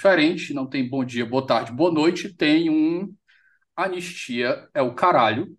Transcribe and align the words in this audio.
diferente, 0.00 0.54
não 0.54 0.66
tem 0.66 0.88
bom 0.88 1.04
dia, 1.04 1.26
boa 1.26 1.46
tarde, 1.46 1.72
boa 1.72 1.92
noite, 1.92 2.34
tem 2.34 2.70
um 2.70 3.14
anistia 3.76 4.66
é 4.72 4.80
o 4.80 4.94
caralho, 4.94 5.54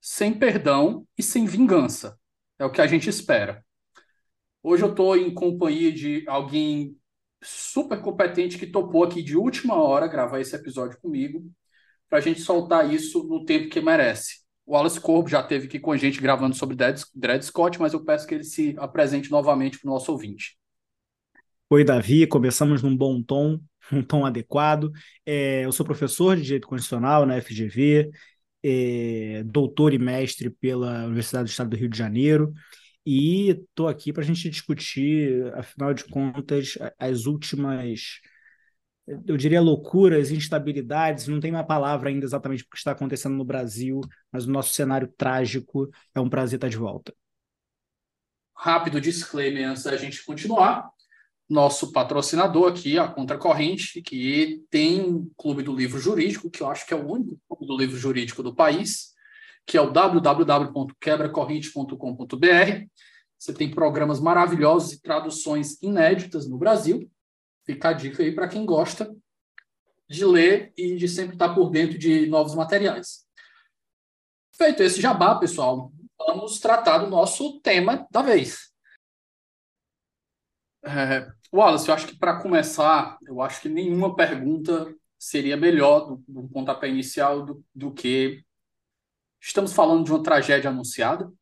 sem 0.00 0.32
perdão 0.32 1.06
e 1.18 1.22
sem 1.22 1.44
vingança. 1.44 2.18
É 2.58 2.64
o 2.64 2.70
que 2.70 2.80
a 2.80 2.86
gente 2.86 3.10
espera. 3.10 3.62
Hoje 4.62 4.82
eu 4.82 4.88
estou 4.88 5.14
em 5.18 5.32
companhia 5.34 5.92
de 5.92 6.24
alguém 6.26 6.96
super 7.42 8.00
competente 8.00 8.56
que 8.56 8.66
topou 8.66 9.04
aqui 9.04 9.22
de 9.22 9.36
última 9.36 9.74
hora 9.74 10.08
gravar 10.08 10.40
esse 10.40 10.56
episódio 10.56 10.98
comigo, 10.98 11.44
para 12.08 12.18
a 12.18 12.22
gente 12.22 12.40
soltar 12.40 12.90
isso 12.90 13.22
no 13.24 13.44
tempo 13.44 13.68
que 13.68 13.82
merece. 13.82 14.44
O 14.64 14.72
Wallace 14.72 14.98
Corbo 14.98 15.28
já 15.28 15.40
esteve 15.40 15.66
aqui 15.66 15.78
com 15.78 15.92
a 15.92 15.96
gente 15.98 16.22
gravando 16.22 16.56
sobre 16.56 16.74
Dred 16.74 17.42
Scott, 17.42 17.78
mas 17.78 17.92
eu 17.92 18.02
peço 18.02 18.26
que 18.26 18.34
ele 18.34 18.44
se 18.44 18.74
apresente 18.78 19.30
novamente 19.30 19.78
para 19.78 19.90
o 19.90 19.92
nosso 19.92 20.10
ouvinte. 20.10 20.56
Oi, 21.68 21.82
Davi. 21.82 22.26
Começamos 22.26 22.82
num 22.82 22.96
bom 22.96 23.22
tom, 23.22 23.58
um 23.92 24.02
tom 24.02 24.24
adequado. 24.24 24.90
É, 25.24 25.64
eu 25.64 25.72
sou 25.72 25.84
professor 25.84 26.36
de 26.36 26.42
Direito 26.42 26.68
Constitucional 26.68 27.26
na 27.26 27.40
FGV, 27.40 28.10
é, 28.62 29.42
doutor 29.44 29.92
e 29.92 29.98
mestre 29.98 30.50
pela 30.50 31.04
Universidade 31.04 31.44
do 31.44 31.50
Estado 31.50 31.70
do 31.70 31.76
Rio 31.76 31.88
de 31.88 31.98
Janeiro, 31.98 32.52
e 33.06 33.50
estou 33.50 33.86
aqui 33.86 34.12
para 34.12 34.22
a 34.22 34.26
gente 34.26 34.48
discutir, 34.48 35.52
afinal 35.54 35.92
de 35.92 36.04
contas, 36.04 36.78
as 36.98 37.26
últimas, 37.26 38.20
eu 39.26 39.36
diria, 39.36 39.60
loucuras, 39.60 40.30
instabilidades, 40.30 41.28
não 41.28 41.38
tem 41.38 41.50
uma 41.50 41.64
palavra 41.64 42.08
ainda 42.08 42.24
exatamente 42.24 42.64
porque 42.64 42.78
está 42.78 42.92
acontecendo 42.92 43.36
no 43.36 43.44
Brasil, 43.44 44.00
mas 44.32 44.46
o 44.46 44.50
nosso 44.50 44.72
cenário 44.72 45.12
trágico 45.18 45.90
é 46.14 46.20
um 46.20 46.30
prazer 46.30 46.56
estar 46.56 46.68
de 46.68 46.78
volta. 46.78 47.14
Rápido 48.56 49.00
disclaimer 49.00 49.68
antes 49.68 49.82
da 49.82 49.96
gente 49.98 50.24
continuar 50.24 50.88
nosso 51.48 51.92
patrocinador 51.92 52.72
aqui, 52.72 52.98
a 52.98 53.08
Contracorrente, 53.08 54.02
que 54.02 54.64
tem 54.70 55.00
um 55.00 55.30
clube 55.36 55.62
do 55.62 55.74
livro 55.74 55.98
jurídico, 56.00 56.50
que 56.50 56.62
eu 56.62 56.68
acho 56.68 56.86
que 56.86 56.94
é 56.94 56.96
o 56.96 57.06
único 57.06 57.38
clube 57.48 57.66
do 57.66 57.76
livro 57.76 57.96
jurídico 57.96 58.42
do 58.42 58.54
país, 58.54 59.12
que 59.66 59.76
é 59.76 59.80
o 59.80 59.90
www.quebracorrente.com.br. 59.90 62.86
Você 63.38 63.52
tem 63.52 63.70
programas 63.70 64.20
maravilhosos 64.20 64.92
e 64.92 65.02
traduções 65.02 65.76
inéditas 65.82 66.48
no 66.48 66.56
Brasil. 66.56 67.10
Fica 67.64 67.90
a 67.90 67.92
dica 67.92 68.22
aí 68.22 68.32
para 68.32 68.48
quem 68.48 68.64
gosta 68.64 69.14
de 70.08 70.24
ler 70.24 70.72
e 70.76 70.96
de 70.96 71.08
sempre 71.08 71.34
estar 71.34 71.54
por 71.54 71.70
dentro 71.70 71.98
de 71.98 72.26
novos 72.26 72.54
materiais. 72.54 73.24
Feito 74.56 74.82
esse 74.82 75.00
jabá, 75.00 75.34
pessoal, 75.34 75.92
vamos 76.18 76.60
tratar 76.60 76.98
do 76.98 77.10
nosso 77.10 77.60
tema 77.60 78.06
da 78.10 78.22
vez. 78.22 78.73
É, 80.84 81.26
Wallace, 81.52 81.88
eu 81.88 81.94
acho 81.94 82.06
que 82.06 82.18
para 82.18 82.40
começar, 82.40 83.16
eu 83.26 83.40
acho 83.40 83.60
que 83.60 83.68
nenhuma 83.68 84.14
pergunta 84.14 84.94
seria 85.18 85.56
melhor 85.56 86.00
do, 86.00 86.24
do 86.28 86.48
pontapé 86.48 86.88
inicial 86.88 87.44
do, 87.44 87.64
do 87.74 87.92
que 87.92 88.44
estamos 89.40 89.72
falando 89.72 90.04
de 90.04 90.12
uma 90.12 90.22
tragédia 90.22 90.70
anunciada? 90.70 91.32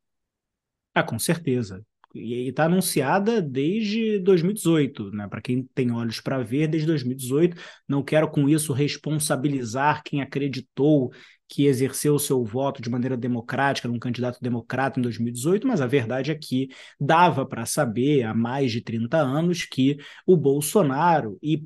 Ah, 0.93 1.03
com 1.03 1.17
certeza. 1.17 1.85
E 2.13 2.47
está 2.47 2.65
anunciada 2.65 3.41
desde 3.41 4.19
2018, 4.19 5.11
né? 5.11 5.27
Para 5.27 5.41
quem 5.41 5.67
tem 5.73 5.91
olhos 5.91 6.21
para 6.21 6.43
ver, 6.43 6.67
desde 6.67 6.87
2018. 6.87 7.57
Não 7.87 8.03
quero 8.03 8.29
com 8.29 8.47
isso 8.47 8.71
responsabilizar 8.71 10.03
quem 10.03 10.21
acreditou 10.21 11.11
que 11.47 11.65
exerceu 11.65 12.15
o 12.15 12.19
seu 12.19 12.43
voto 12.43 12.81
de 12.81 12.89
maneira 12.89 13.17
democrática 13.17 13.87
num 13.87 13.99
candidato 13.99 14.39
democrata 14.41 14.99
em 14.99 15.03
2018, 15.03 15.67
mas 15.67 15.81
a 15.81 15.87
verdade 15.87 16.31
é 16.31 16.35
que 16.35 16.69
dava 16.99 17.45
para 17.45 17.65
saber 17.65 18.23
há 18.23 18.33
mais 18.33 18.71
de 18.71 18.81
30 18.81 19.17
anos 19.17 19.63
que 19.63 19.97
o 20.25 20.35
Bolsonaro 20.35 21.37
e 21.41 21.63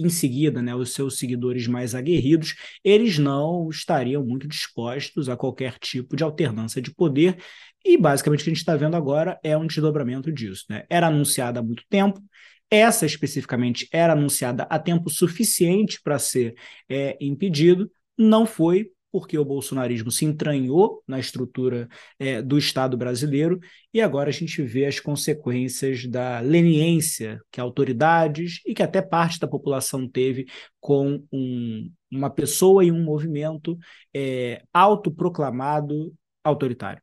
em 0.00 0.08
seguida, 0.08 0.62
né, 0.62 0.74
os 0.74 0.92
seus 0.94 1.18
seguidores 1.18 1.66
mais 1.66 1.94
aguerridos, 1.94 2.54
eles 2.82 3.18
não 3.18 3.68
estariam 3.68 4.24
muito 4.24 4.48
dispostos 4.48 5.28
a 5.28 5.36
qualquer 5.36 5.78
tipo 5.78 6.16
de 6.16 6.24
alternância 6.24 6.80
de 6.80 6.92
poder. 6.92 7.36
E 7.84 7.96
basicamente 7.96 8.40
o 8.40 8.44
que 8.44 8.50
a 8.50 8.52
gente 8.52 8.60
está 8.60 8.76
vendo 8.76 8.96
agora 8.96 9.38
é 9.42 9.56
um 9.56 9.66
desdobramento 9.66 10.32
disso. 10.32 10.66
Né? 10.68 10.84
Era 10.88 11.06
anunciada 11.06 11.60
há 11.60 11.62
muito 11.62 11.84
tempo, 11.88 12.22
essa 12.70 13.04
especificamente 13.04 13.88
era 13.92 14.12
anunciada 14.12 14.62
há 14.70 14.78
tempo 14.78 15.10
suficiente 15.10 16.00
para 16.02 16.18
ser 16.18 16.54
é, 16.88 17.16
impedido, 17.20 17.90
não 18.16 18.46
foi 18.46 18.90
porque 19.12 19.36
o 19.36 19.44
bolsonarismo 19.44 20.10
se 20.10 20.24
entranhou 20.24 21.02
na 21.06 21.18
estrutura 21.18 21.88
é, 22.18 22.40
do 22.40 22.56
Estado 22.56 22.96
brasileiro 22.96 23.58
e 23.92 24.00
agora 24.00 24.30
a 24.30 24.32
gente 24.32 24.62
vê 24.62 24.86
as 24.86 25.00
consequências 25.00 26.06
da 26.06 26.38
leniência 26.38 27.40
que 27.50 27.60
autoridades 27.60 28.60
e 28.64 28.72
que 28.72 28.82
até 28.82 29.02
parte 29.02 29.40
da 29.40 29.48
população 29.48 30.08
teve 30.08 30.46
com 30.78 31.24
um, 31.32 31.90
uma 32.10 32.30
pessoa 32.30 32.84
e 32.84 32.92
um 32.92 33.02
movimento 33.02 33.76
é, 34.14 34.62
autoproclamado 34.72 36.14
autoritário. 36.44 37.02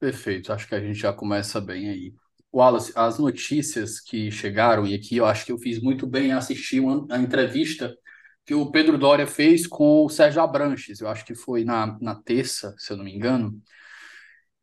Perfeito, 0.00 0.52
acho 0.52 0.66
que 0.66 0.74
a 0.74 0.80
gente 0.80 0.98
já 0.98 1.12
começa 1.12 1.60
bem 1.60 1.90
aí. 1.90 2.14
Wallace, 2.52 2.92
as 2.96 3.18
notícias 3.18 4.00
que 4.00 4.30
chegaram, 4.30 4.86
e 4.86 4.94
aqui 4.94 5.18
eu 5.18 5.26
acho 5.26 5.46
que 5.46 5.52
eu 5.52 5.58
fiz 5.58 5.80
muito 5.80 6.06
bem 6.06 6.28
em 6.28 6.32
assistir 6.32 6.80
uma, 6.80 7.06
a 7.14 7.18
entrevista 7.18 7.94
que 8.46 8.54
o 8.54 8.70
Pedro 8.72 8.98
Doria 8.98 9.26
fez 9.26 9.66
com 9.66 10.04
o 10.06 10.08
Sérgio 10.08 10.42
Abranches, 10.42 11.00
eu 11.00 11.08
acho 11.08 11.24
que 11.24 11.34
foi 11.34 11.64
na, 11.64 11.98
na 12.00 12.14
terça, 12.16 12.74
se 12.78 12.92
eu 12.92 12.98
não 12.98 13.04
me 13.04 13.14
engano, 13.14 13.62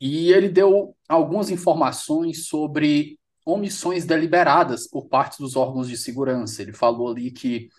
e 0.01 0.31
ele 0.31 0.49
deu 0.49 0.95
algumas 1.09 1.49
informações 1.49 2.47
sobre 2.47 3.19
omissões 3.45 4.05
deliberadas 4.05 4.87
por 4.87 5.07
parte 5.07 5.39
dos 5.39 5.55
órgãos 5.55 5.87
de 5.87 5.97
segurança. 5.97 6.61
Ele 6.61 6.73
falou 6.73 7.09
ali 7.09 7.31
que 7.31 7.69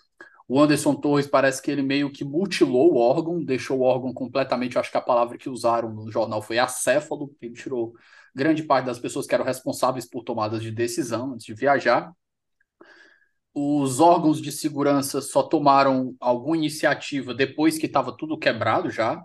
o 0.49 0.59
Anderson 0.59 0.95
Torres 0.95 1.27
parece 1.27 1.61
que 1.61 1.71
ele 1.71 1.81
meio 1.81 2.11
que 2.11 2.25
mutilou 2.25 2.93
o 2.93 2.97
órgão, 2.97 3.41
deixou 3.43 3.79
o 3.79 3.83
órgão 3.83 4.13
completamente, 4.13 4.77
acho 4.77 4.91
que 4.91 4.97
a 4.97 5.01
palavra 5.01 5.37
que 5.37 5.49
usaram 5.49 5.93
no 5.93 6.11
jornal 6.11 6.41
foi 6.41 6.59
acéfalo, 6.59 7.33
ele 7.41 7.53
tirou 7.53 7.93
grande 8.35 8.63
parte 8.63 8.87
das 8.87 8.99
pessoas 8.99 9.25
que 9.27 9.33
eram 9.35 9.45
responsáveis 9.45 10.05
por 10.09 10.23
tomadas 10.23 10.61
de 10.61 10.71
decisão 10.71 11.33
antes 11.33 11.45
de 11.45 11.53
viajar 11.53 12.13
os 13.53 13.99
órgãos 13.99 14.41
de 14.41 14.51
segurança 14.51 15.21
só 15.21 15.43
tomaram 15.43 16.15
alguma 16.19 16.57
iniciativa 16.57 17.33
depois 17.33 17.77
que 17.77 17.85
estava 17.85 18.15
tudo 18.15 18.37
quebrado 18.37 18.89
já. 18.89 19.23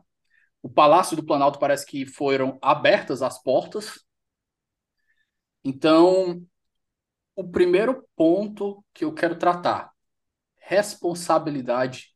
O 0.62 0.69
Palácio 0.69 1.17
do 1.17 1.25
Planalto 1.25 1.59
parece 1.59 1.87
que 1.87 2.06
foram 2.06 2.59
abertas 2.62 3.23
as 3.23 3.41
portas. 3.43 4.05
Então, 5.62 6.43
o 7.37 7.44
primeiro 7.49 8.06
ponto 8.17 8.85
que 8.93 9.05
eu 9.05 9.12
quero 9.15 9.38
tratar, 9.38 9.93
responsabilidade 10.66 12.14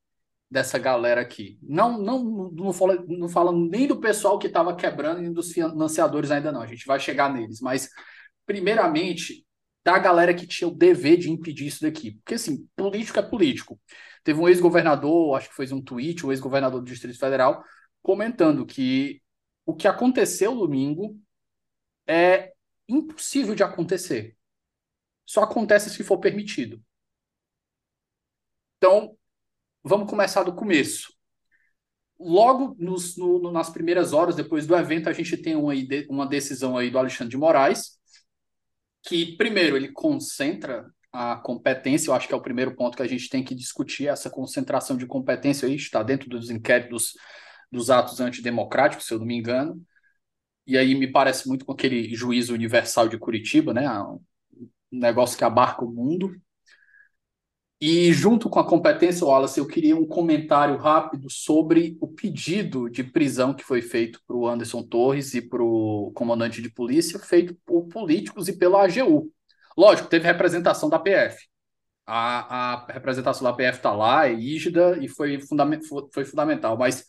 dessa 0.50 0.78
galera 0.78 1.20
aqui. 1.20 1.58
Não, 1.62 1.98
não, 1.98 2.50
não, 2.50 2.72
fala, 2.72 3.04
não 3.06 3.28
fala 3.28 3.52
nem 3.52 3.86
do 3.86 4.00
pessoal 4.00 4.38
que 4.38 4.46
estava 4.46 4.74
quebrando, 4.74 5.20
nem 5.20 5.32
dos 5.32 5.52
financiadores 5.52 6.30
ainda 6.30 6.50
não. 6.50 6.62
A 6.62 6.66
gente 6.66 6.86
vai 6.86 6.98
chegar 6.98 7.32
neles. 7.32 7.60
Mas, 7.60 7.88
primeiramente, 8.46 9.46
da 9.84 9.98
galera 9.98 10.34
que 10.34 10.46
tinha 10.46 10.68
o 10.68 10.74
dever 10.74 11.18
de 11.18 11.30
impedir 11.30 11.66
isso 11.66 11.82
daqui. 11.82 12.12
Porque, 12.12 12.34
assim, 12.34 12.66
político 12.74 13.18
é 13.18 13.22
político. 13.22 13.78
Teve 14.24 14.40
um 14.40 14.48
ex-governador, 14.48 15.36
acho 15.36 15.50
que 15.50 15.56
fez 15.56 15.70
um 15.70 15.82
tweet, 15.82 16.24
o 16.24 16.28
um 16.28 16.32
ex-governador 16.32 16.80
do 16.80 16.86
Distrito 16.86 17.18
Federal, 17.18 17.62
comentando 18.02 18.64
que 18.64 19.22
o 19.66 19.74
que 19.74 19.86
aconteceu 19.86 20.54
domingo 20.54 21.18
é 22.06 22.52
impossível 22.88 23.54
de 23.54 23.62
acontecer. 23.62 24.34
Só 25.26 25.42
acontece 25.42 25.90
se 25.90 26.02
for 26.02 26.18
permitido. 26.18 26.82
Então, 28.78 29.16
vamos 29.82 30.08
começar 30.08 30.44
do 30.44 30.54
começo. 30.54 31.12
Logo 32.18 32.74
nos, 32.78 33.16
no, 33.16 33.50
nas 33.52 33.70
primeiras 33.70 34.12
horas 34.12 34.34
depois 34.34 34.66
do 34.66 34.76
evento, 34.76 35.08
a 35.08 35.12
gente 35.12 35.36
tem 35.36 35.54
uma, 35.56 35.72
uma 36.08 36.26
decisão 36.26 36.76
aí 36.76 36.90
do 36.90 36.98
Alexandre 36.98 37.30
de 37.30 37.36
Moraes, 37.36 37.98
que, 39.02 39.36
primeiro, 39.36 39.76
ele 39.76 39.92
concentra 39.92 40.84
a 41.12 41.36
competência, 41.36 42.10
eu 42.10 42.14
acho 42.14 42.28
que 42.28 42.34
é 42.34 42.36
o 42.36 42.42
primeiro 42.42 42.74
ponto 42.76 42.96
que 42.96 43.02
a 43.02 43.08
gente 43.08 43.28
tem 43.28 43.42
que 43.42 43.54
discutir, 43.54 44.08
essa 44.08 44.30
concentração 44.30 44.96
de 44.96 45.06
competência 45.06 45.66
aí, 45.66 45.74
está 45.74 46.02
dentro 46.02 46.28
dos 46.28 46.50
inquéritos 46.50 47.14
dos 47.70 47.90
atos 47.90 48.20
antidemocráticos, 48.20 49.06
se 49.06 49.14
eu 49.14 49.18
não 49.18 49.26
me 49.26 49.36
engano, 49.36 49.80
e 50.66 50.76
aí 50.76 50.94
me 50.94 51.10
parece 51.10 51.48
muito 51.48 51.64
com 51.64 51.72
aquele 51.72 52.14
juízo 52.14 52.54
universal 52.54 53.08
de 53.08 53.18
Curitiba, 53.18 53.72
né, 53.72 53.88
um 53.90 54.20
negócio 54.92 55.36
que 55.36 55.44
abarca 55.44 55.84
o 55.84 55.90
mundo, 55.90 56.34
e 57.80 58.12
junto 58.12 58.50
com 58.50 58.58
a 58.58 58.66
competência, 58.66 59.24
Wallace, 59.24 59.60
eu 59.60 59.66
queria 59.66 59.96
um 59.96 60.06
comentário 60.06 60.76
rápido 60.76 61.30
sobre 61.30 61.96
o 62.00 62.08
pedido 62.08 62.90
de 62.90 63.04
prisão 63.04 63.54
que 63.54 63.62
foi 63.62 63.80
feito 63.80 64.20
para 64.26 64.36
o 64.36 64.48
Anderson 64.48 64.82
Torres 64.82 65.32
e 65.34 65.42
para 65.42 65.62
o 65.62 66.10
comandante 66.12 66.60
de 66.60 66.70
polícia, 66.70 67.18
feito 67.20 67.56
por 67.64 67.86
políticos 67.86 68.48
e 68.48 68.58
pela 68.58 68.84
AGU. 68.84 69.32
Lógico, 69.76 70.08
teve 70.08 70.26
representação 70.26 70.88
da 70.88 70.98
PF. 70.98 71.36
A, 72.06 72.74
a 72.86 72.92
representação 72.92 73.44
da 73.44 73.52
PF 73.52 73.78
está 73.78 73.92
lá, 73.92 74.26
é 74.26 74.34
rígida 74.34 74.98
e 74.98 75.08
foi, 75.08 75.40
fundament, 75.40 75.82
foi 76.12 76.24
fundamental. 76.24 76.76
Mas 76.76 77.04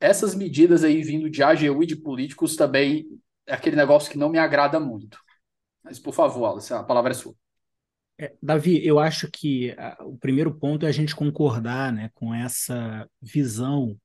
essas 0.00 0.34
medidas 0.34 0.84
aí 0.84 1.02
vindo 1.02 1.30
de 1.30 1.42
AGU 1.42 1.82
e 1.82 1.86
de 1.86 1.96
políticos 1.96 2.56
também 2.56 3.06
é 3.46 3.54
aquele 3.54 3.76
negócio 3.76 4.10
que 4.10 4.18
não 4.18 4.28
me 4.28 4.38
agrada 4.38 4.78
muito. 4.80 5.18
Mas, 5.82 5.98
por 5.98 6.14
favor, 6.14 6.52
Alice, 6.52 6.72
a 6.72 6.82
palavra 6.84 7.12
é 7.12 7.14
sua. 7.14 7.34
É, 8.20 8.34
Davi, 8.42 8.84
eu 8.84 8.98
acho 8.98 9.30
que 9.30 9.70
a, 9.78 9.96
o 10.04 10.18
primeiro 10.18 10.52
ponto 10.52 10.84
é 10.84 10.88
a 10.88 10.92
gente 10.92 11.14
concordar 11.14 11.92
né, 11.92 12.10
com 12.14 12.34
essa 12.34 13.08
visão 13.22 13.96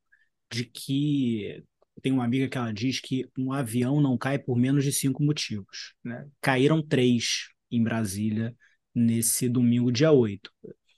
de 0.51 0.65
que 0.65 1.63
tem 2.01 2.11
uma 2.11 2.23
amiga 2.23 2.47
que 2.47 2.57
ela 2.57 2.71
diz 2.71 2.99
que 2.99 3.27
um 3.37 3.51
avião 3.51 3.99
não 4.01 4.17
cai 4.17 4.37
por 4.37 4.55
menos 4.57 4.83
de 4.83 4.91
cinco 4.91 5.23
motivos. 5.23 5.93
Né? 6.03 6.27
Caíram 6.41 6.81
três 6.81 7.49
em 7.71 7.83
Brasília 7.83 8.55
nesse 8.93 9.49
domingo, 9.49 9.91
dia 9.91 10.11
8. 10.11 10.51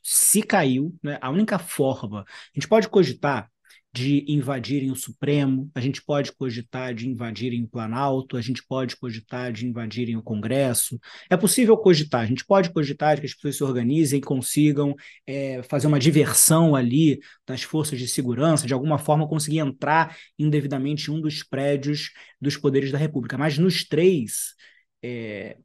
Se 0.03 0.43
caiu, 0.43 0.93
né, 1.01 1.17
a 1.21 1.29
única 1.29 1.57
forma, 1.57 2.21
a 2.21 2.25
gente 2.53 2.67
pode 2.67 2.89
cogitar 2.89 3.49
de 3.95 4.25
invadirem 4.27 4.91
o 4.91 4.95
Supremo, 4.95 5.71
a 5.73 5.79
gente 5.79 6.03
pode 6.03 6.29
cogitar 6.33 6.93
de 6.93 7.07
invadirem 7.07 7.63
o 7.63 7.67
Planalto, 7.67 8.35
a 8.35 8.41
gente 8.41 8.61
pode 8.67 8.97
cogitar 8.97 9.53
de 9.53 9.65
invadirem 9.65 10.17
o 10.17 10.21
Congresso. 10.21 10.99
É 11.29 11.37
possível 11.37 11.77
cogitar, 11.77 12.21
a 12.21 12.25
gente 12.25 12.45
pode 12.45 12.73
cogitar 12.73 13.15
de 13.15 13.21
que 13.21 13.27
as 13.27 13.33
pessoas 13.33 13.55
se 13.55 13.63
organizem 13.63 14.19
e 14.19 14.21
consigam 14.21 14.93
é, 15.25 15.63
fazer 15.63 15.87
uma 15.87 15.97
diversão 15.97 16.75
ali 16.75 17.19
das 17.47 17.63
forças 17.63 17.97
de 17.97 18.07
segurança, 18.09 18.67
de 18.67 18.73
alguma 18.73 18.97
forma 18.97 19.29
conseguir 19.29 19.59
entrar 19.59 20.17
indevidamente 20.37 21.09
em 21.09 21.13
um 21.13 21.21
dos 21.21 21.41
prédios 21.41 22.11
dos 22.41 22.57
poderes 22.57 22.91
da 22.91 22.97
República. 22.97 23.37
Mas 23.37 23.57
nos 23.57 23.85
três, 23.85 24.55
é, 25.01 25.55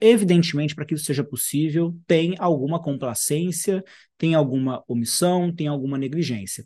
Evidentemente, 0.00 0.74
para 0.74 0.84
que 0.84 0.94
isso 0.94 1.04
seja 1.04 1.22
possível, 1.22 1.94
tem 2.06 2.34
alguma 2.38 2.80
complacência, 2.80 3.84
tem 4.16 4.34
alguma 4.34 4.82
omissão, 4.88 5.54
tem 5.54 5.66
alguma 5.66 5.98
negligência. 5.98 6.64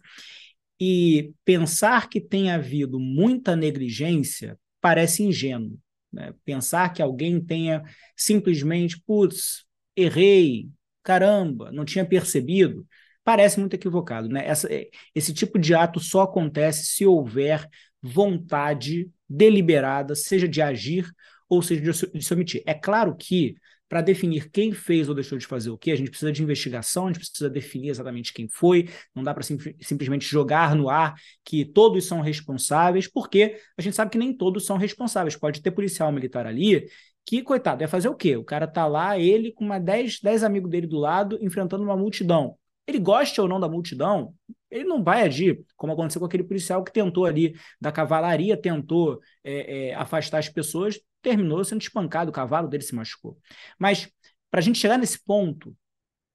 E 0.80 1.32
pensar 1.44 2.08
que 2.08 2.20
tem 2.20 2.50
havido 2.50 2.98
muita 3.00 3.56
negligência 3.56 4.58
parece 4.80 5.22
ingênuo. 5.22 5.78
Né? 6.12 6.32
Pensar 6.44 6.92
que 6.92 7.02
alguém 7.02 7.40
tenha 7.40 7.82
simplesmente, 8.16 9.00
putz, 9.04 9.64
errei, 9.96 10.68
caramba, 11.02 11.72
não 11.72 11.84
tinha 11.84 12.04
percebido, 12.04 12.86
parece 13.24 13.58
muito 13.58 13.74
equivocado. 13.74 14.28
Né? 14.28 14.46
Essa, 14.46 14.68
esse 15.14 15.34
tipo 15.34 15.58
de 15.58 15.74
ato 15.74 15.98
só 15.98 16.22
acontece 16.22 16.86
se 16.86 17.06
houver 17.06 17.68
vontade 18.00 19.10
deliberada, 19.28 20.14
seja 20.14 20.46
de 20.46 20.60
agir 20.60 21.10
ou 21.48 21.62
seja, 21.62 21.82
de 21.82 22.22
se 22.22 22.34
omitir. 22.34 22.62
É 22.66 22.74
claro 22.74 23.14
que, 23.16 23.54
para 23.88 24.00
definir 24.00 24.50
quem 24.50 24.72
fez 24.72 25.08
ou 25.08 25.14
deixou 25.14 25.38
de 25.38 25.46
fazer 25.46 25.70
o 25.70 25.78
que, 25.78 25.90
a 25.90 25.96
gente 25.96 26.10
precisa 26.10 26.32
de 26.32 26.42
investigação, 26.42 27.04
a 27.04 27.12
gente 27.12 27.18
precisa 27.18 27.50
definir 27.50 27.90
exatamente 27.90 28.32
quem 28.32 28.48
foi, 28.48 28.88
não 29.14 29.22
dá 29.22 29.32
para 29.32 29.42
sim, 29.42 29.58
simplesmente 29.80 30.26
jogar 30.26 30.74
no 30.74 30.88
ar 30.88 31.14
que 31.44 31.64
todos 31.64 32.04
são 32.06 32.20
responsáveis, 32.20 33.06
porque 33.06 33.56
a 33.76 33.82
gente 33.82 33.94
sabe 33.94 34.10
que 34.10 34.18
nem 34.18 34.36
todos 34.36 34.64
são 34.64 34.76
responsáveis. 34.76 35.36
Pode 35.36 35.62
ter 35.62 35.70
policial 35.70 36.10
militar 36.10 36.46
ali 36.46 36.88
que, 37.26 37.42
coitado, 37.42 37.82
é 37.82 37.86
fazer 37.86 38.08
o 38.08 38.14
quê? 38.14 38.36
O 38.36 38.44
cara 38.44 38.66
tá 38.66 38.86
lá, 38.86 39.18
ele 39.18 39.52
com 39.52 39.64
uma 39.64 39.78
10, 39.78 40.20
10 40.20 40.44
amigos 40.44 40.70
dele 40.70 40.86
do 40.86 40.98
lado, 40.98 41.38
enfrentando 41.40 41.82
uma 41.82 41.96
multidão. 41.96 42.56
Ele 42.86 42.98
gosta 42.98 43.40
ou 43.40 43.48
não 43.48 43.58
da 43.58 43.68
multidão, 43.68 44.34
ele 44.70 44.84
não 44.84 45.02
vai 45.02 45.22
agir, 45.22 45.64
como 45.76 45.92
aconteceu 45.92 46.20
com 46.20 46.26
aquele 46.26 46.44
policial 46.44 46.84
que 46.84 46.92
tentou 46.92 47.24
ali, 47.24 47.54
da 47.80 47.90
cavalaria, 47.90 48.56
tentou 48.56 49.20
é, 49.42 49.88
é, 49.88 49.94
afastar 49.94 50.38
as 50.38 50.48
pessoas, 50.48 51.00
terminou 51.24 51.64
sendo 51.64 51.80
espancado, 51.80 52.30
o 52.30 52.32
cavalo 52.32 52.68
dele 52.68 52.84
se 52.84 52.94
machucou. 52.94 53.38
Mas, 53.78 54.08
para 54.50 54.60
a 54.60 54.62
gente 54.62 54.78
chegar 54.78 54.98
nesse 54.98 55.18
ponto, 55.24 55.76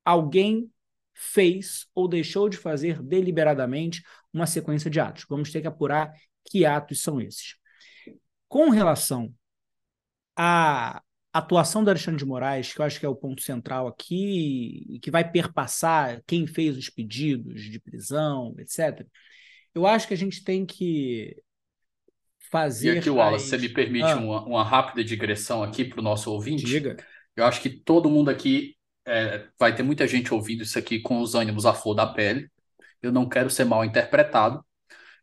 alguém 0.03 0.69
fez 1.13 1.85
ou 1.93 2.07
deixou 2.07 2.49
de 2.49 2.57
fazer 2.57 3.01
deliberadamente 3.01 4.03
uma 4.33 4.47
sequência 4.47 4.89
de 4.89 4.99
atos. 4.99 5.25
Vamos 5.29 5.51
ter 5.51 5.61
que 5.61 5.67
apurar 5.67 6.11
que 6.45 6.65
atos 6.65 7.01
são 7.01 7.21
esses. 7.21 7.55
Com 8.47 8.69
relação 8.69 9.33
à 10.35 11.01
atuação 11.31 11.83
do 11.83 11.89
Alexandre 11.89 12.19
de 12.19 12.25
Moraes, 12.25 12.73
que 12.73 12.81
eu 12.81 12.85
acho 12.85 12.99
que 12.99 13.05
é 13.05 13.09
o 13.09 13.15
ponto 13.15 13.41
central 13.41 13.87
aqui, 13.87 14.85
e 14.89 14.99
que 14.99 15.11
vai 15.11 15.29
perpassar 15.29 16.23
quem 16.25 16.47
fez 16.47 16.77
os 16.77 16.89
pedidos 16.89 17.61
de 17.61 17.79
prisão, 17.79 18.55
etc., 18.57 19.05
eu 19.75 19.85
acho 19.85 20.07
que 20.07 20.13
a 20.15 20.17
gente 20.17 20.43
tem 20.43 20.65
que 20.65 21.37
fazer. 22.49 22.95
E 22.95 22.97
aqui, 22.97 23.09
Wallace, 23.09 23.47
você 23.47 23.57
me 23.57 23.69
permite 23.69 24.05
ah. 24.05 24.17
uma, 24.17 24.45
uma, 24.45 24.63
rápida 24.63 25.03
digressão 25.03 25.63
aqui 25.63 25.85
para 25.85 25.99
o 25.99 26.03
nosso 26.03 26.31
ouvinte? 26.31 26.65
Diga. 26.65 26.97
Eu 27.35 27.45
acho 27.45 27.61
que 27.61 27.69
todo 27.69 28.09
mundo 28.09 28.29
aqui 28.29 28.75
é, 29.05 29.47
vai 29.57 29.73
ter 29.73 29.83
muita 29.83 30.07
gente 30.07 30.33
ouvindo 30.33 30.63
isso 30.63 30.77
aqui 30.77 30.99
com 30.99 31.21
os 31.21 31.35
ânimos 31.35 31.65
à 31.65 31.73
flor 31.73 31.95
da 31.95 32.07
pele. 32.07 32.49
Eu 33.01 33.11
não 33.11 33.27
quero 33.27 33.49
ser 33.49 33.65
mal 33.65 33.85
interpretado. 33.85 34.63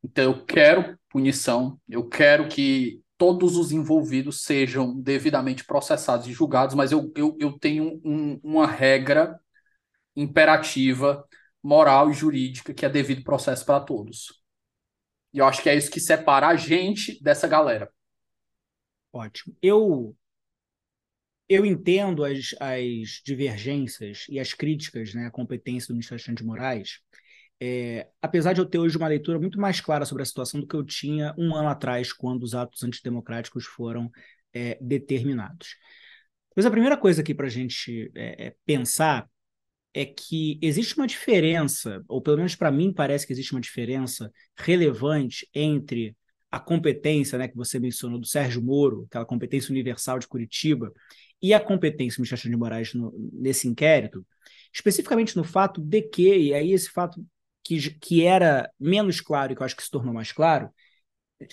Então, 0.02 0.25
eu 0.25 0.44
quero 0.44 0.99
punição, 1.11 1.78
eu 1.88 2.08
quero 2.08 2.49
que 2.49 3.00
todos 3.19 3.56
os 3.56 3.73
envolvidos 3.73 4.43
sejam 4.43 4.94
devidamente 5.00 5.64
processados 5.64 6.26
e 6.26 6.32
julgados, 6.32 6.75
mas 6.75 6.93
eu, 6.93 7.11
eu, 7.17 7.37
eu 7.40 7.58
tenho 7.58 8.00
um, 8.05 8.38
uma 8.43 8.67
regra 8.67 9.38
imperativa, 10.14 11.25
moral 11.62 12.11
e 12.11 12.14
jurídica 12.14 12.75
que 12.75 12.85
é 12.85 12.88
devido 12.88 13.25
processo 13.25 13.64
para 13.64 13.80
todos. 13.80 14.45
E 15.37 15.38
eu 15.38 15.47
acho 15.47 15.62
que 15.62 15.69
é 15.69 15.76
isso 15.76 15.90
que 15.90 16.00
separa 16.00 16.49
a 16.49 16.57
gente 16.57 17.23
dessa 17.23 17.47
galera. 17.47 17.93
Ótimo. 19.12 19.55
Eu 19.61 20.16
eu 21.47 21.64
entendo 21.64 22.25
as, 22.25 22.55
as 22.59 23.21
divergências 23.23 24.25
e 24.31 24.40
as 24.40 24.55
críticas 24.55 25.12
né, 25.12 25.26
à 25.26 25.31
competência 25.31 25.88
do 25.88 25.93
ministro 25.93 26.14
Alexandre 26.14 26.43
de 26.43 26.47
Moraes, 26.47 27.00
é, 27.61 28.09
apesar 28.21 28.55
de 28.55 28.61
eu 28.62 28.66
ter 28.66 28.78
hoje 28.78 28.97
uma 28.97 29.07
leitura 29.07 29.38
muito 29.38 29.61
mais 29.61 29.78
clara 29.78 30.07
sobre 30.07 30.23
a 30.23 30.26
situação 30.26 30.59
do 30.59 30.66
que 30.66 30.75
eu 30.75 30.83
tinha 30.83 31.35
um 31.38 31.55
ano 31.55 31.69
atrás, 31.69 32.14
quando 32.14 32.43
os 32.43 32.55
atos 32.55 32.83
antidemocráticos 32.83 33.66
foram 33.66 34.11
é, 34.55 34.78
determinados. 34.81 35.76
Mas 36.57 36.64
a 36.64 36.71
primeira 36.71 36.97
coisa 36.97 37.21
aqui 37.21 37.35
para 37.35 37.47
a 37.47 37.50
gente 37.50 38.11
é, 38.14 38.47
é, 38.47 38.55
pensar 38.64 39.28
é 39.96 40.04
que 40.04 40.58
existe 40.60 40.94
uma 40.98 41.06
diferença, 41.06 42.04
ou 42.06 42.20
pelo 42.20 42.36
menos 42.36 42.54
para 42.54 42.70
mim 42.70 42.92
parece 42.92 43.26
que 43.26 43.32
existe 43.32 43.52
uma 43.52 43.62
diferença 43.62 44.30
relevante 44.54 45.48
entre 45.54 46.14
a 46.50 46.60
competência 46.60 47.38
né, 47.38 47.48
que 47.48 47.56
você 47.56 47.78
mencionou 47.78 48.20
do 48.20 48.26
Sérgio 48.26 48.62
Moro, 48.62 49.06
aquela 49.08 49.24
competência 49.24 49.72
universal 49.72 50.18
de 50.18 50.28
Curitiba, 50.28 50.92
e 51.40 51.54
a 51.54 51.60
competência 51.60 52.18
do 52.18 52.20
Michel 52.20 52.50
de 52.50 52.56
Moraes 52.58 52.92
no, 52.92 53.10
nesse 53.32 53.66
inquérito, 53.66 54.24
especificamente 54.70 55.34
no 55.34 55.44
fato 55.44 55.80
de 55.80 56.02
que, 56.02 56.36
e 56.36 56.52
aí 56.52 56.72
esse 56.72 56.90
fato 56.90 57.24
que, 57.64 57.90
que 57.98 58.22
era 58.22 58.70
menos 58.78 59.22
claro 59.22 59.52
e 59.52 59.56
que 59.56 59.62
eu 59.62 59.64
acho 59.64 59.76
que 59.76 59.82
se 59.82 59.90
tornou 59.90 60.12
mais 60.12 60.30
claro, 60.30 60.68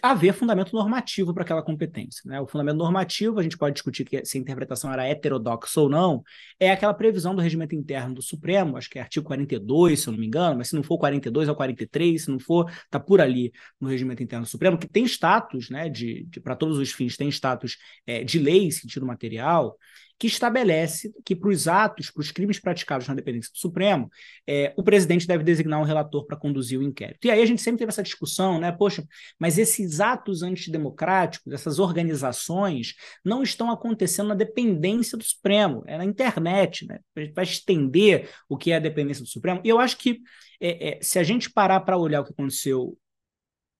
haver 0.01 0.33
fundamento 0.33 0.73
normativo 0.73 1.33
para 1.33 1.43
aquela 1.43 1.61
competência. 1.61 2.21
Né? 2.25 2.39
O 2.39 2.47
fundamento 2.47 2.77
normativo, 2.77 3.39
a 3.39 3.43
gente 3.43 3.57
pode 3.57 3.73
discutir 3.73 4.05
que, 4.05 4.23
se 4.23 4.37
a 4.37 4.41
interpretação 4.41 4.91
era 4.91 5.07
heterodoxa 5.07 5.81
ou 5.81 5.89
não, 5.89 6.23
é 6.59 6.71
aquela 6.71 6.93
previsão 6.93 7.35
do 7.35 7.41
regimento 7.41 7.75
interno 7.75 8.15
do 8.15 8.21
Supremo, 8.21 8.77
acho 8.77 8.89
que 8.89 8.97
é 8.97 9.01
artigo 9.01 9.25
42, 9.25 9.99
se 9.99 10.07
eu 10.07 10.13
não 10.13 10.19
me 10.19 10.27
engano, 10.27 10.57
mas 10.57 10.69
se 10.69 10.75
não 10.75 10.83
for 10.83 10.97
42 10.97 11.49
ou 11.49 11.55
43, 11.55 12.23
se 12.23 12.31
não 12.31 12.39
for, 12.39 12.69
está 12.69 12.99
por 12.99 13.19
ali 13.19 13.51
no 13.79 13.89
regimento 13.89 14.23
interno 14.23 14.45
do 14.45 14.49
Supremo, 14.49 14.77
que 14.77 14.87
tem 14.87 15.03
status, 15.05 15.69
né, 15.69 15.89
de, 15.89 16.25
de 16.29 16.39
para 16.39 16.55
todos 16.55 16.77
os 16.77 16.91
fins, 16.91 17.17
tem 17.17 17.27
status 17.29 17.77
é, 18.07 18.23
de 18.23 18.39
lei, 18.39 18.71
sentido 18.71 19.05
material, 19.05 19.77
que 20.23 20.27
estabelece 20.27 21.13
que 21.25 21.35
para 21.35 21.49
os 21.49 21.67
atos, 21.67 22.09
para 22.09 22.21
os 22.21 22.31
crimes 22.31 22.57
praticados 22.57 23.05
na 23.09 23.13
dependência 23.13 23.51
do 23.51 23.57
Supremo, 23.57 24.09
é, 24.47 24.73
o 24.77 24.81
presidente 24.81 25.27
deve 25.27 25.43
designar 25.43 25.81
um 25.81 25.83
relator 25.83 26.25
para 26.25 26.37
conduzir 26.37 26.79
o 26.79 26.81
inquérito. 26.81 27.27
E 27.27 27.29
aí 27.29 27.41
a 27.41 27.45
gente 27.45 27.61
sempre 27.61 27.79
teve 27.79 27.89
essa 27.89 28.01
discussão, 28.01 28.57
né? 28.57 28.71
Poxa, 28.71 29.05
mas 29.37 29.57
esses 29.57 29.99
atos 29.99 30.41
antidemocráticos, 30.41 31.51
essas 31.51 31.77
organizações, 31.77 32.95
não 33.21 33.43
estão 33.43 33.69
acontecendo 33.69 34.29
na 34.29 34.35
dependência 34.35 35.17
do 35.17 35.25
Supremo, 35.25 35.83
é 35.87 35.97
na 35.97 36.05
internet, 36.05 36.87
né? 36.87 36.99
A 37.17 37.19
gente 37.19 37.33
vai 37.33 37.43
estender 37.43 38.29
o 38.47 38.55
que 38.55 38.71
é 38.71 38.77
a 38.77 38.79
dependência 38.79 39.25
do 39.25 39.29
Supremo. 39.29 39.59
E 39.61 39.67
eu 39.67 39.77
acho 39.77 39.97
que 39.97 40.21
é, 40.61 40.91
é, 40.91 40.99
se 41.01 41.19
a 41.19 41.23
gente 41.23 41.51
parar 41.51 41.81
para 41.81 41.97
olhar 41.97 42.21
o 42.21 42.23
que 42.23 42.31
aconteceu 42.31 42.97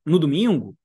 no 0.06 0.20
domingo, 0.20 0.76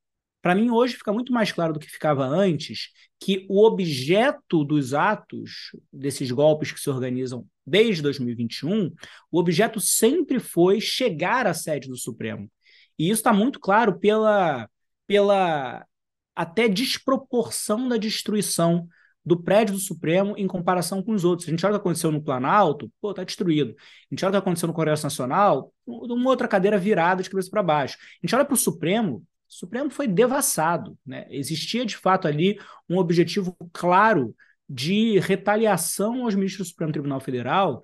Para 0.49 0.55
mim, 0.55 0.71
hoje 0.71 0.97
fica 0.97 1.13
muito 1.13 1.31
mais 1.31 1.53
claro 1.53 1.75
do 1.75 1.79
que 1.79 1.91
ficava 1.91 2.25
antes 2.25 2.89
que 3.21 3.45
o 3.51 3.63
objeto 3.67 4.65
dos 4.65 4.95
atos, 4.95 5.77
desses 5.93 6.31
golpes 6.31 6.73
que 6.73 6.81
se 6.81 6.89
organizam 6.89 7.45
desde 7.67 8.01
2021, 8.01 8.91
o 9.31 9.39
objeto 9.39 9.79
sempre 9.79 10.41
foi 10.41 10.81
chegar 10.81 11.47
à 11.47 11.53
sede 11.53 11.87
do 11.87 11.99
Supremo. 11.99 12.51
E 12.99 13.11
isso 13.11 13.21
está 13.21 13.31
muito 13.31 13.61
claro 13.61 13.99
pela, 13.99 14.67
pela 15.07 15.85
até 16.35 16.67
desproporção 16.67 17.87
da 17.87 17.99
destruição 17.99 18.89
do 19.23 19.39
prédio 19.39 19.75
do 19.75 19.81
Supremo 19.81 20.35
em 20.39 20.47
comparação 20.47 21.03
com 21.03 21.13
os 21.13 21.27
outros. 21.27 21.47
A 21.47 21.51
gente 21.51 21.67
olha 21.67 21.75
o 21.75 21.79
que 21.79 21.83
aconteceu 21.83 22.11
no 22.11 22.23
Planalto, 22.23 22.91
pô, 23.03 23.13
tá 23.13 23.23
destruído. 23.23 23.77
A 24.11 24.15
gente 24.15 24.25
olha 24.25 24.31
o 24.31 24.33
que 24.33 24.39
aconteceu 24.39 24.67
no 24.67 24.73
Congresso 24.73 25.03
Nacional, 25.03 25.75
uma 25.87 26.31
outra 26.31 26.49
cadeira 26.49 26.79
virada 26.79 27.23
de 27.23 27.29
cabeça 27.29 27.51
para 27.51 27.63
baixo. 27.63 27.99
A 28.01 28.27
gente 28.27 28.35
olha 28.35 28.47
para 28.47 28.55
o 28.55 28.57
Supremo, 28.57 29.23
o 29.49 29.53
Supremo 29.53 29.91
foi 29.91 30.07
devassado. 30.07 30.99
Né? 31.07 31.27
Existia, 31.31 31.85
de 31.85 31.97
fato, 31.97 32.29
ali 32.29 32.59
um 32.89 32.99
objetivo 32.99 33.57
claro 33.73 34.35
de 34.69 35.19
retaliação 35.21 36.25
aos 36.25 36.35
ministros 36.35 36.69
do 36.69 36.71
Supremo 36.71 36.93
Tribunal 36.93 37.21
Federal 37.21 37.81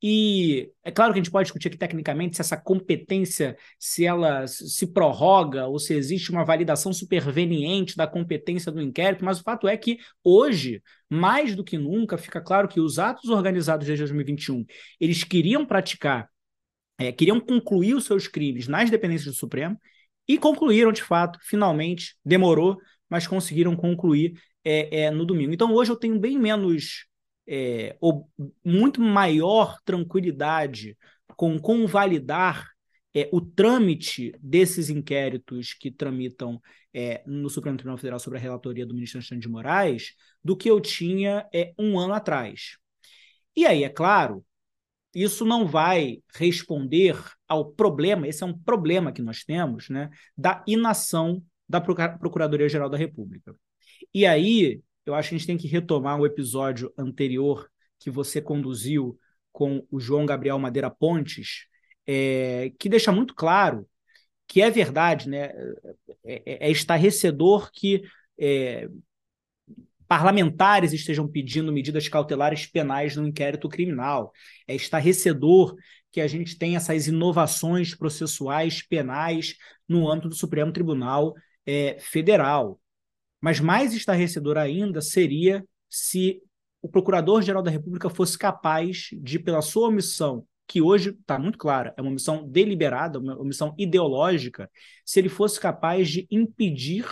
e 0.00 0.70
é 0.84 0.92
claro 0.92 1.12
que 1.12 1.18
a 1.18 1.22
gente 1.22 1.32
pode 1.32 1.46
discutir 1.46 1.68
aqui 1.68 1.76
tecnicamente 1.76 2.36
se 2.36 2.40
essa 2.40 2.56
competência 2.56 3.56
se 3.80 4.06
ela 4.06 4.46
se 4.46 4.86
prorroga 4.92 5.66
ou 5.66 5.78
se 5.78 5.92
existe 5.92 6.30
uma 6.30 6.44
validação 6.44 6.92
superveniente 6.92 7.96
da 7.96 8.06
competência 8.06 8.70
do 8.70 8.80
inquérito, 8.80 9.24
mas 9.24 9.40
o 9.40 9.42
fato 9.42 9.66
é 9.66 9.76
que 9.76 9.98
hoje, 10.22 10.80
mais 11.10 11.56
do 11.56 11.64
que 11.64 11.76
nunca, 11.76 12.16
fica 12.16 12.40
claro 12.40 12.68
que 12.68 12.80
os 12.80 12.98
atos 13.00 13.28
organizados 13.28 13.86
desde 13.86 14.04
2021, 14.04 14.64
eles 15.00 15.24
queriam 15.24 15.66
praticar, 15.66 16.28
é, 16.96 17.10
queriam 17.10 17.40
concluir 17.40 17.94
os 17.94 18.04
seus 18.04 18.28
crimes 18.28 18.68
nas 18.68 18.90
dependências 18.90 19.34
do 19.34 19.38
Supremo 19.38 19.76
e 20.28 20.38
concluíram 20.38 20.92
de 20.92 21.02
fato, 21.02 21.38
finalmente, 21.42 22.16
demorou, 22.24 22.76
mas 23.08 23.26
conseguiram 23.26 23.74
concluir 23.74 24.34
é, 24.64 25.04
é, 25.04 25.10
no 25.10 25.24
domingo. 25.24 25.52
Então 25.52 25.72
hoje 25.72 25.90
eu 25.90 25.96
tenho 25.96 26.20
bem 26.20 26.38
menos 26.38 27.06
é, 27.48 27.96
ou 28.00 28.30
muito 28.64 29.00
maior 29.00 29.78
tranquilidade 29.84 30.96
com 31.36 31.58
convalidar 31.58 32.68
é, 33.14 33.28
o 33.32 33.40
trâmite 33.40 34.34
desses 34.40 34.90
inquéritos 34.90 35.72
que 35.72 35.90
tramitam 35.90 36.60
é, 36.92 37.22
no 37.26 37.48
Supremo 37.48 37.76
Tribunal 37.76 37.96
Federal 37.96 38.20
sobre 38.20 38.38
a 38.38 38.42
relatoria 38.42 38.84
do 38.84 38.94
ministro 38.94 39.18
Alexandre 39.18 39.42
de 39.42 39.48
Moraes 39.48 40.14
do 40.44 40.56
que 40.56 40.68
eu 40.68 40.80
tinha 40.80 41.46
é, 41.54 41.72
um 41.78 41.98
ano 41.98 42.12
atrás. 42.12 42.76
E 43.56 43.66
aí, 43.66 43.82
é 43.82 43.88
claro, 43.88 44.44
isso 45.22 45.44
não 45.44 45.66
vai 45.66 46.22
responder 46.34 47.16
ao 47.46 47.64
problema, 47.64 48.28
esse 48.28 48.42
é 48.42 48.46
um 48.46 48.56
problema 48.56 49.12
que 49.12 49.22
nós 49.22 49.44
temos, 49.44 49.88
né, 49.88 50.10
da 50.36 50.62
inação 50.66 51.42
da 51.68 51.80
Procuradoria-Geral 51.80 52.88
da 52.88 52.96
República. 52.96 53.54
E 54.14 54.24
aí, 54.24 54.80
eu 55.04 55.14
acho 55.14 55.30
que 55.30 55.34
a 55.34 55.38
gente 55.38 55.46
tem 55.46 55.56
que 55.56 55.68
retomar 55.68 56.18
o 56.18 56.26
episódio 56.26 56.92
anterior 56.96 57.68
que 57.98 58.10
você 58.10 58.40
conduziu 58.40 59.18
com 59.52 59.84
o 59.90 59.98
João 59.98 60.24
Gabriel 60.24 60.58
Madeira 60.58 60.90
Pontes, 60.90 61.66
é, 62.06 62.72
que 62.78 62.88
deixa 62.88 63.12
muito 63.12 63.34
claro 63.34 63.86
que 64.46 64.62
é 64.62 64.70
verdade, 64.70 65.28
né? 65.28 65.52
É, 66.24 66.42
é, 66.46 66.68
é 66.68 66.70
estarrecedor 66.70 67.70
que 67.70 68.02
é, 68.38 68.88
parlamentares 70.08 70.92
estejam 70.92 71.28
pedindo 71.28 71.70
medidas 71.70 72.08
cautelares 72.08 72.66
penais 72.66 73.14
no 73.14 73.28
inquérito 73.28 73.68
criminal. 73.68 74.32
É 74.66 74.74
estarrecedor 74.74 75.76
que 76.10 76.20
a 76.20 76.26
gente 76.26 76.58
tenha 76.58 76.78
essas 76.78 77.06
inovações 77.06 77.94
processuais 77.94 78.82
penais 78.82 79.56
no 79.86 80.10
âmbito 80.10 80.30
do 80.30 80.34
Supremo 80.34 80.72
Tribunal 80.72 81.34
é, 81.66 81.98
Federal. 82.00 82.80
Mas 83.40 83.60
mais 83.60 83.92
estarrecedor 83.92 84.56
ainda 84.56 85.02
seria 85.02 85.64
se 85.88 86.42
o 86.80 86.88
Procurador-Geral 86.88 87.62
da 87.62 87.70
República 87.70 88.08
fosse 88.08 88.38
capaz 88.38 89.10
de, 89.12 89.38
pela 89.38 89.60
sua 89.60 89.88
omissão, 89.88 90.46
que 90.66 90.80
hoje 90.80 91.10
está 91.10 91.38
muito 91.38 91.58
clara, 91.58 91.94
é 91.96 92.00
uma 92.00 92.10
omissão 92.10 92.46
deliberada, 92.48 93.18
uma 93.18 93.38
omissão 93.38 93.74
ideológica, 93.78 94.70
se 95.04 95.18
ele 95.18 95.28
fosse 95.28 95.60
capaz 95.60 96.08
de 96.08 96.26
impedir 96.30 97.06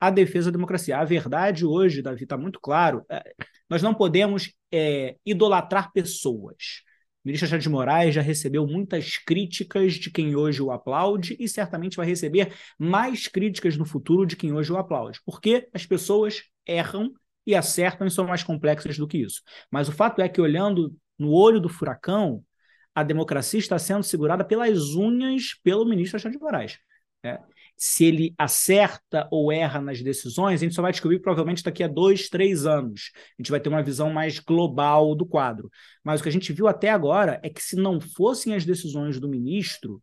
a 0.00 0.10
defesa 0.10 0.50
da 0.50 0.56
democracia. 0.56 0.98
A 0.98 1.04
verdade 1.04 1.66
hoje, 1.66 2.00
Davi, 2.00 2.22
está 2.22 2.36
muito 2.38 2.58
claro. 2.58 3.04
É, 3.10 3.22
nós 3.68 3.82
não 3.82 3.94
podemos 3.94 4.52
é, 4.72 5.16
idolatrar 5.24 5.92
pessoas. 5.92 6.82
O 7.22 7.28
ministro 7.28 7.44
Alexandre 7.44 7.62
de 7.62 7.68
Moraes 7.68 8.14
já 8.14 8.22
recebeu 8.22 8.66
muitas 8.66 9.18
críticas 9.18 9.94
de 9.94 10.10
quem 10.10 10.34
hoje 10.34 10.62
o 10.62 10.70
aplaude 10.70 11.36
e 11.38 11.46
certamente 11.46 11.98
vai 11.98 12.06
receber 12.06 12.54
mais 12.78 13.28
críticas 13.28 13.76
no 13.76 13.84
futuro 13.84 14.24
de 14.24 14.36
quem 14.36 14.54
hoje 14.54 14.72
o 14.72 14.78
aplaude, 14.78 15.20
porque 15.26 15.68
as 15.74 15.84
pessoas 15.84 16.44
erram 16.66 17.12
e 17.46 17.54
acertam 17.54 18.06
e 18.06 18.10
são 18.10 18.26
mais 18.26 18.42
complexas 18.42 18.96
do 18.96 19.06
que 19.06 19.18
isso. 19.18 19.42
Mas 19.70 19.86
o 19.86 19.92
fato 19.92 20.22
é 20.22 20.28
que, 20.30 20.40
olhando 20.40 20.96
no 21.18 21.30
olho 21.30 21.60
do 21.60 21.68
furacão, 21.68 22.42
a 22.94 23.02
democracia 23.02 23.60
está 23.60 23.78
sendo 23.78 24.02
segurada 24.02 24.42
pelas 24.42 24.94
unhas 24.94 25.54
pelo 25.62 25.84
ministro 25.84 26.16
Alexandre 26.16 26.38
de 26.38 26.42
Moraes. 26.42 26.78
É 27.22 27.38
se 27.82 28.04
ele 28.04 28.34
acerta 28.36 29.26
ou 29.30 29.50
erra 29.50 29.80
nas 29.80 30.02
decisões, 30.02 30.60
a 30.60 30.64
gente 30.64 30.74
só 30.74 30.82
vai 30.82 30.92
descobrir 30.92 31.18
provavelmente 31.18 31.62
daqui 31.62 31.82
a 31.82 31.88
dois, 31.88 32.28
três 32.28 32.66
anos. 32.66 33.10
A 33.16 33.42
gente 33.42 33.50
vai 33.50 33.58
ter 33.58 33.70
uma 33.70 33.82
visão 33.82 34.12
mais 34.12 34.38
global 34.38 35.14
do 35.14 35.24
quadro. 35.24 35.70
Mas 36.04 36.20
o 36.20 36.22
que 36.22 36.28
a 36.28 36.32
gente 36.32 36.52
viu 36.52 36.68
até 36.68 36.90
agora 36.90 37.40
é 37.42 37.48
que 37.48 37.62
se 37.62 37.76
não 37.76 37.98
fossem 37.98 38.54
as 38.54 38.66
decisões 38.66 39.18
do 39.18 39.30
ministro, 39.30 40.02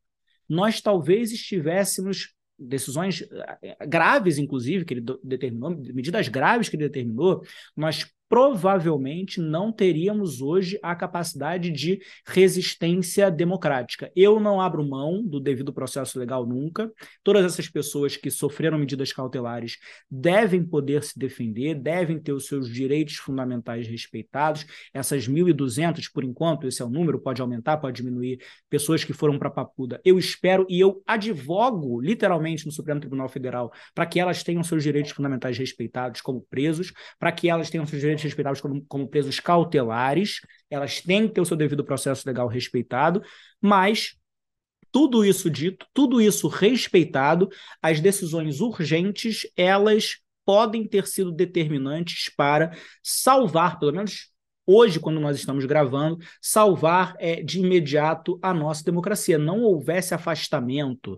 nós 0.50 0.82
talvez 0.82 1.32
estivéssemos 1.32 2.34
decisões 2.58 3.24
eh, 3.62 3.86
graves, 3.86 4.40
inclusive, 4.40 4.84
que 4.84 4.96
ele 4.96 5.06
determinou, 5.24 5.70
medidas 5.70 6.28
graves 6.30 6.70
que 6.70 6.76
ele 6.76 6.86
determinou, 6.86 7.44
nós 7.76 8.12
provavelmente 8.30 9.40
não 9.40 9.72
teríamos 9.72 10.42
hoje 10.42 10.80
a 10.84 10.96
capacidade 10.96 11.72
de 11.72 12.00
resistência 12.26 13.32
democrática. 13.32 14.12
Eu 14.16 14.40
não 14.40 14.60
abro 14.60 14.88
mão 14.88 15.24
do 15.24 15.40
devido 15.40 15.74
processo 15.74 16.20
legal 16.20 16.46
nunca. 16.46 16.92
Todas 17.24 17.46
essas 17.46 17.70
pessoas 17.70 18.18
que 18.18 18.30
sofreram 18.30 18.78
medidas 18.78 19.14
cautelares 19.14 19.78
devem 20.10 20.64
poder 20.64 21.04
se 21.04 21.18
defender, 21.18 21.76
devem 21.76 22.20
ter 22.20 22.34
os 22.34 22.48
seus 22.48 22.70
direitos 22.70 23.16
fundamentais 23.16 23.88
respeitados. 23.88 24.66
Essas 24.94 25.28
1.200, 25.28 26.12
por 26.12 26.24
enquanto, 26.24 26.68
esse 26.68 26.82
é 26.82 26.86
o 26.86 26.90
número, 26.90 27.20
pode 27.20 27.42
aumentar, 27.42 27.78
pode 27.78 27.98
diminuir, 27.98 28.40
pessoas 28.70 29.04
que 29.04 29.14
foram 29.14 29.40
para 29.40 29.50
Papuda. 29.50 30.02
Eu 30.04 30.20
espero 30.20 30.66
e 30.70 30.80
eu 30.80 31.02
advogo, 31.08 32.02
literalmente, 32.02 32.66
no 32.66 32.72
Supremo 32.72 33.00
Tribunal 33.00 33.30
Federal, 33.30 33.72
para 33.96 34.06
que 34.06 34.20
elas 34.20 34.44
tenham 34.44 34.64
seus 34.64 34.84
direitos 34.84 35.12
fundamentais 35.12 35.58
respeitados 35.58 36.22
como 36.22 36.42
presos, 36.50 36.92
para 37.20 37.32
que 37.32 37.50
elas 37.50 37.70
tenham 37.70 37.86
seus 37.86 38.02
direitos 38.02 38.17
direitos 38.18 38.24
respeitados 38.24 38.62
como, 38.62 38.84
como 38.88 39.08
presos 39.08 39.40
cautelares, 39.40 40.42
elas 40.70 41.02
têm 41.02 41.28
que 41.28 41.36
ter 41.36 41.42
o 41.42 41.46
seu 41.46 41.58
devido 41.58 41.84
processo 41.84 42.28
legal 42.28 42.48
respeitado, 42.48 43.22
mas 43.62 44.16
tudo 44.92 45.24
isso 45.24 45.50
dito, 45.50 45.86
tudo 45.94 46.22
isso 46.22 46.48
respeitado, 46.48 47.50
as 47.82 48.00
decisões 48.00 48.62
urgentes, 48.62 49.48
elas 49.56 50.18
podem 50.46 50.88
ter 50.88 51.06
sido 51.06 51.32
determinantes 51.32 52.34
para 52.36 52.72
salvar, 53.04 53.80
pelo 53.80 53.92
menos 53.92 54.32
hoje, 54.66 55.00
quando 55.00 55.20
nós 55.20 55.38
estamos 55.38 55.66
gravando, 55.66 56.18
salvar 56.42 57.16
é, 57.20 57.42
de 57.42 57.60
imediato 57.60 58.40
a 58.42 58.54
nossa 58.54 58.84
democracia. 58.84 59.38
Não 59.38 59.62
houvesse 59.62 60.14
afastamento 60.14 61.16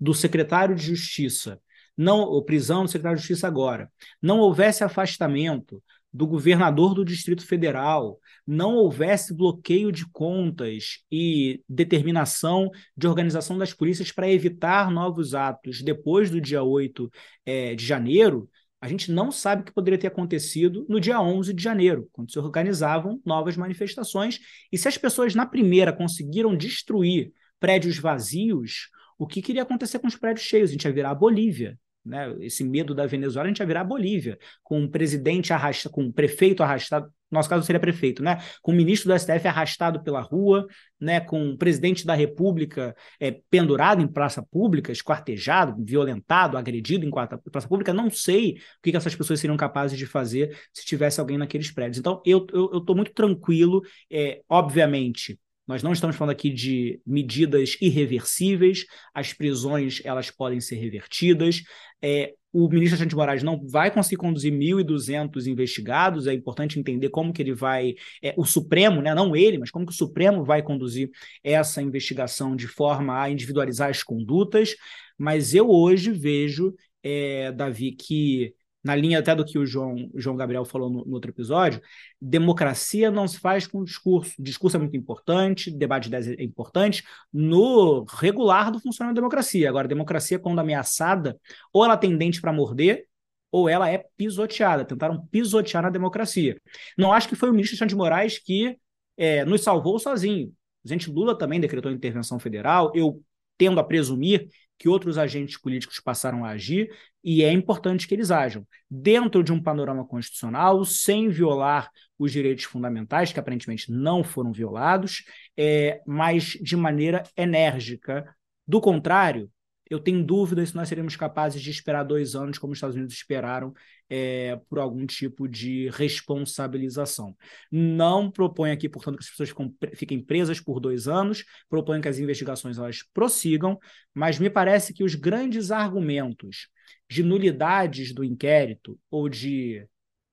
do 0.00 0.12
secretário 0.14 0.74
de 0.74 0.82
Justiça, 0.82 1.60
não, 1.96 2.42
prisão 2.42 2.84
do 2.84 2.88
secretário 2.88 3.16
de 3.18 3.22
Justiça 3.26 3.46
agora, 3.46 3.90
não 4.20 4.38
houvesse 4.38 4.82
afastamento 4.82 5.82
do 6.12 6.26
governador 6.26 6.94
do 6.94 7.04
Distrito 7.04 7.46
Federal, 7.46 8.18
não 8.46 8.74
houvesse 8.74 9.34
bloqueio 9.34 9.90
de 9.90 10.06
contas 10.10 10.98
e 11.10 11.62
determinação 11.68 12.70
de 12.96 13.06
organização 13.06 13.56
das 13.56 13.72
polícias 13.72 14.12
para 14.12 14.30
evitar 14.30 14.90
novos 14.90 15.34
atos 15.34 15.80
depois 15.82 16.30
do 16.30 16.40
dia 16.40 16.62
8 16.62 17.10
é, 17.46 17.74
de 17.74 17.86
janeiro, 17.86 18.48
a 18.82 18.88
gente 18.88 19.12
não 19.12 19.30
sabe 19.30 19.62
o 19.62 19.64
que 19.64 19.72
poderia 19.72 19.96
ter 19.96 20.08
acontecido 20.08 20.84
no 20.88 20.98
dia 20.98 21.20
11 21.20 21.54
de 21.54 21.62
janeiro, 21.62 22.08
quando 22.10 22.32
se 22.32 22.38
organizavam 22.40 23.22
novas 23.24 23.56
manifestações. 23.56 24.40
E 24.72 24.76
se 24.76 24.88
as 24.88 24.98
pessoas 24.98 25.36
na 25.36 25.46
primeira 25.46 25.92
conseguiram 25.92 26.56
destruir 26.56 27.32
prédios 27.60 27.96
vazios, 27.96 28.88
o 29.16 29.24
que 29.24 29.40
queria 29.40 29.62
acontecer 29.62 30.00
com 30.00 30.08
os 30.08 30.16
prédios 30.16 30.44
cheios? 30.44 30.70
A 30.70 30.72
gente 30.72 30.84
ia 30.84 30.92
virar 30.92 31.10
a 31.10 31.14
Bolívia. 31.14 31.78
Né? 32.04 32.34
Esse 32.40 32.64
medo 32.64 32.94
da 32.94 33.06
Venezuela, 33.06 33.46
a 33.46 33.48
gente 33.48 33.60
ia 33.60 33.66
virar 33.66 33.82
a 33.82 33.84
Bolívia, 33.84 34.38
com 34.62 34.80
um 34.80 34.88
presidente 34.88 35.52
arrastado, 35.52 35.94
com 35.94 36.02
um 36.02 36.12
prefeito 36.12 36.62
arrastado, 36.62 37.06
no 37.30 37.38
nosso 37.38 37.48
caso 37.48 37.64
seria 37.64 37.80
prefeito, 37.80 38.22
né? 38.22 38.42
Com 38.60 38.72
o 38.72 38.74
ministro 38.74 39.08
do 39.08 39.18
STF 39.18 39.48
arrastado 39.48 40.02
pela 40.02 40.20
rua, 40.20 40.66
né? 41.00 41.18
Com 41.18 41.50
o 41.50 41.56
presidente 41.56 42.04
da 42.04 42.14
República 42.14 42.94
é, 43.18 43.40
pendurado 43.48 44.02
em 44.02 44.06
praça 44.06 44.42
pública, 44.42 44.92
esquartejado, 44.92 45.82
violentado, 45.82 46.58
agredido 46.58 47.06
em 47.06 47.10
praça 47.10 47.66
pública. 47.66 47.94
Não 47.94 48.10
sei 48.10 48.52
o 48.52 48.82
que, 48.82 48.90
que 48.90 48.96
essas 48.98 49.16
pessoas 49.16 49.40
seriam 49.40 49.56
capazes 49.56 49.96
de 49.96 50.04
fazer 50.04 50.54
se 50.74 50.84
tivesse 50.84 51.20
alguém 51.20 51.38
naqueles 51.38 51.70
prédios. 51.70 51.98
Então, 51.98 52.20
eu 52.26 52.46
estou 52.74 52.94
muito 52.94 53.14
tranquilo, 53.14 53.80
é, 54.10 54.42
obviamente 54.46 55.38
Nós 55.66 55.82
não 55.82 55.92
estamos 55.92 56.16
falando 56.16 56.32
aqui 56.32 56.50
de 56.50 57.00
medidas 57.06 57.76
irreversíveis, 57.80 58.84
as 59.14 59.32
prisões 59.32 60.00
elas 60.04 60.30
podem 60.30 60.60
ser 60.60 60.76
revertidas. 60.76 61.62
É, 62.02 62.34
o 62.52 62.68
ministro 62.68 62.94
Alexandre 62.94 63.08
de 63.08 63.16
Moraes 63.16 63.42
não 63.42 63.66
vai 63.66 63.90
conseguir 63.90 64.16
conduzir 64.16 64.52
1.200 64.52 65.46
investigados, 65.46 66.26
é 66.26 66.34
importante 66.34 66.78
entender 66.78 67.08
como 67.08 67.32
que 67.32 67.40
ele 67.40 67.54
vai, 67.54 67.94
é, 68.22 68.34
o 68.36 68.44
Supremo, 68.44 69.00
né, 69.00 69.14
não 69.14 69.34
ele, 69.34 69.56
mas 69.56 69.70
como 69.70 69.86
que 69.86 69.92
o 69.92 69.96
Supremo 69.96 70.44
vai 70.44 70.62
conduzir 70.62 71.10
essa 71.42 71.80
investigação 71.80 72.54
de 72.54 72.66
forma 72.66 73.22
a 73.22 73.30
individualizar 73.30 73.88
as 73.88 74.02
condutas, 74.02 74.74
mas 75.16 75.54
eu 75.54 75.70
hoje 75.70 76.10
vejo, 76.10 76.74
é, 77.02 77.52
Davi, 77.52 77.92
que 77.92 78.54
na 78.82 78.96
linha 78.96 79.20
até 79.20 79.34
do 79.34 79.44
que 79.44 79.58
o 79.58 79.66
João, 79.66 80.10
João 80.14 80.36
Gabriel 80.36 80.64
falou 80.64 80.90
no, 80.90 81.04
no, 81.04 81.14
outro 81.14 81.30
episódio, 81.30 81.80
democracia 82.20 83.10
não 83.10 83.28
se 83.28 83.38
faz 83.38 83.66
com 83.66 83.84
discurso. 83.84 84.34
Discurso 84.38 84.76
é 84.76 84.80
muito 84.80 84.96
importante, 84.96 85.70
debate 85.70 86.04
de 86.04 86.08
ideias 86.08 86.26
é 86.28 86.42
importante, 86.42 87.04
no 87.32 88.04
regular 88.04 88.72
do 88.72 88.80
funcionamento 88.80 89.16
da 89.16 89.20
democracia. 89.20 89.68
Agora, 89.68 89.86
democracia, 89.86 90.38
quando 90.38 90.58
ameaçada, 90.58 91.38
ou 91.72 91.84
ela 91.84 91.96
tem 91.96 92.16
dente 92.16 92.40
para 92.40 92.52
morder, 92.52 93.06
ou 93.52 93.68
ela 93.68 93.88
é 93.88 94.04
pisoteada. 94.16 94.84
Tentaram 94.84 95.26
pisotear 95.26 95.82
na 95.82 95.90
democracia. 95.90 96.60
Não 96.96 97.12
acho 97.12 97.28
que 97.28 97.36
foi 97.36 97.50
o 97.50 97.52
ministro 97.52 97.74
Alexandre 97.74 97.90
de 97.90 97.96
Moraes 97.96 98.38
que 98.38 98.76
é, 99.16 99.44
nos 99.44 99.62
salvou 99.62 99.98
sozinho. 99.98 100.48
O 100.48 100.82
presidente 100.82 101.10
Lula 101.10 101.36
também 101.36 101.60
decretou 101.60 101.92
intervenção 101.92 102.38
federal. 102.38 102.90
Eu 102.94 103.22
tendo 103.58 103.78
a 103.78 103.84
presumir 103.84 104.48
que 104.82 104.88
outros 104.88 105.16
agentes 105.16 105.56
políticos 105.56 106.00
passaram 106.00 106.44
a 106.44 106.48
agir, 106.48 106.90
e 107.22 107.44
é 107.44 107.52
importante 107.52 108.08
que 108.08 108.12
eles 108.12 108.32
ajam 108.32 108.66
dentro 108.90 109.40
de 109.44 109.52
um 109.52 109.62
panorama 109.62 110.04
constitucional, 110.04 110.84
sem 110.84 111.28
violar 111.28 111.88
os 112.18 112.32
direitos 112.32 112.64
fundamentais, 112.64 113.32
que 113.32 113.38
aparentemente 113.38 113.92
não 113.92 114.24
foram 114.24 114.50
violados, 114.50 115.22
é, 115.56 116.00
mas 116.04 116.58
de 116.60 116.76
maneira 116.76 117.22
enérgica. 117.36 118.24
Do 118.66 118.80
contrário, 118.80 119.48
eu 119.92 120.00
tenho 120.00 120.24
dúvidas 120.24 120.70
se 120.70 120.74
nós 120.74 120.88
seremos 120.88 121.16
capazes 121.16 121.60
de 121.60 121.70
esperar 121.70 122.02
dois 122.02 122.34
anos, 122.34 122.56
como 122.56 122.72
os 122.72 122.78
Estados 122.78 122.96
Unidos 122.96 123.14
esperaram, 123.14 123.74
é, 124.08 124.58
por 124.66 124.78
algum 124.78 125.04
tipo 125.04 125.46
de 125.46 125.90
responsabilização. 125.90 127.36
Não 127.70 128.30
proponho 128.30 128.72
aqui, 128.72 128.88
portanto, 128.88 129.18
que 129.18 129.24
as 129.24 129.30
pessoas 129.30 129.52
fiquem 129.94 130.18
presas 130.18 130.58
por 130.58 130.80
dois 130.80 131.08
anos, 131.08 131.44
proponho 131.68 132.00
que 132.00 132.08
as 132.08 132.18
investigações 132.18 132.78
elas 132.78 133.02
prossigam, 133.12 133.78
mas 134.14 134.38
me 134.38 134.48
parece 134.48 134.94
que 134.94 135.04
os 135.04 135.14
grandes 135.14 135.70
argumentos 135.70 136.68
de 137.06 137.22
nulidades 137.22 138.14
do 138.14 138.24
inquérito 138.24 138.98
ou 139.10 139.28
de 139.28 139.86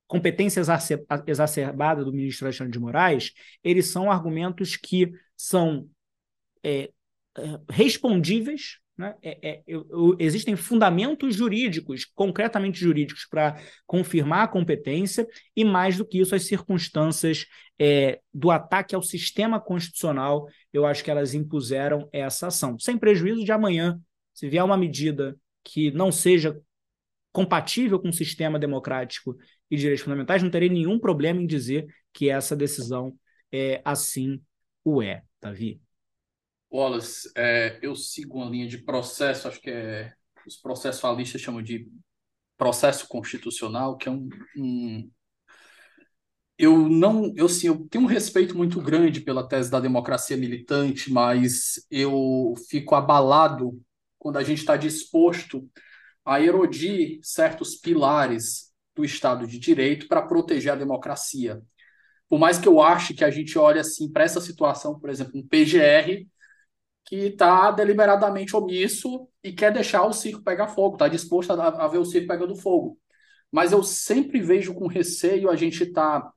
competência 0.07 0.61
exacerbada 1.27 2.05
do 2.05 2.13
ministro 2.13 2.45
Alexandre 2.45 2.71
de 2.71 2.79
Moraes, 2.79 3.33
eles 3.61 3.87
são 3.87 4.09
argumentos 4.09 4.77
que 4.77 5.11
são 5.35 5.89
é, 6.63 6.91
é 7.37 7.59
respondíveis 7.69 8.79
né? 8.99 9.15
É, 9.21 9.49
é, 9.49 9.63
eu, 9.65 9.87
eu, 9.89 10.15
existem 10.19 10.57
fundamentos 10.57 11.33
jurídicos, 11.33 12.03
concretamente 12.03 12.77
jurídicos, 12.77 13.25
para 13.25 13.55
confirmar 13.87 14.43
a 14.43 14.47
competência, 14.47 15.25
e 15.55 15.63
mais 15.63 15.95
do 15.95 16.05
que 16.05 16.19
isso, 16.19 16.35
as 16.35 16.45
circunstâncias 16.45 17.45
é, 17.79 18.19
do 18.33 18.51
ataque 18.51 18.93
ao 18.93 19.01
sistema 19.01 19.57
constitucional, 19.57 20.49
eu 20.73 20.85
acho 20.85 21.01
que 21.01 21.09
elas 21.09 21.33
impuseram 21.33 22.09
essa 22.11 22.47
ação. 22.47 22.77
Sem 22.77 22.97
prejuízo 22.97 23.45
de 23.45 23.53
amanhã, 23.53 23.97
se 24.33 24.49
vier 24.49 24.65
uma 24.65 24.75
medida 24.75 25.37
que 25.63 25.91
não 25.91 26.11
seja 26.11 26.59
compatível 27.31 28.01
com 28.01 28.09
o 28.09 28.13
sistema 28.13 28.59
democrático 28.59 29.37
e 29.71 29.77
direitos 29.77 30.03
fundamentais, 30.03 30.43
não 30.43 30.51
terei 30.51 30.67
nenhum 30.67 30.99
problema 30.99 31.41
em 31.41 31.47
dizer 31.47 31.87
que 32.11 32.29
essa 32.29 32.53
decisão 32.53 33.17
é 33.49 33.81
assim 33.85 34.41
o 34.83 35.01
é, 35.01 35.23
Davi. 35.39 35.79
Wallace, 36.71 37.31
é, 37.35 37.79
eu 37.81 37.95
sigo 37.95 38.37
uma 38.37 38.49
linha 38.49 38.67
de 38.67 38.77
processo, 38.77 39.47
acho 39.47 39.61
que 39.61 39.69
é, 39.69 40.13
os 40.45 40.57
processualistas 40.57 41.41
chamam 41.41 41.61
de 41.61 41.87
processo 42.57 43.07
constitucional, 43.07 43.97
que 43.97 44.07
é 44.07 44.11
um, 44.11 44.29
um 44.57 45.11
eu 46.57 46.89
não, 46.89 47.33
eu 47.37 47.47
sim, 47.47 47.67
eu 47.67 47.87
tenho 47.89 48.03
um 48.03 48.07
respeito 48.07 48.55
muito 48.55 48.81
grande 48.81 49.21
pela 49.21 49.47
tese 49.47 49.71
da 49.71 49.79
democracia 49.79 50.35
militante, 50.35 51.11
mas 51.11 51.85
eu 51.89 52.53
fico 52.69 52.95
abalado 52.95 53.81
quando 54.17 54.37
a 54.37 54.43
gente 54.43 54.59
está 54.59 54.75
disposto 54.75 55.67
a 56.25 56.41
erodir 56.41 57.19
certos 57.23 57.75
pilares 57.75 58.73
do 58.93 59.05
Estado 59.05 59.47
de 59.47 59.57
Direito 59.57 60.07
para 60.09 60.21
proteger 60.21 60.73
a 60.73 60.75
democracia. 60.75 61.61
Por 62.27 62.37
mais 62.37 62.59
que 62.59 62.67
eu 62.67 62.81
ache 62.81 63.13
que 63.13 63.23
a 63.23 63.31
gente 63.31 63.57
olhe 63.57 63.79
assim 63.79 64.11
para 64.11 64.25
essa 64.25 64.41
situação, 64.41 64.99
por 64.99 65.09
exemplo, 65.09 65.39
um 65.39 65.47
PGR 65.47 66.27
que 67.09 67.15
está 67.15 67.71
deliberadamente 67.71 68.55
omisso 68.55 69.27
e 69.43 69.51
quer 69.51 69.73
deixar 69.73 70.05
o 70.05 70.13
circo 70.13 70.43
pegar 70.43 70.67
fogo, 70.67 70.93
está 70.93 71.07
disposto 71.07 71.51
a, 71.51 71.67
a, 71.69 71.87
ver 71.87 71.97
o 71.97 72.05
circo 72.05 72.27
pegando 72.27 72.55
fogo. 72.55 72.99
Mas 73.51 73.71
eu 73.71 73.81
sempre 73.81 74.39
vejo 74.39 74.75
com 74.75 74.85
receio 74.85 75.49
a 75.49 75.55
gente 75.55 75.81
estar 75.83 76.21
tá 76.21 76.33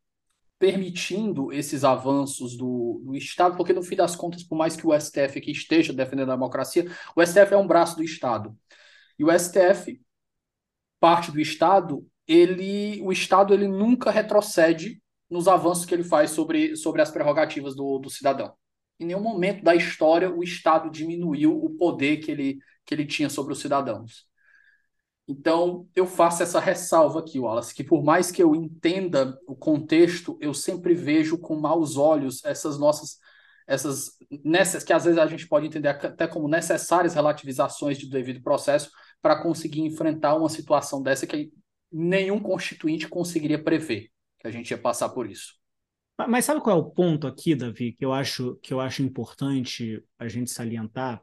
permitindo 0.58 1.52
esses 1.52 1.84
avanços 1.84 2.56
do, 2.56 3.02
do, 3.04 3.14
Estado, 3.14 3.54
porque 3.54 3.74
no 3.74 3.82
fim 3.82 3.96
das 3.96 4.16
contas, 4.16 4.42
por 4.42 4.56
mais 4.56 4.74
que 4.74 4.86
o 4.86 4.98
STF 4.98 5.38
aqui 5.38 5.50
esteja 5.50 5.92
defendendo 5.92 6.30
a 6.30 6.36
democracia, 6.36 6.90
o 7.14 7.22
STF 7.22 7.52
é 7.52 7.56
um 7.58 7.66
braço 7.66 7.96
do 7.96 8.02
Estado. 8.02 8.56
E 9.18 9.24
o 9.24 9.38
STF, 9.38 10.00
parte 10.98 11.30
do 11.30 11.38
Estado, 11.38 12.02
ele, 12.26 12.98
o 13.02 13.12
Estado 13.12 13.52
ele 13.52 13.68
nunca 13.68 14.10
retrocede 14.10 15.02
nos 15.28 15.48
avanços 15.48 15.84
que 15.84 15.94
ele 15.94 16.04
faz 16.04 16.30
sobre, 16.30 16.76
sobre 16.76 17.02
as 17.02 17.10
prerrogativas 17.10 17.76
do, 17.76 17.98
do 17.98 18.08
cidadão 18.08 18.54
em 18.98 19.06
nenhum 19.06 19.20
momento 19.20 19.62
da 19.62 19.74
história 19.74 20.30
o 20.30 20.42
Estado 20.42 20.90
diminuiu 20.90 21.56
o 21.56 21.70
poder 21.70 22.18
que 22.18 22.30
ele, 22.30 22.58
que 22.84 22.94
ele 22.94 23.06
tinha 23.06 23.28
sobre 23.28 23.52
os 23.52 23.60
cidadãos. 23.60 24.26
Então, 25.26 25.88
eu 25.94 26.06
faço 26.06 26.42
essa 26.42 26.58
ressalva 26.58 27.20
aqui, 27.20 27.38
Wallace, 27.38 27.74
que 27.74 27.84
por 27.84 28.02
mais 28.02 28.30
que 28.30 28.42
eu 28.42 28.54
entenda 28.54 29.38
o 29.46 29.54
contexto, 29.54 30.36
eu 30.40 30.52
sempre 30.52 30.94
vejo 30.94 31.38
com 31.38 31.56
maus 31.56 31.96
olhos 31.96 32.44
essas 32.44 32.78
nossas, 32.78 33.18
essas 33.66 34.18
nessas 34.44 34.82
que 34.82 34.92
às 34.92 35.04
vezes 35.04 35.18
a 35.18 35.26
gente 35.26 35.46
pode 35.46 35.66
entender 35.66 35.88
até 35.88 36.26
como 36.26 36.48
necessárias 36.48 37.14
relativizações 37.14 37.98
de 37.98 38.10
devido 38.10 38.42
processo 38.42 38.90
para 39.22 39.40
conseguir 39.40 39.82
enfrentar 39.82 40.34
uma 40.34 40.48
situação 40.48 41.00
dessa 41.02 41.26
que 41.26 41.52
nenhum 41.90 42.40
constituinte 42.40 43.08
conseguiria 43.08 43.62
prever 43.62 44.10
que 44.40 44.48
a 44.48 44.50
gente 44.50 44.70
ia 44.72 44.78
passar 44.78 45.10
por 45.10 45.30
isso. 45.30 45.61
Mas 46.28 46.44
sabe 46.44 46.60
qual 46.60 46.76
é 46.78 46.80
o 46.80 46.90
ponto 46.90 47.26
aqui, 47.26 47.54
Davi, 47.54 47.92
que 47.92 48.04
eu 48.04 48.12
acho, 48.12 48.56
que 48.62 48.72
eu 48.72 48.80
acho 48.80 49.02
importante 49.02 50.02
a 50.18 50.28
gente 50.28 50.50
salientar, 50.50 51.22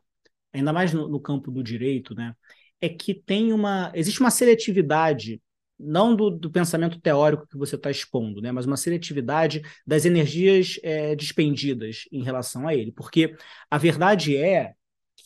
ainda 0.51 0.73
mais 0.73 0.93
no, 0.93 1.07
no 1.07 1.19
campo 1.19 1.51
do 1.51 1.63
direito, 1.63 2.13
né? 2.15 2.35
É 2.81 2.89
que 2.89 3.13
tem 3.13 3.53
uma. 3.53 3.91
Existe 3.95 4.19
uma 4.19 4.31
seletividade, 4.31 5.41
não 5.77 6.15
do, 6.15 6.29
do 6.29 6.51
pensamento 6.51 6.99
teórico 6.99 7.47
que 7.47 7.57
você 7.57 7.75
está 7.75 7.91
expondo, 7.91 8.41
né? 8.41 8.51
Mas 8.51 8.65
uma 8.65 8.77
seletividade 8.77 9.61
das 9.85 10.05
energias 10.05 10.79
é, 10.83 11.15
despendidas 11.15 12.05
em 12.11 12.23
relação 12.23 12.67
a 12.67 12.75
ele. 12.75 12.91
Porque 12.91 13.35
a 13.69 13.77
verdade 13.77 14.35
é 14.35 14.73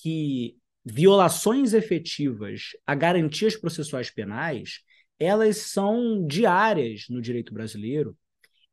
que 0.01 0.57
violações 0.85 1.73
efetivas 1.73 2.71
a 2.85 2.93
garantias 2.93 3.55
processuais 3.55 4.09
penais 4.09 4.81
elas 5.19 5.57
são 5.57 6.25
diárias 6.27 7.05
no 7.09 7.21
direito 7.21 7.53
brasileiro 7.53 8.17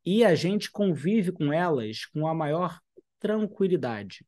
e 0.05 0.23
a 0.23 0.35
gente 0.35 0.71
convive 0.71 1.31
com 1.31 1.53
elas 1.53 2.05
com 2.05 2.27
a 2.27 2.33
maior 2.33 2.79
tranquilidade, 3.19 4.25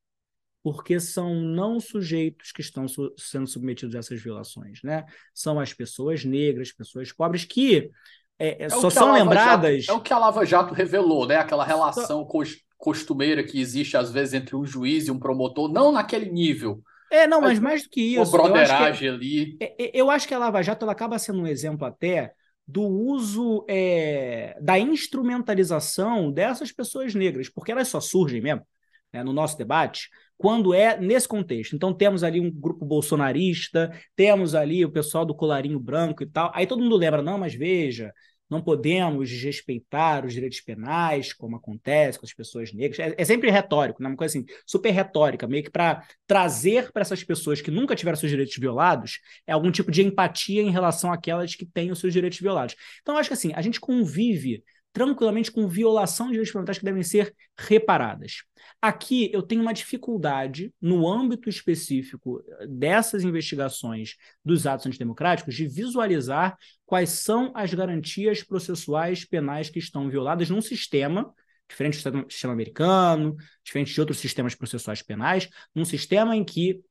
porque 0.62 1.00
são 1.00 1.34
não 1.36 1.80
sujeitos 1.80 2.52
que 2.52 2.62
estão 2.62 2.88
su 2.88 3.14
sendo 3.18 3.48
submetidos 3.48 3.96
a 3.96 4.00
essas 4.00 4.22
violações, 4.22 4.80
né? 4.84 5.04
São 5.34 5.60
as 5.60 5.74
pessoas 5.74 6.24
negras, 6.24 6.72
pessoas 6.72 7.12
pobres 7.12 7.44
que 7.44 7.92
é, 8.40 8.64
é, 8.64 8.66
é 8.66 8.70
só 8.70 8.90
são 8.90 9.14
lembradas. 9.14 9.86
Jato, 9.86 9.98
é 9.98 10.00
o 10.00 10.02
que 10.02 10.14
a 10.14 10.18
Lava 10.18 10.46
Jato 10.46 10.74
revelou, 10.74 11.28
né? 11.28 11.38
Aquela 11.38 11.66
relação 11.66 12.28
só... 12.30 12.40
costumeira 12.78 13.44
que 13.44 13.60
existe 13.60 13.98
às 13.98 14.12
vezes 14.12 14.34
entre 14.34 14.56
um 14.56 14.66
juiz 14.66 15.08
e 15.08 15.12
um 15.12 15.20
promotor, 15.20 15.72
não 15.72 15.92
naquele 15.92 16.30
nível. 16.30 16.82
É, 17.12 17.28
não, 17.28 17.42
mas, 17.42 17.60
mas 17.60 17.60
mais 17.60 17.84
do 17.84 17.90
que 17.90 18.02
isso. 18.02 18.22
O 18.24 18.32
broderagem 18.32 19.10
ali. 19.10 19.58
É, 19.60 19.92
eu 19.94 20.10
acho 20.10 20.28
que 20.28 20.34
a 20.34 20.40
Lava 20.40 20.64
Jato 20.64 20.84
ela 20.84 20.94
acaba 20.94 21.20
sendo 21.20 21.42
um 21.42 21.48
exemplo 21.48 21.86
até 21.86 22.34
do 22.67 22.84
uso 22.84 23.65
é, 23.67 24.58
da 24.62 24.80
instrumentalização 24.80 26.32
dessas 26.32 26.71
pessoas 26.71 27.13
negras, 27.13 27.49
porque 27.49 27.71
elas 27.71 27.88
só 27.88 27.99
surgem 27.99 28.41
mesmo 28.41 28.65
né, 29.12 29.23
no 29.23 29.34
nosso 29.34 29.58
debate 29.58 30.10
quando 30.38 30.73
é 30.73 30.99
nesse 30.99 31.28
contexto. 31.28 31.76
Então 31.76 31.93
temos 31.93 32.23
ali 32.23 32.39
um 32.39 32.52
grupo 32.52 32.86
bolsonarista, 32.86 33.91
temos 34.15 34.56
ali 34.56 34.84
o 34.84 34.91
pessoal 34.91 35.26
do 35.26 35.36
colarinho 35.36 35.80
branco 35.80 36.23
e 36.23 36.26
tal. 36.26 36.52
Aí 36.54 36.67
todo 36.67 36.82
mundo 36.82 36.97
lembra, 36.97 37.21
não, 37.21 37.38
mas 37.38 37.54
veja, 37.54 38.12
não 38.54 38.62
podemos 38.62 39.30
desrespeitar 39.30 40.26
os 40.26 40.34
direitos 40.34 40.62
penais, 40.62 41.34
como 41.34 41.56
acontece 41.56 42.20
com 42.20 42.26
as 42.26 42.34
pessoas 42.34 42.72
negras. 42.72 43.00
É, 43.00 43.16
é 43.18 43.26
sempre 43.26 43.50
retórico, 43.50 44.02
né? 44.02 44.10
uma 44.10 44.16
coisa 44.16 44.38
assim, 44.38 44.46
super 44.66 44.92
retórica, 44.92 45.48
meio 45.48 45.63
que 45.63 45.72
para 45.72 46.04
trazer 46.28 46.92
para 46.92 47.02
essas 47.02 47.24
pessoas 47.24 47.62
que 47.62 47.72
nunca 47.72 47.96
tiveram 47.96 48.16
seus 48.16 48.30
direitos 48.30 48.56
violados 48.58 49.20
é 49.48 49.52
algum 49.52 49.72
tipo 49.72 49.92
de 49.92 50.04
empatia 50.04 50.62
em 50.62 50.70
relação 50.70 51.12
àquelas 51.12 51.56
que 51.56 51.66
têm 51.66 51.92
os 51.92 52.00
seus 52.00 52.13
direitos 52.13 52.39
violados. 52.39 52.76
Então, 53.02 53.18
acho 53.18 53.30
que 53.30 53.34
assim, 53.34 53.52
a 53.56 53.62
gente 53.62 53.80
convive 53.80 54.63
tranquilamente 54.94 55.52
com 55.52 55.68
violação 55.68 56.28
de 56.28 56.34
direitos 56.34 56.52
fundamentais 56.52 56.78
que 56.78 56.86
devem 56.86 57.04
ser 57.04 57.36
reparadas. 57.58 58.44
Aqui 58.82 59.30
eu 59.34 59.42
tenho 59.42 59.62
uma 59.62 59.74
dificuldade, 59.74 60.72
no 60.80 61.12
âmbito 61.12 61.50
específico 61.50 62.42
dessas 62.70 63.24
investigações 63.24 64.16
dos 64.46 64.68
atos 64.68 64.86
antidemocráticos, 64.86 65.56
de 65.56 65.68
visualizar 65.68 66.56
quais 66.86 67.10
são 67.10 67.52
as 67.56 67.74
garantias 67.74 68.44
processuais 68.44 69.26
penais 69.26 69.70
que 69.70 69.80
estão 69.80 70.10
violadas 70.10 70.50
num 70.50 70.62
sistema 70.62 71.34
diferente 71.68 72.04
do 72.10 72.32
sistema 72.32 72.54
americano, 72.54 73.36
diferente 73.64 73.94
de 73.94 74.00
outros 74.00 74.20
sistemas 74.20 74.54
processuais 74.54 75.02
penais, 75.02 75.50
num 75.74 75.86
sistema 75.86 76.36
em 76.36 76.44
que 76.44 76.82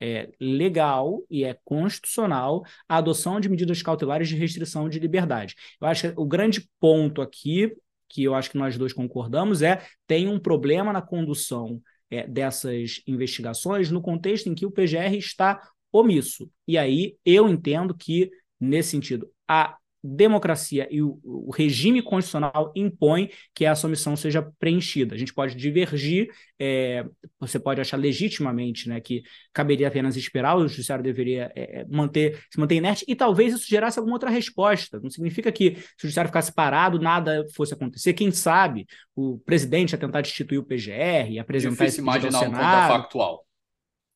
é 0.00 0.30
legal 0.40 1.22
e 1.30 1.44
é 1.44 1.56
constitucional 1.64 2.62
a 2.88 2.96
adoção 2.96 3.40
de 3.40 3.48
medidas 3.48 3.82
cautelares 3.82 4.28
de 4.28 4.36
restrição 4.36 4.88
de 4.88 4.98
liberdade. 4.98 5.54
Eu 5.80 5.88
acho 5.88 6.12
que 6.12 6.20
o 6.20 6.26
grande 6.26 6.68
ponto 6.80 7.20
aqui, 7.20 7.74
que 8.08 8.24
eu 8.24 8.34
acho 8.34 8.50
que 8.50 8.58
nós 8.58 8.76
dois 8.78 8.92
concordamos, 8.92 9.62
é 9.62 9.82
tem 10.06 10.28
um 10.28 10.38
problema 10.38 10.92
na 10.92 11.02
condução 11.02 11.82
é, 12.10 12.26
dessas 12.26 13.02
investigações 13.06 13.90
no 13.90 14.00
contexto 14.00 14.48
em 14.48 14.54
que 14.54 14.66
o 14.66 14.70
PGR 14.70 15.16
está 15.16 15.60
omisso. 15.92 16.50
E 16.66 16.78
aí 16.78 17.16
eu 17.24 17.48
entendo 17.48 17.94
que, 17.94 18.30
nesse 18.60 18.90
sentido, 18.90 19.30
a 19.46 19.76
democracia 20.02 20.86
e 20.90 21.02
o, 21.02 21.18
o, 21.24 21.50
regime 21.50 22.00
constitucional 22.00 22.72
impõe 22.74 23.30
que 23.54 23.64
essa 23.64 23.86
omissão 23.86 24.16
seja 24.16 24.42
preenchida. 24.58 25.14
A 25.14 25.18
gente 25.18 25.34
pode 25.34 25.56
divergir, 25.56 26.28
é, 26.58 27.04
você 27.38 27.58
pode 27.58 27.80
achar 27.80 27.96
legitimamente 27.96 28.88
né, 28.88 29.00
que 29.00 29.22
caberia 29.52 29.88
apenas 29.88 30.16
esperar, 30.16 30.56
o 30.56 30.68
judiciário 30.68 31.02
deveria 31.02 31.50
é, 31.54 31.80
é, 31.80 31.84
manter, 31.88 32.40
se 32.50 32.60
manter 32.60 32.76
inerte, 32.76 33.04
e 33.08 33.16
talvez 33.16 33.54
isso 33.54 33.68
gerasse 33.68 33.98
alguma 33.98 34.14
outra 34.14 34.30
resposta. 34.30 35.00
Não 35.00 35.10
significa 35.10 35.50
que 35.50 35.74
se 35.76 35.80
o 35.80 36.02
judiciário 36.02 36.28
ficasse 36.28 36.52
parado, 36.52 37.00
nada 37.00 37.44
fosse 37.54 37.74
acontecer. 37.74 38.12
Quem 38.12 38.30
sabe 38.30 38.86
o 39.16 39.38
presidente 39.38 39.92
ia 39.92 39.98
tentar 39.98 40.20
destituir 40.20 40.58
o 40.58 40.64
PGR 40.64 41.30
e 41.30 41.38
apresentar 41.38 41.86
Difícil 41.86 41.86
esse 41.86 42.00
imaginar 42.00 42.40
um 42.42 42.52
contrafactual. 42.52 43.44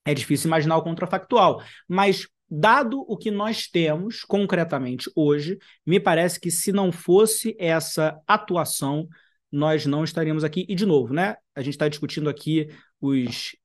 É 0.04 0.14
difícil 0.14 0.48
imaginar 0.48 0.76
o 0.76 0.82
contrafactual, 0.82 1.62
mas 1.88 2.26
Dado 2.54 3.00
o 3.08 3.16
que 3.16 3.30
nós 3.30 3.66
temos 3.66 4.24
concretamente 4.24 5.10
hoje, 5.16 5.56
me 5.86 5.98
parece 5.98 6.38
que 6.38 6.50
se 6.50 6.70
não 6.70 6.92
fosse 6.92 7.56
essa 7.58 8.20
atuação, 8.26 9.08
nós 9.50 9.86
não 9.86 10.04
estaríamos 10.04 10.44
aqui. 10.44 10.66
E, 10.68 10.74
de 10.74 10.84
novo, 10.84 11.14
né? 11.14 11.36
A 11.54 11.62
gente 11.62 11.72
está 11.72 11.88
discutindo 11.88 12.28
aqui 12.28 12.68
os, 13.00 13.56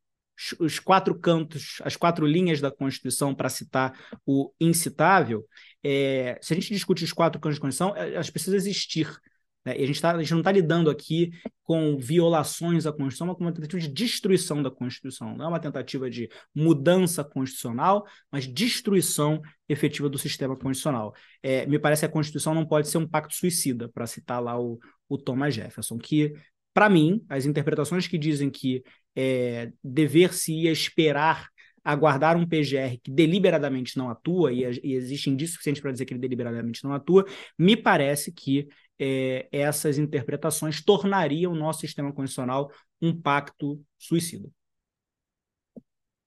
os 0.57 0.79
quatro 0.79 1.19
cantos, 1.19 1.79
as 1.83 1.97
quatro 1.97 2.25
linhas 2.25 2.61
da 2.61 2.71
Constituição 2.71 3.35
para 3.35 3.49
citar 3.49 3.91
o 4.25 4.53
incitável. 4.57 5.45
É, 5.83 6.39
se 6.41 6.53
a 6.53 6.55
gente 6.55 6.73
discute 6.73 7.03
os 7.03 7.11
quatro 7.11 7.41
cantos 7.41 7.57
da 7.57 7.61
Constituição, 7.61 7.93
é, 7.93 8.13
elas 8.13 8.29
precisam 8.29 8.55
existir. 8.55 9.13
Né? 9.67 9.77
E 9.77 9.83
a 9.83 9.85
gente, 9.85 10.01
tá, 10.01 10.15
a 10.15 10.21
gente 10.21 10.31
não 10.31 10.39
está 10.39 10.49
lidando 10.49 10.89
aqui 10.89 11.31
com 11.61 11.97
violações 11.97 12.85
à 12.85 12.91
Constituição, 12.93 13.27
mas 13.27 13.35
com 13.35 13.43
uma 13.43 13.51
tentativa 13.51 13.81
de 13.81 13.89
destruição 13.89 14.63
da 14.63 14.71
Constituição. 14.71 15.35
Não 15.35 15.43
é 15.43 15.47
uma 15.49 15.59
tentativa 15.59 16.09
de 16.09 16.29
mudança 16.55 17.21
constitucional, 17.21 18.05
mas 18.31 18.47
destruição 18.47 19.41
efetiva 19.67 20.07
do 20.07 20.17
sistema 20.17 20.55
constitucional. 20.55 21.13
É, 21.43 21.65
me 21.65 21.77
parece 21.77 21.99
que 21.99 22.05
a 22.05 22.09
Constituição 22.09 22.53
não 22.53 22.65
pode 22.65 22.87
ser 22.87 22.97
um 22.97 23.05
pacto 23.05 23.35
suicida, 23.35 23.89
para 23.89 24.07
citar 24.07 24.41
lá 24.41 24.57
o, 24.57 24.79
o 25.09 25.17
Thomas 25.17 25.53
Jefferson, 25.53 25.97
que, 25.97 26.33
para 26.73 26.89
mim, 26.89 27.21
as 27.27 27.45
interpretações 27.45 28.07
que 28.07 28.17
dizem 28.17 28.49
que 28.49 28.81
é, 29.17 29.73
dever-se 29.83 30.65
esperar 30.67 31.49
aguardar 31.87 32.35
um 32.35 32.45
PGR 32.45 32.99
que 33.01 33.09
deliberadamente 33.09 33.97
não 33.97 34.09
atua, 34.09 34.51
e, 34.51 34.63
e 34.83 34.93
existe 34.93 35.29
indício 35.29 35.53
suficiente 35.53 35.81
para 35.81 35.93
dizer 35.93 36.03
que 36.03 36.13
ele 36.13 36.19
deliberadamente 36.19 36.83
não 36.83 36.91
atua, 36.91 37.25
me 37.57 37.77
parece 37.77 38.29
que 38.29 38.67
é, 38.99 39.47
essas 39.51 39.97
interpretações 39.97 40.83
tornariam 40.83 41.51
o 41.51 41.55
nosso 41.55 41.81
sistema 41.81 42.11
constitucional 42.11 42.71
um 43.01 43.19
pacto 43.19 43.81
suicida. 43.97 44.49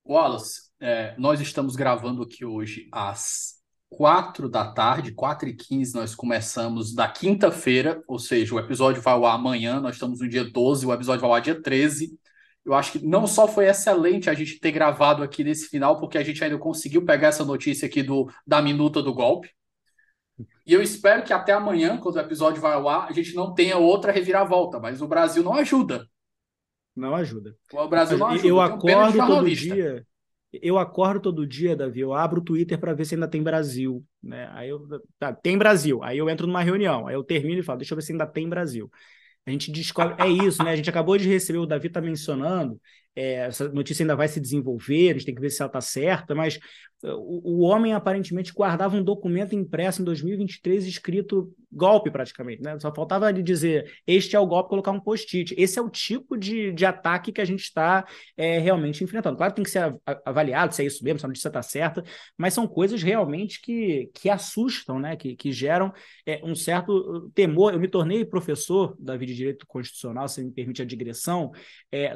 Wallace, 0.05 0.71
é, 0.79 1.15
nós 1.17 1.39
estamos 1.39 1.75
gravando 1.75 2.23
aqui 2.23 2.43
hoje 2.43 2.89
às 2.91 3.61
quatro 3.89 4.49
da 4.49 4.71
tarde, 4.71 5.13
quatro 5.13 5.47
e 5.49 5.53
quinze, 5.55 5.93
nós 5.93 6.15
começamos 6.15 6.93
da 6.95 7.07
quinta-feira, 7.09 8.01
ou 8.07 8.17
seja, 8.17 8.55
o 8.55 8.59
episódio 8.59 9.01
vai 9.01 9.13
ao 9.13 9.25
ar 9.25 9.35
amanhã, 9.35 9.79
nós 9.79 9.95
estamos 9.95 10.21
no 10.21 10.29
dia 10.29 10.49
12, 10.49 10.85
o 10.85 10.93
episódio 10.93 11.21
vai 11.21 11.29
ao 11.29 11.35
ar 11.35 11.41
dia 11.41 11.61
13, 11.61 12.17
eu 12.63 12.73
acho 12.73 12.93
que 12.93 13.05
não 13.05 13.27
só 13.27 13.47
foi 13.47 13.65
excelente 13.65 14.29
a 14.29 14.33
gente 14.33 14.59
ter 14.59 14.71
gravado 14.71 15.23
aqui 15.23 15.43
nesse 15.43 15.67
final, 15.67 15.99
porque 15.99 16.17
a 16.17 16.23
gente 16.23 16.43
ainda 16.43 16.57
conseguiu 16.57 17.03
pegar 17.03 17.29
essa 17.29 17.43
notícia 17.43 17.85
aqui 17.85 18.03
do, 18.03 18.31
da 18.45 18.61
minuta 18.61 19.01
do 19.01 19.13
golpe. 19.13 19.49
E 20.65 20.73
eu 20.73 20.81
espero 20.81 21.23
que 21.23 21.33
até 21.33 21.53
amanhã, 21.53 21.97
quando 21.97 22.15
o 22.15 22.19
episódio 22.19 22.61
vai 22.61 22.73
ao 22.73 22.87
ar, 22.87 23.07
a 23.09 23.11
gente 23.11 23.33
não 23.35 23.53
tenha 23.53 23.77
outra 23.77 24.11
reviravolta, 24.11 24.79
mas 24.79 25.01
o 25.01 25.07
Brasil 25.07 25.43
não 25.43 25.53
ajuda. 25.53 26.07
Não 26.95 27.15
ajuda. 27.15 27.55
O 27.73 27.87
Brasil 27.87 28.17
não 28.17 28.27
ajuda. 28.27 28.47
Eu 28.47 28.61
acordo 28.61 29.17
todo 29.17 29.49
dia. 29.49 30.05
Eu 30.53 30.77
acordo 30.77 31.21
todo 31.21 31.47
dia, 31.47 31.77
Davi, 31.77 32.01
eu 32.01 32.13
abro 32.13 32.41
o 32.41 32.43
Twitter 32.43 32.77
para 32.77 32.93
ver 32.93 33.05
se 33.05 33.15
ainda 33.15 33.27
tem 33.27 33.41
Brasil, 33.41 34.03
né? 34.21 34.49
Aí 34.51 34.67
eu 34.67 34.85
tá, 35.17 35.33
tem 35.33 35.57
Brasil. 35.57 36.03
Aí 36.03 36.17
eu 36.17 36.29
entro 36.29 36.45
numa 36.45 36.61
reunião, 36.61 37.07
aí 37.07 37.15
eu 37.15 37.23
termino 37.23 37.61
e 37.61 37.63
falo, 37.63 37.77
deixa 37.77 37.93
eu 37.93 37.95
ver 37.95 38.01
se 38.01 38.11
ainda 38.11 38.27
tem 38.27 38.49
Brasil. 38.49 38.91
A 39.45 39.51
gente 39.51 39.71
descobre. 39.71 40.15
É 40.21 40.27
isso, 40.27 40.61
né? 40.61 40.71
A 40.71 40.75
gente 40.75 40.89
acabou 40.89 41.17
de 41.17 41.27
receber, 41.27 41.59
o 41.59 41.65
Davi 41.65 41.87
está 41.87 42.01
mencionando, 42.01 42.79
é, 43.15 43.33
essa 43.47 43.67
notícia 43.69 44.03
ainda 44.03 44.15
vai 44.15 44.27
se 44.27 44.39
desenvolver, 44.39 45.09
a 45.09 45.13
gente 45.13 45.25
tem 45.25 45.35
que 45.35 45.41
ver 45.41 45.49
se 45.49 45.61
ela 45.61 45.67
está 45.67 45.81
certa, 45.81 46.33
mas 46.33 46.57
uh, 47.03 47.09
o, 47.09 47.57
o, 47.57 47.61
homem 47.61 47.93
aparentemente 47.93 48.53
guardava 48.53 48.95
um 48.95 49.03
documento 49.03 49.53
impresso 49.53 50.01
em 50.01 50.05
2023 50.05 50.85
escrito 50.85 51.53
golpe 51.69 52.09
praticamente, 52.09 52.61
né? 52.61 52.77
Só 52.79 52.93
faltava 52.93 53.29
ele 53.29 53.43
dizer 53.43 53.91
este 54.07 54.35
é 54.35 54.39
o 54.39 54.45
golpe, 54.45 54.69
colocar 54.69 54.91
um 54.91 54.99
post-it. 54.99 55.53
Esse 55.57 55.79
é 55.79 55.81
o 55.81 55.89
tipo 55.89 56.37
de, 56.37 56.71
de 56.71 56.85
ataque 56.85 57.31
que 57.31 57.41
a 57.41 57.45
gente 57.45 57.63
está 57.63 58.05
é, 58.35 58.59
realmente 58.59 59.03
enfrentando. 59.03 59.37
Claro 59.37 59.53
que 59.53 59.55
tem 59.57 59.63
que 59.63 59.71
ser 59.71 59.93
avaliado 60.25 60.73
se 60.73 60.81
é 60.81 60.85
isso 60.85 61.03
mesmo, 61.03 61.19
se 61.19 61.25
a 61.25 61.29
notícia 61.29 61.47
está 61.47 61.61
certa, 61.61 62.03
mas 62.37 62.53
são 62.53 62.67
coisas 62.67 63.01
realmente 63.01 63.61
que, 63.61 64.09
que 64.13 64.29
assustam, 64.29 64.99
né? 64.99 65.15
Que, 65.15 65.35
que 65.35 65.51
geram 65.51 65.93
é, 66.25 66.41
um 66.43 66.55
certo 66.55 66.91
uh, 66.91 67.29
temor. 67.31 67.73
Eu 67.73 67.79
me 67.79 67.87
tornei 67.87 68.23
professor 68.25 68.95
da 68.99 69.17
vida 69.17 69.31
de 69.31 69.37
direito 69.37 69.65
constitucional, 69.65 70.27
se 70.27 70.43
me 70.43 70.51
permite 70.51 70.81
a 70.81 70.85
digressão, 70.85 71.51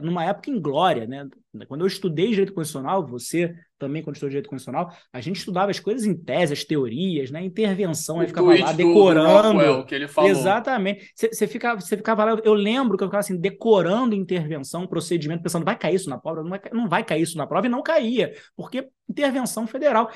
numa 0.01 0.23
época 0.25 0.49
inglória 0.49 0.84
história, 0.85 1.07
né? 1.07 1.27
Quando 1.67 1.81
eu 1.81 1.87
estudei 1.87 2.29
direito 2.29 2.53
constitucional, 2.53 3.05
você 3.05 3.53
também 3.77 4.01
quando 4.03 4.15
estudou 4.15 4.29
direito 4.29 4.49
constitucional, 4.49 4.93
a 5.11 5.19
gente 5.21 5.37
estudava 5.37 5.71
as 5.71 5.79
coisas 5.79 6.05
em 6.05 6.15
tese, 6.15 6.53
as 6.53 6.63
teorias, 6.63 7.31
né? 7.31 7.43
Intervenção, 7.43 8.19
aí 8.19 8.27
ficava 8.27 8.57
lá 8.57 8.71
decorando. 8.71 9.59
Do, 9.59 9.77
do 9.77 9.85
que 9.85 9.95
ele 9.95 10.07
falou. 10.07 10.29
Exatamente. 10.29 11.11
Você 11.15 11.47
ficava, 11.47 11.81
você 11.81 11.97
ficava 11.97 12.23
lá, 12.23 12.41
eu 12.43 12.53
lembro 12.53 12.97
que 12.97 13.03
eu 13.03 13.07
ficava 13.07 13.21
assim, 13.21 13.37
decorando 13.37 14.15
intervenção, 14.15 14.87
procedimento, 14.87 15.43
pensando, 15.43 15.65
vai 15.65 15.77
cair 15.77 15.95
isso 15.95 16.09
na 16.09 16.17
prova? 16.17 16.43
Não 16.43 16.49
vai, 16.49 16.61
não 16.71 16.87
vai 16.87 17.03
cair 17.03 17.21
isso 17.21 17.37
na 17.37 17.47
prova, 17.47 17.67
e 17.67 17.69
não 17.69 17.81
caía, 17.81 18.33
porque 18.55 18.87
intervenção 19.09 19.67
federal. 19.67 20.09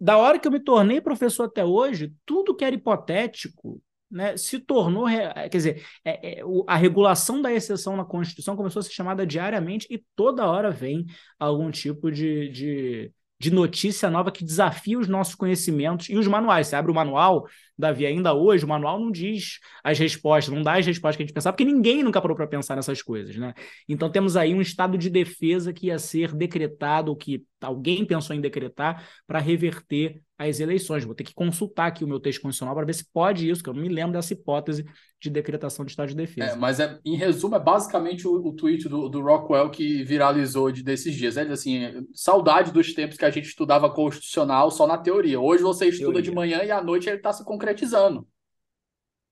Da 0.00 0.16
hora 0.16 0.38
que 0.38 0.46
eu 0.46 0.52
me 0.52 0.60
tornei 0.60 1.00
professor 1.00 1.44
até 1.44 1.64
hoje, 1.64 2.12
tudo 2.24 2.54
que 2.54 2.64
era 2.64 2.74
hipotético, 2.74 3.80
né, 4.12 4.36
se 4.36 4.58
tornou, 4.58 5.06
quer 5.06 5.48
dizer, 5.48 5.84
é, 6.04 6.40
é, 6.40 6.42
a 6.68 6.76
regulação 6.76 7.40
da 7.40 7.52
exceção 7.52 7.96
na 7.96 8.04
Constituição 8.04 8.54
começou 8.54 8.80
a 8.80 8.82
ser 8.82 8.92
chamada 8.92 9.26
diariamente 9.26 9.86
e 9.90 10.04
toda 10.14 10.46
hora 10.46 10.70
vem 10.70 11.06
algum 11.38 11.70
tipo 11.70 12.10
de, 12.10 12.50
de, 12.50 13.12
de 13.40 13.50
notícia 13.50 14.10
nova 14.10 14.30
que 14.30 14.44
desafia 14.44 14.98
os 14.98 15.08
nossos 15.08 15.34
conhecimentos 15.34 16.08
e 16.10 16.16
os 16.16 16.26
manuais. 16.26 16.66
Você 16.66 16.76
abre 16.76 16.92
o 16.92 16.94
manual, 16.94 17.46
Davi, 17.78 18.06
ainda 18.06 18.34
hoje, 18.34 18.64
o 18.64 18.68
manual 18.68 19.00
não 19.00 19.10
diz 19.10 19.58
as 19.82 19.98
respostas, 19.98 20.54
não 20.54 20.62
dá 20.62 20.78
as 20.78 20.86
respostas 20.86 21.16
que 21.16 21.22
a 21.22 21.26
gente 21.26 21.34
pensava, 21.34 21.56
porque 21.56 21.70
ninguém 21.70 22.02
nunca 22.02 22.20
parou 22.20 22.36
para 22.36 22.46
pensar 22.46 22.76
nessas 22.76 23.02
coisas, 23.02 23.36
né? 23.36 23.54
Então 23.88 24.10
temos 24.10 24.36
aí 24.36 24.54
um 24.54 24.60
estado 24.60 24.98
de 24.98 25.08
defesa 25.10 25.72
que 25.72 25.86
ia 25.86 25.98
ser 25.98 26.32
decretado, 26.32 27.10
ou 27.10 27.16
que 27.16 27.44
alguém 27.60 28.04
pensou 28.04 28.34
em 28.34 28.40
decretar, 28.40 29.08
para 29.26 29.38
reverter 29.38 30.20
as 30.38 30.60
eleições. 30.60 31.04
Vou 31.04 31.14
ter 31.14 31.24
que 31.24 31.34
consultar 31.34 31.86
aqui 31.86 32.04
o 32.04 32.08
meu 32.08 32.20
texto 32.20 32.40
constitucional 32.40 32.74
para 32.74 32.86
ver 32.86 32.94
se 32.94 33.04
pode 33.12 33.48
isso, 33.48 33.62
que 33.62 33.68
eu 33.68 33.74
não 33.74 33.82
me 33.82 33.88
lembro 33.88 34.12
dessa 34.12 34.32
hipótese 34.32 34.84
de 35.20 35.30
decretação 35.30 35.84
de 35.84 35.92
estado 35.92 36.08
de 36.08 36.16
defesa. 36.16 36.52
É, 36.52 36.56
mas 36.56 36.80
é, 36.80 36.98
em 37.04 37.16
resumo, 37.16 37.54
é 37.54 37.60
basicamente 37.60 38.26
o, 38.26 38.34
o 38.44 38.52
tweet 38.52 38.88
do, 38.88 39.08
do, 39.08 39.22
Rockwell 39.22 39.70
que 39.70 40.02
viralizou 40.02 40.72
de, 40.72 40.82
desses 40.82 41.14
dias. 41.14 41.36
Ele 41.36 41.52
assim, 41.52 42.04
saudade 42.12 42.72
dos 42.72 42.92
tempos 42.92 43.16
que 43.16 43.24
a 43.24 43.30
gente 43.30 43.46
estudava 43.46 43.88
constitucional 43.88 44.70
só 44.72 44.84
na 44.84 44.98
teoria. 44.98 45.38
Hoje 45.38 45.62
você 45.62 45.86
estuda 45.86 46.14
teoria. 46.14 46.22
de 46.22 46.34
manhã 46.34 46.64
e 46.64 46.72
à 46.72 46.82
noite 46.82 47.08
ele 47.08 47.18
está 47.18 47.32
se 47.32 47.44
concretizando. 47.44 47.71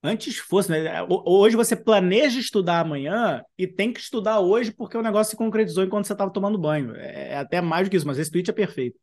Antes 0.03 0.39
fosse, 0.39 0.71
né? 0.71 1.07
Hoje 1.27 1.57
você 1.57 1.77
planeja 1.77 2.41
estudar 2.41 2.81
amanhã 2.81 3.43
e 3.59 3.67
tem 3.67 3.93
que 3.93 4.01
estudar 4.01 4.41
hoje 4.41 4.73
porque 4.73 4.97
o 4.97 5.03
negócio 5.03 5.33
se 5.33 5.37
concretizou 5.37 5.85
enquanto 5.85 6.07
você 6.07 6.15
estava 6.15 6.33
tomando 6.33 6.59
banho. 6.59 6.97
É, 6.97 7.33
é 7.33 7.37
até 7.37 7.61
mais 7.61 7.87
do 7.87 7.91
que 7.91 7.97
isso, 7.97 8.07
mas 8.07 8.19
esse 8.19 8.31
tweet 8.31 8.49
é 8.49 8.55
perfeito. 8.55 8.99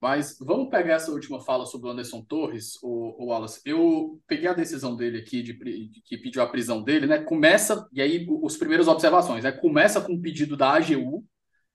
Mas 0.00 0.38
vamos 0.40 0.70
pegar 0.70 0.94
essa 0.94 1.10
última 1.10 1.40
fala 1.40 1.66
sobre 1.66 1.88
o 1.88 1.90
Anderson 1.90 2.22
Torres, 2.22 2.78
o, 2.82 3.22
o 3.22 3.26
Wallace. 3.26 3.60
Eu 3.66 4.18
peguei 4.26 4.48
a 4.48 4.54
decisão 4.54 4.96
dele 4.96 5.18
aqui, 5.18 5.42
de, 5.42 5.52
de, 5.52 6.00
que 6.02 6.16
pediu 6.16 6.42
a 6.42 6.48
prisão 6.48 6.82
dele, 6.82 7.06
né? 7.06 7.18
Começa, 7.18 7.86
e 7.92 8.00
aí 8.00 8.26
os 8.28 8.56
primeiras 8.56 8.88
observações, 8.88 9.44
né? 9.44 9.52
Começa 9.52 10.00
com 10.00 10.14
um 10.14 10.20
pedido 10.20 10.56
da 10.56 10.70
AGU, 10.70 11.26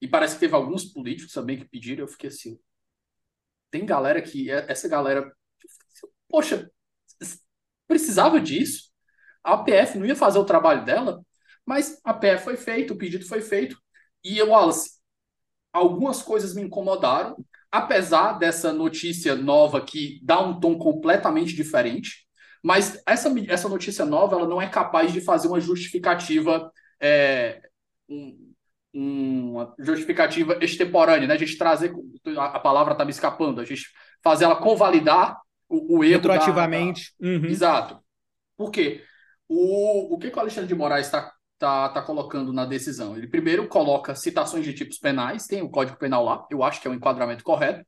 e 0.01 0.08
parece 0.08 0.36
que 0.36 0.39
teve 0.39 0.55
alguns 0.55 0.86
políticos 0.86 1.34
também 1.34 1.58
que 1.58 1.65
pediram, 1.65 2.03
eu 2.03 2.08
fiquei 2.08 2.29
assim. 2.29 2.60
Tem 3.69 3.86
galera 3.86 4.21
que. 4.21 4.49
Essa 4.49 4.88
galera. 4.88 5.31
Poxa, 6.27 6.69
precisava 7.88 8.39
disso. 8.39 8.89
a 9.43 9.58
PF 9.58 9.98
não 9.98 10.06
ia 10.06 10.15
fazer 10.15 10.39
o 10.39 10.45
trabalho 10.45 10.86
dela, 10.86 11.21
mas 11.65 12.00
a 12.04 12.13
PF 12.13 12.43
foi 12.43 12.58
feita, 12.58 12.93
o 12.93 12.98
pedido 12.98 13.26
foi 13.26 13.41
feito. 13.41 13.78
E, 14.24 14.41
Wallace, 14.41 14.91
algumas 15.74 16.21
coisas 16.21 16.56
me 16.56 16.62
incomodaram, 16.62 17.38
apesar 17.71 18.34
dessa 18.34 18.71
notícia 18.71 19.36
nova 19.36 19.82
que 19.82 20.19
dá 20.24 20.39
um 20.39 20.60
tom 20.60 20.78
completamente 20.78 21.56
diferente. 21.56 22.26
Mas 22.63 23.02
essa, 23.06 23.32
essa 23.48 23.69
notícia 23.69 24.06
nova 24.06 24.36
ela 24.36 24.48
não 24.48 24.62
é 24.62 24.67
capaz 24.69 25.12
de 25.13 25.21
fazer 25.21 25.48
uma 25.48 25.60
justificativa, 25.60 26.71
é, 27.00 27.62
um, 28.10 28.54
uma 28.93 29.76
justificativa 29.78 30.58
extemporânea, 30.62 31.28
né? 31.28 31.34
A 31.36 31.38
gente 31.38 31.58
trazer, 31.58 31.93
a 32.38 32.60
palavra 32.60 32.93
está 32.93 33.06
me 33.06 33.12
escapando, 33.12 33.62
a 33.62 33.65
gente 33.65 33.88
fazer 34.24 34.45
ela 34.45 34.56
convalidar 34.56 35.39
o, 35.75 35.97
o 35.97 36.03
erro. 36.03 36.13
Retroativamente. 36.13 37.13
Da, 37.19 37.27
da... 37.27 37.33
Uhum. 37.33 37.45
Exato. 37.45 37.99
Por 38.57 38.71
quê? 38.71 39.03
O, 39.47 40.15
o 40.15 40.17
que, 40.17 40.31
que 40.31 40.38
o 40.38 40.39
Alexandre 40.39 40.67
de 40.67 40.75
Moraes 40.75 41.07
está 41.07 41.31
tá, 41.57 41.89
tá 41.89 42.01
colocando 42.01 42.51
na 42.51 42.65
decisão? 42.65 43.15
Ele 43.15 43.27
primeiro 43.27 43.67
coloca 43.67 44.15
citações 44.15 44.65
de 44.65 44.73
tipos 44.73 44.97
penais, 44.97 45.45
tem 45.45 45.61
o 45.61 45.69
Código 45.69 45.97
Penal 45.97 46.23
lá, 46.23 46.47
eu 46.49 46.63
acho 46.63 46.81
que 46.81 46.88
é 46.88 46.91
o 46.91 46.93
enquadramento 46.93 47.43
correto, 47.43 47.85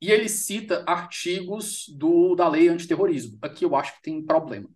e 0.00 0.10
ele 0.10 0.28
cita 0.28 0.84
artigos 0.86 1.84
do, 1.96 2.34
da 2.34 2.48
lei 2.48 2.68
antiterrorismo. 2.68 3.38
Aqui 3.40 3.64
eu 3.64 3.76
acho 3.76 3.94
que 3.94 4.02
tem 4.02 4.24
problema. 4.24 4.68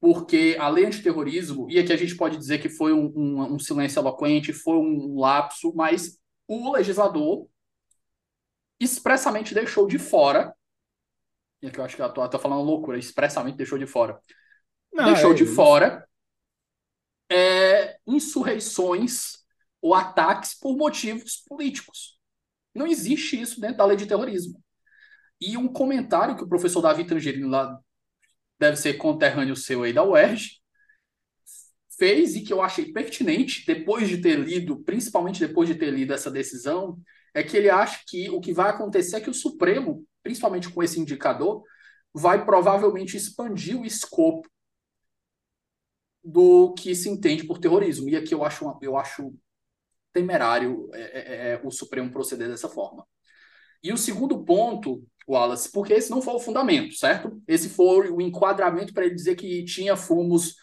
Porque 0.00 0.56
a 0.60 0.68
lei 0.68 0.86
antiterrorismo, 0.86 1.68
e 1.68 1.78
aqui 1.80 1.92
a 1.92 1.96
gente 1.96 2.14
pode 2.16 2.36
dizer 2.36 2.58
que 2.58 2.68
foi 2.68 2.92
um, 2.92 3.12
um, 3.16 3.54
um 3.54 3.58
silêncio 3.58 3.98
eloquente, 3.98 4.52
foi 4.52 4.76
um 4.76 5.18
lapso, 5.18 5.72
mas 5.74 6.16
o 6.46 6.72
legislador 6.72 7.48
expressamente 8.78 9.52
deixou 9.52 9.88
de 9.88 9.98
fora 9.98 10.54
e 11.60 11.66
aqui 11.66 11.78
eu 11.78 11.84
acho 11.84 11.96
que 11.96 12.02
eu 12.02 12.12
tô, 12.12 12.28
tô 12.28 12.38
falando 12.38 12.62
loucura, 12.62 12.98
expressamente 12.98 13.56
deixou 13.56 13.78
de 13.78 13.86
fora. 13.86 14.20
Não, 14.92 15.12
deixou 15.12 15.32
é 15.32 15.34
de 15.34 15.46
fora 15.46 16.08
é, 17.30 17.98
insurreições 18.06 19.38
ou 19.80 19.94
ataques 19.94 20.58
por 20.58 20.76
motivos 20.76 21.36
políticos. 21.46 22.18
Não 22.74 22.86
existe 22.86 23.40
isso 23.40 23.60
dentro 23.60 23.78
da 23.78 23.84
lei 23.84 23.96
de 23.96 24.06
terrorismo. 24.06 24.62
E 25.40 25.56
um 25.56 25.68
comentário 25.68 26.36
que 26.36 26.42
o 26.42 26.48
professor 26.48 26.80
Davi 26.80 27.04
Tangerino 27.04 27.48
lá 27.48 27.78
deve 28.58 28.76
ser 28.76 28.94
conterrâneo 28.94 29.54
seu 29.54 29.82
aí 29.82 29.92
da 29.92 30.02
UERJ, 30.02 30.58
fez 31.96 32.36
e 32.36 32.42
que 32.42 32.52
eu 32.52 32.62
achei 32.62 32.92
pertinente, 32.92 33.64
depois 33.66 34.08
de 34.08 34.18
ter 34.18 34.38
lido, 34.38 34.82
principalmente 34.84 35.40
depois 35.40 35.68
de 35.68 35.74
ter 35.74 35.90
lido 35.90 36.12
essa 36.12 36.30
decisão, 36.30 36.98
é 37.34 37.42
que 37.42 37.56
ele 37.56 37.68
acha 37.68 38.00
que 38.06 38.30
o 38.30 38.40
que 38.40 38.52
vai 38.52 38.70
acontecer 38.70 39.16
é 39.16 39.20
que 39.20 39.30
o 39.30 39.34
Supremo 39.34 40.04
principalmente 40.28 40.68
com 40.68 40.82
esse 40.82 41.00
indicador, 41.00 41.62
vai 42.12 42.44
provavelmente 42.44 43.16
expandir 43.16 43.80
o 43.80 43.86
escopo 43.86 44.46
do 46.22 46.74
que 46.74 46.94
se 46.94 47.08
entende 47.08 47.44
por 47.44 47.58
terrorismo. 47.58 48.10
E 48.10 48.16
aqui 48.16 48.34
eu 48.34 48.44
acho, 48.44 48.78
eu 48.82 48.98
acho 48.98 49.34
temerário 50.12 50.90
é, 50.92 51.00
é, 51.00 51.18
é, 51.18 51.52
é, 51.52 51.60
o 51.64 51.70
Supremo 51.70 52.10
proceder 52.10 52.46
dessa 52.46 52.68
forma. 52.68 53.06
E 53.82 53.90
o 53.90 53.96
segundo 53.96 54.44
ponto, 54.44 55.02
Wallace, 55.26 55.72
porque 55.72 55.94
esse 55.94 56.10
não 56.10 56.20
foi 56.20 56.34
o 56.34 56.40
fundamento, 56.40 56.94
certo? 56.94 57.42
Esse 57.48 57.70
foi 57.70 58.10
o 58.10 58.20
enquadramento 58.20 58.92
para 58.92 59.06
ele 59.06 59.14
dizer 59.14 59.34
que 59.34 59.64
tinha 59.64 59.96
fumos, 59.96 60.56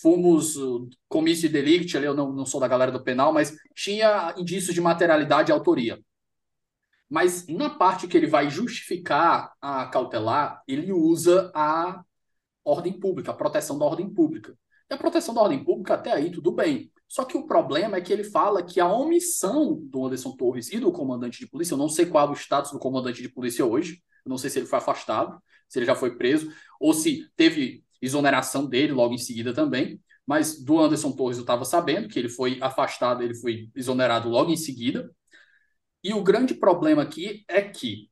fumos 0.00 0.54
uh, 0.56 0.88
comício 1.08 1.48
de 1.48 1.54
delicto, 1.54 1.96
ali 1.96 2.06
eu 2.06 2.14
não, 2.14 2.32
não 2.32 2.46
sou 2.46 2.60
da 2.60 2.68
galera 2.68 2.92
do 2.92 3.02
penal, 3.02 3.32
mas 3.32 3.52
tinha 3.74 4.32
indícios 4.38 4.74
de 4.74 4.80
materialidade 4.80 5.50
e 5.50 5.52
autoria. 5.52 5.98
Mas 7.08 7.46
na 7.46 7.70
parte 7.70 8.06
que 8.06 8.16
ele 8.16 8.26
vai 8.26 8.50
justificar 8.50 9.52
a 9.60 9.86
cautelar, 9.86 10.62
ele 10.66 10.92
usa 10.92 11.50
a 11.54 12.02
ordem 12.64 12.92
pública, 12.92 13.30
a 13.30 13.34
proteção 13.34 13.78
da 13.78 13.84
ordem 13.86 14.12
pública. 14.12 14.56
E 14.90 14.94
a 14.94 14.98
proteção 14.98 15.34
da 15.34 15.40
ordem 15.40 15.62
pública, 15.64 15.94
até 15.94 16.12
aí, 16.12 16.30
tudo 16.30 16.52
bem. 16.52 16.90
Só 17.08 17.24
que 17.24 17.36
o 17.36 17.46
problema 17.46 17.96
é 17.96 18.00
que 18.00 18.12
ele 18.12 18.24
fala 18.24 18.62
que 18.62 18.78
a 18.78 18.92
omissão 18.92 19.78
do 19.82 20.06
Anderson 20.06 20.36
Torres 20.36 20.70
e 20.70 20.78
do 20.78 20.92
comandante 20.92 21.38
de 21.38 21.46
polícia, 21.46 21.74
eu 21.74 21.78
não 21.78 21.88
sei 21.88 22.04
qual 22.06 22.28
é 22.28 22.30
o 22.30 22.34
status 22.34 22.70
do 22.70 22.78
comandante 22.78 23.22
de 23.22 23.28
polícia 23.28 23.64
hoje, 23.64 24.02
eu 24.24 24.30
não 24.30 24.36
sei 24.36 24.50
se 24.50 24.58
ele 24.58 24.66
foi 24.66 24.78
afastado, 24.78 25.40
se 25.66 25.78
ele 25.78 25.86
já 25.86 25.94
foi 25.94 26.16
preso, 26.16 26.52
ou 26.78 26.92
se 26.92 27.26
teve 27.34 27.82
exoneração 28.00 28.66
dele 28.66 28.92
logo 28.92 29.14
em 29.14 29.18
seguida 29.18 29.54
também. 29.54 30.00
Mas 30.26 30.62
do 30.62 30.78
Anderson 30.78 31.12
Torres 31.12 31.38
eu 31.38 31.42
estava 31.42 31.64
sabendo 31.64 32.08
que 32.08 32.18
ele 32.18 32.28
foi 32.28 32.58
afastado, 32.60 33.22
ele 33.22 33.34
foi 33.34 33.70
exonerado 33.74 34.28
logo 34.28 34.50
em 34.50 34.56
seguida. 34.56 35.10
E 36.02 36.12
o 36.14 36.22
grande 36.22 36.54
problema 36.54 37.02
aqui 37.02 37.44
é 37.48 37.62
que, 37.62 38.10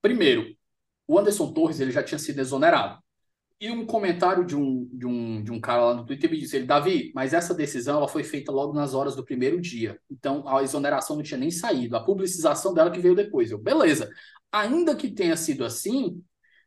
primeiro, 0.00 0.56
o 1.06 1.18
Anderson 1.18 1.52
Torres 1.52 1.80
ele 1.80 1.92
já 1.92 2.02
tinha 2.02 2.18
sido 2.18 2.40
exonerado. 2.40 3.02
E 3.60 3.70
um 3.70 3.86
comentário 3.86 4.44
de 4.44 4.56
um, 4.56 4.88
de 4.92 5.06
um, 5.06 5.44
de 5.44 5.52
um 5.52 5.60
cara 5.60 5.84
lá 5.84 5.94
no 5.94 6.04
Twitter 6.04 6.28
me 6.28 6.38
disse: 6.38 6.56
ele, 6.56 6.66
Davi, 6.66 7.12
mas 7.14 7.32
essa 7.32 7.54
decisão 7.54 7.98
ela 7.98 8.08
foi 8.08 8.24
feita 8.24 8.50
logo 8.50 8.72
nas 8.72 8.92
horas 8.92 9.14
do 9.14 9.24
primeiro 9.24 9.60
dia. 9.60 10.00
Então 10.10 10.48
a 10.48 10.62
exoneração 10.64 11.14
não 11.14 11.22
tinha 11.22 11.38
nem 11.38 11.50
saído. 11.50 11.96
A 11.96 12.04
publicização 12.04 12.74
dela 12.74 12.90
que 12.90 12.98
veio 13.00 13.14
depois. 13.14 13.50
Eu, 13.52 13.58
beleza. 13.58 14.10
Ainda 14.50 14.96
que 14.96 15.10
tenha 15.10 15.36
sido 15.36 15.64
assim, 15.64 16.22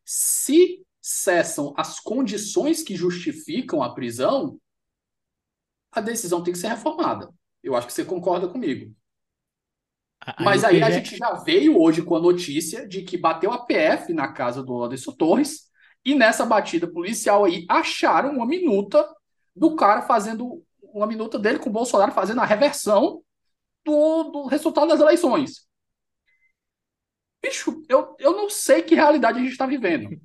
se 0.05 0.85
cessam 1.01 1.73
as 1.77 1.99
condições 1.99 2.81
que 2.81 2.95
justificam 2.95 3.83
a 3.83 3.93
prisão, 3.93 4.57
a 5.91 6.01
decisão 6.01 6.41
tem 6.41 6.53
que 6.53 6.59
ser 6.59 6.69
reformada. 6.69 7.29
Eu 7.61 7.75
acho 7.75 7.87
que 7.87 7.93
você 7.93 8.05
concorda 8.05 8.47
comigo. 8.47 8.95
Mas 10.39 10.63
aí 10.63 10.81
a 10.81 10.89
gente 10.89 11.15
já 11.15 11.33
veio 11.33 11.79
hoje 11.79 12.01
com 12.01 12.15
a 12.15 12.19
notícia 12.19 12.87
de 12.87 13.03
que 13.03 13.17
bateu 13.17 13.51
a 13.51 13.65
PF 13.65 14.13
na 14.13 14.27
casa 14.31 14.63
do 14.63 14.83
Anderson 14.83 15.11
Torres 15.11 15.69
e 16.03 16.15
nessa 16.15 16.45
batida 16.45 16.87
policial 16.87 17.45
aí 17.45 17.65
acharam 17.69 18.31
uma 18.31 18.45
minuta 18.45 19.07
do 19.55 19.75
cara 19.75 20.01
fazendo 20.01 20.63
uma 20.81 21.05
minuta 21.05 21.37
dele 21.37 21.59
com 21.59 21.69
o 21.69 21.73
Bolsonaro 21.73 22.11
fazendo 22.11 22.41
a 22.41 22.45
reversão 22.45 23.21
do, 23.83 24.23
do 24.23 24.45
resultado 24.47 24.87
das 24.87 24.99
eleições. 24.99 25.67
Bicho, 27.43 27.83
eu, 27.87 28.15
eu 28.17 28.31
não 28.31 28.49
sei 28.49 28.81
que 28.81 28.95
realidade 28.95 29.37
a 29.37 29.41
gente 29.41 29.51
está 29.51 29.67
vivendo. 29.67 30.19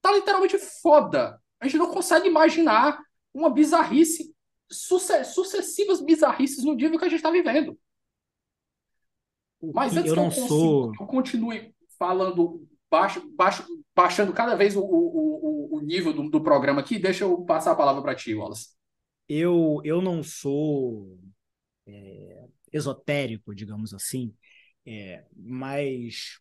Tá 0.00 0.12
literalmente 0.12 0.58
foda. 0.58 1.40
A 1.60 1.66
gente 1.66 1.78
não 1.78 1.92
consegue 1.92 2.26
imaginar 2.26 2.98
uma 3.34 3.50
bizarrice 3.50 4.34
sucessivas 4.72 6.00
bizarrices 6.00 6.64
no 6.64 6.74
nível 6.74 6.98
que 6.98 7.04
a 7.04 7.08
gente 7.08 7.18
está 7.18 7.30
vivendo. 7.30 7.78
Mas 9.72 9.96
antes 9.96 10.10
eu 10.10 10.16
não 10.16 10.24
consigo, 10.24 10.48
sou... 10.48 10.92
eu 10.98 11.06
continue 11.06 11.74
falando, 11.98 12.66
baixo, 12.90 13.22
baixo, 13.36 13.64
baixando 13.94 14.32
cada 14.32 14.56
vez 14.56 14.74
o, 14.74 14.80
o, 14.80 15.74
o, 15.74 15.76
o 15.76 15.80
nível 15.80 16.12
do, 16.12 16.28
do, 16.28 16.42
programa 16.42 16.80
aqui, 16.80 16.98
deixa 16.98 17.24
eu 17.24 17.44
passar 17.44 17.72
a 17.72 17.76
palavra 17.76 18.02
para 18.02 18.14
ti, 18.14 18.34
Wallace. 18.34 18.70
Eu, 19.28 19.80
eu 19.84 20.02
não 20.02 20.22
sou 20.22 21.16
é, 21.86 22.44
esotérico, 22.72 23.54
digamos 23.54 23.94
assim, 23.94 24.34
é, 24.84 25.24
mas 25.36 26.40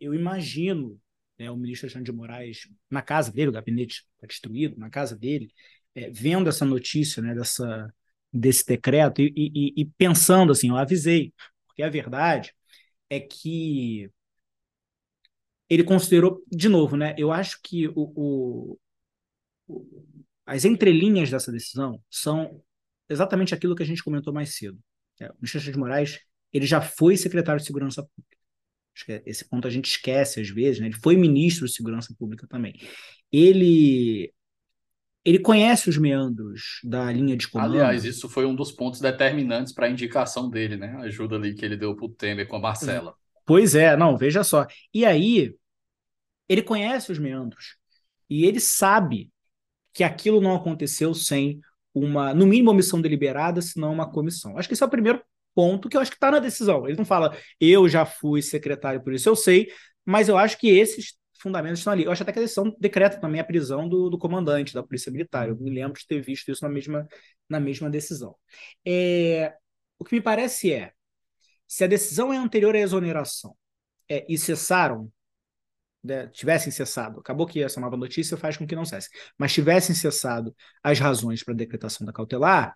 eu 0.00 0.12
imagino 0.12 1.00
né, 1.38 1.50
o 1.50 1.56
ministro 1.56 1.86
Alexandre 1.86 2.10
de 2.10 2.16
Moraes 2.16 2.68
na 2.90 3.00
casa 3.00 3.30
dele, 3.30 3.50
o 3.50 3.52
gabinete 3.52 4.06
está 4.14 4.26
destruído, 4.26 4.76
na 4.76 4.90
casa 4.90 5.16
dele, 5.16 5.52
é, 5.98 6.10
vendo 6.10 6.48
essa 6.48 6.64
notícia, 6.64 7.22
né, 7.22 7.34
dessa, 7.34 7.92
desse 8.32 8.64
decreto 8.64 9.20
e, 9.20 9.32
e, 9.36 9.82
e, 9.82 9.84
pensando 9.96 10.52
assim, 10.52 10.68
eu 10.68 10.76
avisei, 10.76 11.32
porque 11.66 11.82
a 11.82 11.90
verdade 11.90 12.54
é 13.10 13.18
que 13.20 14.10
ele 15.68 15.84
considerou, 15.84 16.42
de 16.50 16.68
novo, 16.68 16.96
né, 16.96 17.14
eu 17.18 17.32
acho 17.32 17.58
que 17.62 17.88
o, 17.88 18.78
o, 19.66 19.78
as 20.46 20.64
entrelinhas 20.64 21.30
dessa 21.30 21.52
decisão 21.52 22.02
são 22.10 22.62
exatamente 23.08 23.54
aquilo 23.54 23.74
que 23.74 23.82
a 23.82 23.86
gente 23.86 24.02
comentou 24.02 24.32
mais 24.32 24.56
cedo. 24.56 24.78
É, 25.20 25.30
o 25.30 25.34
ministro 25.34 25.60
de 25.60 25.78
Moraes 25.78 26.20
ele 26.52 26.66
já 26.66 26.80
foi 26.80 27.16
secretário 27.16 27.60
de 27.60 27.66
Segurança 27.66 28.02
Pública. 28.02 28.38
Acho 28.94 29.04
que 29.04 29.22
esse 29.26 29.48
ponto 29.48 29.66
a 29.68 29.70
gente 29.70 29.86
esquece 29.86 30.40
às 30.40 30.48
vezes, 30.48 30.80
né? 30.80 30.86
Ele 30.86 30.96
foi 31.02 31.16
ministro 31.16 31.66
de 31.66 31.72
Segurança 31.74 32.14
Pública 32.18 32.46
também. 32.48 32.74
Ele 33.30 34.32
ele 35.28 35.40
conhece 35.40 35.90
os 35.90 35.98
meandros 35.98 36.80
da 36.82 37.12
linha 37.12 37.36
de 37.36 37.46
comando. 37.46 37.74
Aliás, 37.74 38.02
isso 38.06 38.30
foi 38.30 38.46
um 38.46 38.54
dos 38.54 38.72
pontos 38.72 38.98
determinantes 38.98 39.74
para 39.74 39.84
a 39.84 39.90
indicação 39.90 40.48
dele, 40.48 40.78
né? 40.78 40.96
A 40.96 41.02
ajuda 41.02 41.36
ali 41.36 41.54
que 41.54 41.62
ele 41.66 41.76
deu 41.76 41.94
para 41.94 42.06
o 42.06 42.08
Temer 42.08 42.48
com 42.48 42.56
a 42.56 42.58
Marcela. 42.58 43.14
Pois 43.44 43.74
é, 43.74 43.94
não, 43.94 44.16
veja 44.16 44.42
só. 44.42 44.66
E 44.92 45.04
aí, 45.04 45.54
ele 46.48 46.62
conhece 46.62 47.12
os 47.12 47.18
meandros. 47.18 47.76
E 48.30 48.46
ele 48.46 48.58
sabe 48.58 49.30
que 49.92 50.02
aquilo 50.02 50.40
não 50.40 50.54
aconteceu 50.54 51.12
sem 51.12 51.60
uma, 51.92 52.32
no 52.32 52.46
mínimo, 52.46 52.70
omissão 52.70 52.98
deliberada, 52.98 53.60
senão 53.60 53.92
uma 53.92 54.10
comissão. 54.10 54.56
Acho 54.56 54.66
que 54.66 54.72
esse 54.72 54.82
é 54.82 54.86
o 54.86 54.90
primeiro 54.90 55.22
ponto 55.54 55.90
que 55.90 55.96
eu 55.98 56.00
acho 56.00 56.10
que 56.10 56.16
está 56.16 56.30
na 56.30 56.38
decisão. 56.38 56.88
Ele 56.88 56.96
não 56.96 57.04
fala, 57.04 57.36
eu 57.60 57.86
já 57.86 58.06
fui 58.06 58.40
secretário, 58.40 59.04
por 59.04 59.12
isso 59.12 59.28
eu 59.28 59.36
sei, 59.36 59.70
mas 60.06 60.30
eu 60.30 60.38
acho 60.38 60.56
que 60.56 60.68
esses 60.68 61.17
fundamentos 61.38 61.80
estão 61.80 61.92
ali. 61.92 62.04
Eu 62.04 62.12
acho 62.12 62.22
até 62.22 62.32
que 62.32 62.38
a 62.38 62.42
decisão 62.42 62.74
decreta 62.78 63.20
também 63.20 63.40
a 63.40 63.44
prisão 63.44 63.88
do, 63.88 64.10
do 64.10 64.18
comandante 64.18 64.74
da 64.74 64.82
Polícia 64.82 65.12
Militar. 65.12 65.48
Eu 65.48 65.56
me 65.56 65.70
lembro 65.70 65.98
de 65.98 66.06
ter 66.06 66.20
visto 66.20 66.50
isso 66.50 66.64
na 66.64 66.70
mesma, 66.70 67.06
na 67.48 67.60
mesma 67.60 67.90
decisão. 67.90 68.36
É, 68.86 69.54
o 69.98 70.04
que 70.04 70.14
me 70.14 70.20
parece 70.20 70.72
é, 70.72 70.92
se 71.66 71.84
a 71.84 71.86
decisão 71.86 72.32
é 72.32 72.36
anterior 72.36 72.74
à 72.74 72.78
exoneração 72.78 73.56
é, 74.08 74.24
e 74.28 74.38
cessaram 74.38 75.12
né, 76.02 76.28
tivessem 76.28 76.72
cessado, 76.72 77.20
acabou 77.20 77.46
que 77.46 77.62
essa 77.62 77.80
nova 77.80 77.96
notícia 77.96 78.36
faz 78.36 78.56
com 78.56 78.66
que 78.66 78.76
não 78.76 78.84
cesse, 78.84 79.08
mas 79.36 79.52
tivessem 79.52 79.94
cessado 79.94 80.54
as 80.82 80.98
razões 80.98 81.42
para 81.42 81.54
a 81.54 81.56
decretação 81.56 82.06
da 82.06 82.12
cautelar, 82.12 82.74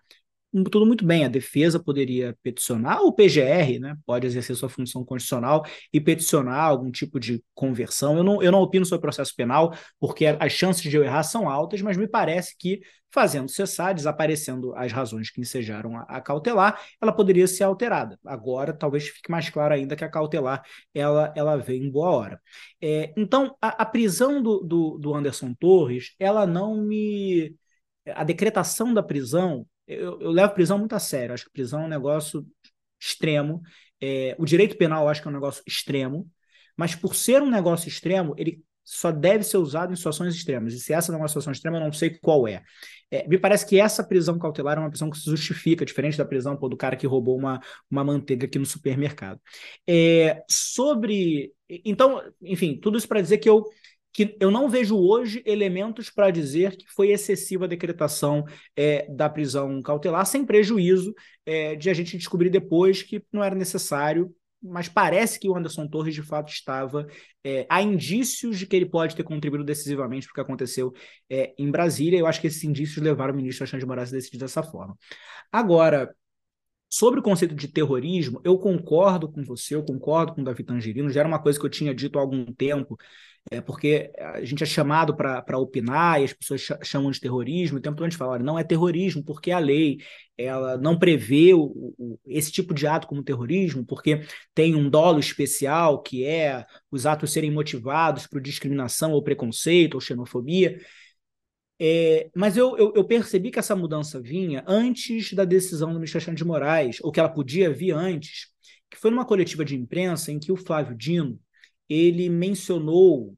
tudo 0.63 0.85
muito 0.85 1.03
bem, 1.03 1.25
a 1.25 1.27
defesa 1.27 1.81
poderia 1.81 2.37
peticionar, 2.43 3.01
o 3.01 3.11
PGR 3.11 3.79
né, 3.79 3.97
pode 4.05 4.27
exercer 4.27 4.55
sua 4.55 4.69
função 4.69 5.03
constitucional 5.03 5.65
e 5.91 5.99
peticionar 5.99 6.65
algum 6.65 6.91
tipo 6.91 7.19
de 7.19 7.43
conversão. 7.55 8.17
Eu 8.17 8.23
não, 8.23 8.43
eu 8.43 8.51
não 8.51 8.61
opino 8.61 8.85
sobre 8.85 8.99
o 8.99 9.01
processo 9.01 9.35
penal, 9.35 9.73
porque 9.99 10.27
as 10.27 10.51
chances 10.51 10.83
de 10.83 10.95
eu 10.95 11.03
errar 11.03 11.23
são 11.23 11.49
altas, 11.49 11.81
mas 11.81 11.97
me 11.97 12.07
parece 12.07 12.55
que, 12.57 12.81
fazendo 13.11 13.49
cessar, 13.49 13.95
desaparecendo 13.95 14.75
as 14.75 14.91
razões 14.91 15.31
que 15.31 15.41
ensejaram 15.41 15.97
a, 15.97 16.01
a 16.03 16.21
cautelar, 16.21 16.79
ela 17.01 17.11
poderia 17.11 17.47
ser 17.47 17.63
alterada. 17.63 18.19
Agora, 18.23 18.73
talvez 18.73 19.07
fique 19.07 19.31
mais 19.31 19.49
claro 19.49 19.73
ainda 19.73 19.95
que 19.95 20.03
a 20.03 20.09
cautelar 20.09 20.63
ela, 20.93 21.33
ela 21.35 21.57
vem 21.57 21.83
em 21.85 21.91
boa 21.91 22.11
hora. 22.11 22.41
É, 22.79 23.11
então, 23.17 23.55
a, 23.59 23.69
a 23.81 23.85
prisão 23.85 24.41
do, 24.41 24.59
do, 24.59 24.97
do 24.99 25.15
Anderson 25.15 25.53
Torres, 25.59 26.13
ela 26.19 26.45
não 26.45 26.77
me. 26.77 27.55
A 28.05 28.23
decretação 28.23 28.93
da 28.93 29.01
prisão 29.01 29.65
eu, 29.87 30.21
eu 30.21 30.31
levo 30.31 30.53
prisão 30.53 30.77
muito 30.77 30.93
a 30.93 30.99
sério. 30.99 31.33
Acho 31.33 31.45
que 31.45 31.51
prisão 31.51 31.81
é 31.81 31.85
um 31.85 31.89
negócio 31.89 32.45
extremo. 32.99 33.61
É, 34.01 34.35
o 34.37 34.45
direito 34.45 34.77
penal 34.77 35.07
acho 35.07 35.21
que 35.21 35.27
é 35.27 35.31
um 35.31 35.33
negócio 35.33 35.63
extremo, 35.65 36.29
mas 36.75 36.95
por 36.95 37.15
ser 37.15 37.41
um 37.41 37.49
negócio 37.49 37.87
extremo, 37.87 38.33
ele 38.37 38.61
só 38.83 39.11
deve 39.11 39.43
ser 39.43 39.57
usado 39.57 39.93
em 39.93 39.95
situações 39.95 40.35
extremas. 40.35 40.73
E 40.73 40.79
se 40.79 40.93
essa 40.93 41.11
não 41.11 41.19
é 41.19 41.21
uma 41.21 41.27
situação 41.27 41.53
extrema, 41.53 41.77
eu 41.77 41.81
não 41.81 41.91
sei 41.93 42.09
qual 42.09 42.47
é. 42.47 42.61
é. 43.09 43.25
me 43.27 43.37
parece 43.37 43.65
que 43.65 43.79
essa 43.79 44.03
prisão 44.03 44.37
cautelar 44.37 44.77
é 44.77 44.81
uma 44.81 44.89
prisão 44.89 45.09
que 45.09 45.17
se 45.17 45.29
justifica, 45.29 45.85
diferente 45.85 46.17
da 46.17 46.25
prisão 46.25 46.57
pô, 46.57 46.67
do 46.67 46.75
cara 46.75 46.97
que 46.97 47.07
roubou 47.07 47.37
uma, 47.37 47.61
uma 47.89 48.03
manteiga 48.03 48.45
aqui 48.45 48.59
no 48.59 48.65
supermercado. 48.65 49.39
É, 49.87 50.43
sobre. 50.49 51.53
Então, 51.69 52.21
enfim, 52.41 52.77
tudo 52.77 52.97
isso 52.97 53.07
para 53.07 53.21
dizer 53.21 53.37
que 53.37 53.49
eu 53.49 53.63
que 54.13 54.37
eu 54.39 54.51
não 54.51 54.69
vejo 54.69 54.95
hoje 54.95 55.41
elementos 55.45 56.09
para 56.09 56.29
dizer 56.29 56.77
que 56.77 56.85
foi 56.87 57.09
excessiva 57.09 57.65
a 57.65 57.67
decretação 57.67 58.45
é, 58.75 59.07
da 59.09 59.27
prisão 59.27 59.81
cautelar, 59.81 60.25
sem 60.25 60.45
prejuízo 60.45 61.13
é, 61.45 61.75
de 61.75 61.89
a 61.89 61.93
gente 61.93 62.17
descobrir 62.17 62.49
depois 62.49 63.01
que 63.01 63.23
não 63.31 63.43
era 63.43 63.55
necessário, 63.55 64.33
mas 64.61 64.87
parece 64.87 65.37
que 65.39 65.49
o 65.49 65.57
Anderson 65.57 65.87
Torres 65.87 66.15
de 66.15 66.21
fato 66.21 66.49
estava. 66.49 67.05
É, 67.43 67.65
há 67.69 67.81
indícios 67.81 68.57
de 68.57 68.65
que 68.65 68.75
ele 68.75 68.85
pode 68.85 69.13
ter 69.15 69.23
contribuído 69.23 69.65
decisivamente 69.65 70.25
para 70.25 70.31
o 70.31 70.35
que 70.35 70.41
aconteceu 70.41 70.93
é, 71.29 71.53
em 71.57 71.69
Brasília. 71.69 72.17
Eu 72.17 72.27
acho 72.27 72.39
que 72.39 72.47
esses 72.47 72.63
indícios 72.63 73.03
levaram 73.03 73.33
o 73.33 73.35
ministro 73.35 73.63
Alexandre 73.63 73.83
de 73.83 73.87
Moraes 73.87 74.13
a 74.13 74.15
decidir 74.15 74.37
dessa 74.37 74.63
forma. 74.63 74.97
Agora, 75.51 76.15
Sobre 76.95 77.19
o 77.19 77.23
conceito 77.23 77.55
de 77.55 77.67
terrorismo, 77.67 78.39
eu 78.43 78.55
concordo 78.55 79.27
com 79.27 79.43
você, 79.43 79.73
eu 79.73 79.83
concordo 79.83 80.35
com 80.35 80.41
o 80.41 80.43
Davi 80.43 80.63
Tangerino, 80.63 81.09
já 81.09 81.21
era 81.21 81.27
uma 81.27 81.41
coisa 81.41 81.59
que 81.59 81.65
eu 81.65 81.69
tinha 81.69 81.91
dito 81.91 82.19
há 82.19 82.21
algum 82.21 82.45
tempo, 82.53 82.95
é 83.49 83.59
porque 83.59 84.11
a 84.15 84.45
gente 84.45 84.61
é 84.61 84.65
chamado 84.67 85.17
para 85.17 85.57
opinar 85.57 86.21
e 86.21 86.25
as 86.25 86.33
pessoas 86.33 86.61
chamam 86.83 87.09
de 87.09 87.19
terrorismo, 87.19 87.77
e 87.77 87.79
o 87.79 87.81
tempo 87.81 87.95
todo 87.95 88.05
a 88.05 88.09
gente 88.11 88.17
fala, 88.19 88.33
olha, 88.33 88.43
não 88.43 88.59
é 88.59 88.63
terrorismo, 88.63 89.23
porque 89.23 89.49
a 89.49 89.57
lei 89.57 89.97
ela 90.37 90.77
não 90.77 90.99
prevê 90.99 91.55
o, 91.55 91.63
o, 91.97 92.19
esse 92.27 92.51
tipo 92.51 92.75
de 92.75 92.85
ato 92.85 93.07
como 93.07 93.23
terrorismo, 93.23 93.83
porque 93.83 94.21
tem 94.53 94.75
um 94.75 94.87
dolo 94.87 95.19
especial, 95.19 95.99
que 95.99 96.23
é 96.23 96.63
os 96.91 97.07
atos 97.07 97.33
serem 97.33 97.49
motivados 97.49 98.27
por 98.27 98.39
discriminação 98.39 99.13
ou 99.13 99.23
preconceito 99.23 99.95
ou 99.95 99.99
xenofobia. 99.99 100.77
É, 101.79 102.29
mas 102.35 102.55
eu, 102.55 102.77
eu, 102.77 102.93
eu, 102.95 103.03
percebi 103.03 103.51
que 103.51 103.59
essa 103.59 103.75
mudança 103.75 104.21
vinha 104.21 104.63
antes 104.67 105.33
da 105.33 105.43
decisão 105.43 105.89
do 105.89 105.95
ministro 105.95 106.17
Alexandre 106.17 106.37
de 106.37 106.45
Moraes, 106.45 106.99
ou 107.01 107.11
que 107.11 107.19
ela 107.19 107.29
podia 107.29 107.71
vir 107.73 107.91
antes, 107.91 108.47
que 108.89 108.97
foi 108.97 109.11
numa 109.11 109.25
coletiva 109.25 109.65
de 109.65 109.75
imprensa 109.75 110.31
em 110.31 110.39
que 110.39 110.51
o 110.51 110.55
Flávio 110.57 110.95
Dino, 110.95 111.39
ele 111.89 112.29
mencionou, 112.29 113.35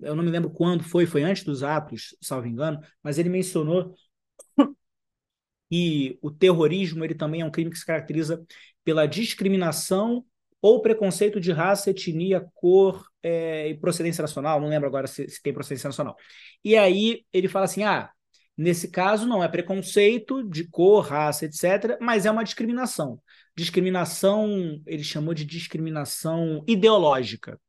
eu 0.00 0.14
não 0.14 0.22
me 0.22 0.30
lembro 0.30 0.50
quando 0.50 0.84
foi, 0.84 1.06
foi 1.06 1.22
antes 1.22 1.44
dos 1.44 1.62
atos, 1.62 2.16
salvo 2.22 2.46
engano, 2.46 2.80
mas 3.02 3.18
ele 3.18 3.28
mencionou 3.28 3.94
que 5.68 6.18
o 6.22 6.30
terrorismo 6.30 7.04
ele 7.04 7.14
também 7.14 7.42
é 7.42 7.44
um 7.44 7.50
crime 7.50 7.70
que 7.70 7.78
se 7.78 7.86
caracteriza 7.86 8.44
pela 8.84 9.06
discriminação 9.06 10.24
ou 10.62 10.82
preconceito 10.82 11.40
de 11.40 11.52
raça, 11.52 11.90
etnia, 11.90 12.46
cor 12.54 13.06
é, 13.22 13.68
e 13.68 13.74
procedência 13.78 14.22
nacional, 14.22 14.60
não 14.60 14.68
lembro 14.68 14.88
agora 14.88 15.06
se, 15.06 15.28
se 15.28 15.42
tem 15.42 15.52
procedência 15.52 15.88
nacional. 15.88 16.16
E 16.64 16.76
aí 16.76 17.24
ele 17.32 17.48
fala 17.48 17.64
assim: 17.64 17.84
ah, 17.84 18.10
nesse 18.56 18.88
caso 18.90 19.26
não 19.26 19.42
é 19.42 19.48
preconceito 19.48 20.42
de 20.48 20.68
cor, 20.68 21.06
raça, 21.06 21.46
etc., 21.46 21.98
mas 22.00 22.26
é 22.26 22.30
uma 22.30 22.44
discriminação 22.44 23.20
discriminação, 23.60 24.82
ele 24.86 25.04
chamou 25.04 25.34
de 25.34 25.44
discriminação 25.44 26.64
ideológica. 26.66 27.60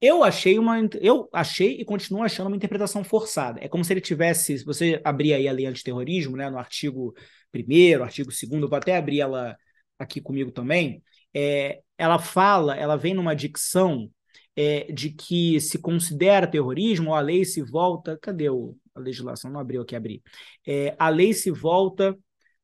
Eu 0.00 0.22
achei 0.22 0.58
uma, 0.58 0.76
eu 1.00 1.28
achei 1.32 1.80
e 1.80 1.84
continuo 1.84 2.22
achando 2.22 2.48
uma 2.48 2.56
interpretação 2.56 3.02
forçada. 3.02 3.58
É 3.62 3.68
como 3.68 3.84
se 3.84 3.92
ele 3.92 4.00
tivesse, 4.02 4.58
se 4.58 4.64
você 4.64 5.00
abrir 5.02 5.32
aí 5.32 5.48
a 5.48 5.52
lei 5.52 5.66
antiterrorismo, 5.66 6.36
né, 6.36 6.50
no 6.50 6.58
artigo 6.58 7.14
1 7.54 8.02
artigo 8.02 8.28
2 8.28 8.42
eu 8.62 8.68
vou 8.68 8.76
até 8.76 8.96
abrir 8.96 9.20
ela 9.20 9.56
aqui 9.98 10.20
comigo 10.20 10.50
também, 10.50 11.02
é, 11.34 11.80
ela 11.98 12.18
fala, 12.18 12.76
ela 12.76 12.96
vem 12.96 13.14
numa 13.14 13.34
dicção 13.34 14.10
é, 14.56 14.90
de 14.92 15.10
que 15.10 15.60
se 15.60 15.78
considera 15.78 16.46
terrorismo, 16.46 17.14
a 17.14 17.20
lei 17.20 17.44
se 17.44 17.62
volta, 17.62 18.18
cadê 18.20 18.48
o, 18.48 18.76
a 18.94 19.00
legislação? 19.00 19.50
Não 19.50 19.60
abriu 19.60 19.82
aqui, 19.82 19.96
abri. 19.96 20.22
É, 20.66 20.94
a 20.98 21.08
lei 21.08 21.32
se 21.32 21.50
volta 21.50 22.16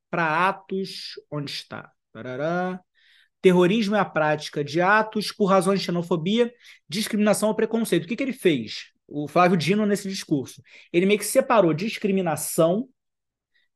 para 0.09 0.49
atos, 0.49 1.15
onde 1.31 1.51
está? 1.51 1.91
Terrorismo 3.41 3.97
é 3.97 3.99
a 3.99 4.05
prática 4.05 4.63
de 4.63 4.81
atos 4.83 5.33
por 5.33 5.47
razões 5.47 5.81
de 5.81 5.87
xenofobia, 5.87 6.53
discriminação 6.89 7.49
ou 7.49 7.55
preconceito. 7.55 8.05
O 8.05 8.07
que, 8.07 8.17
que 8.17 8.23
ele 8.23 8.33
fez? 8.33 8.91
O 9.09 9.27
Flávio 9.27 9.57
Dino, 9.57 9.87
nesse 9.87 10.09
discurso. 10.09 10.63
Ele 10.93 11.07
meio 11.07 11.19
que 11.19 11.25
separou 11.25 11.73
discriminação 11.73 12.89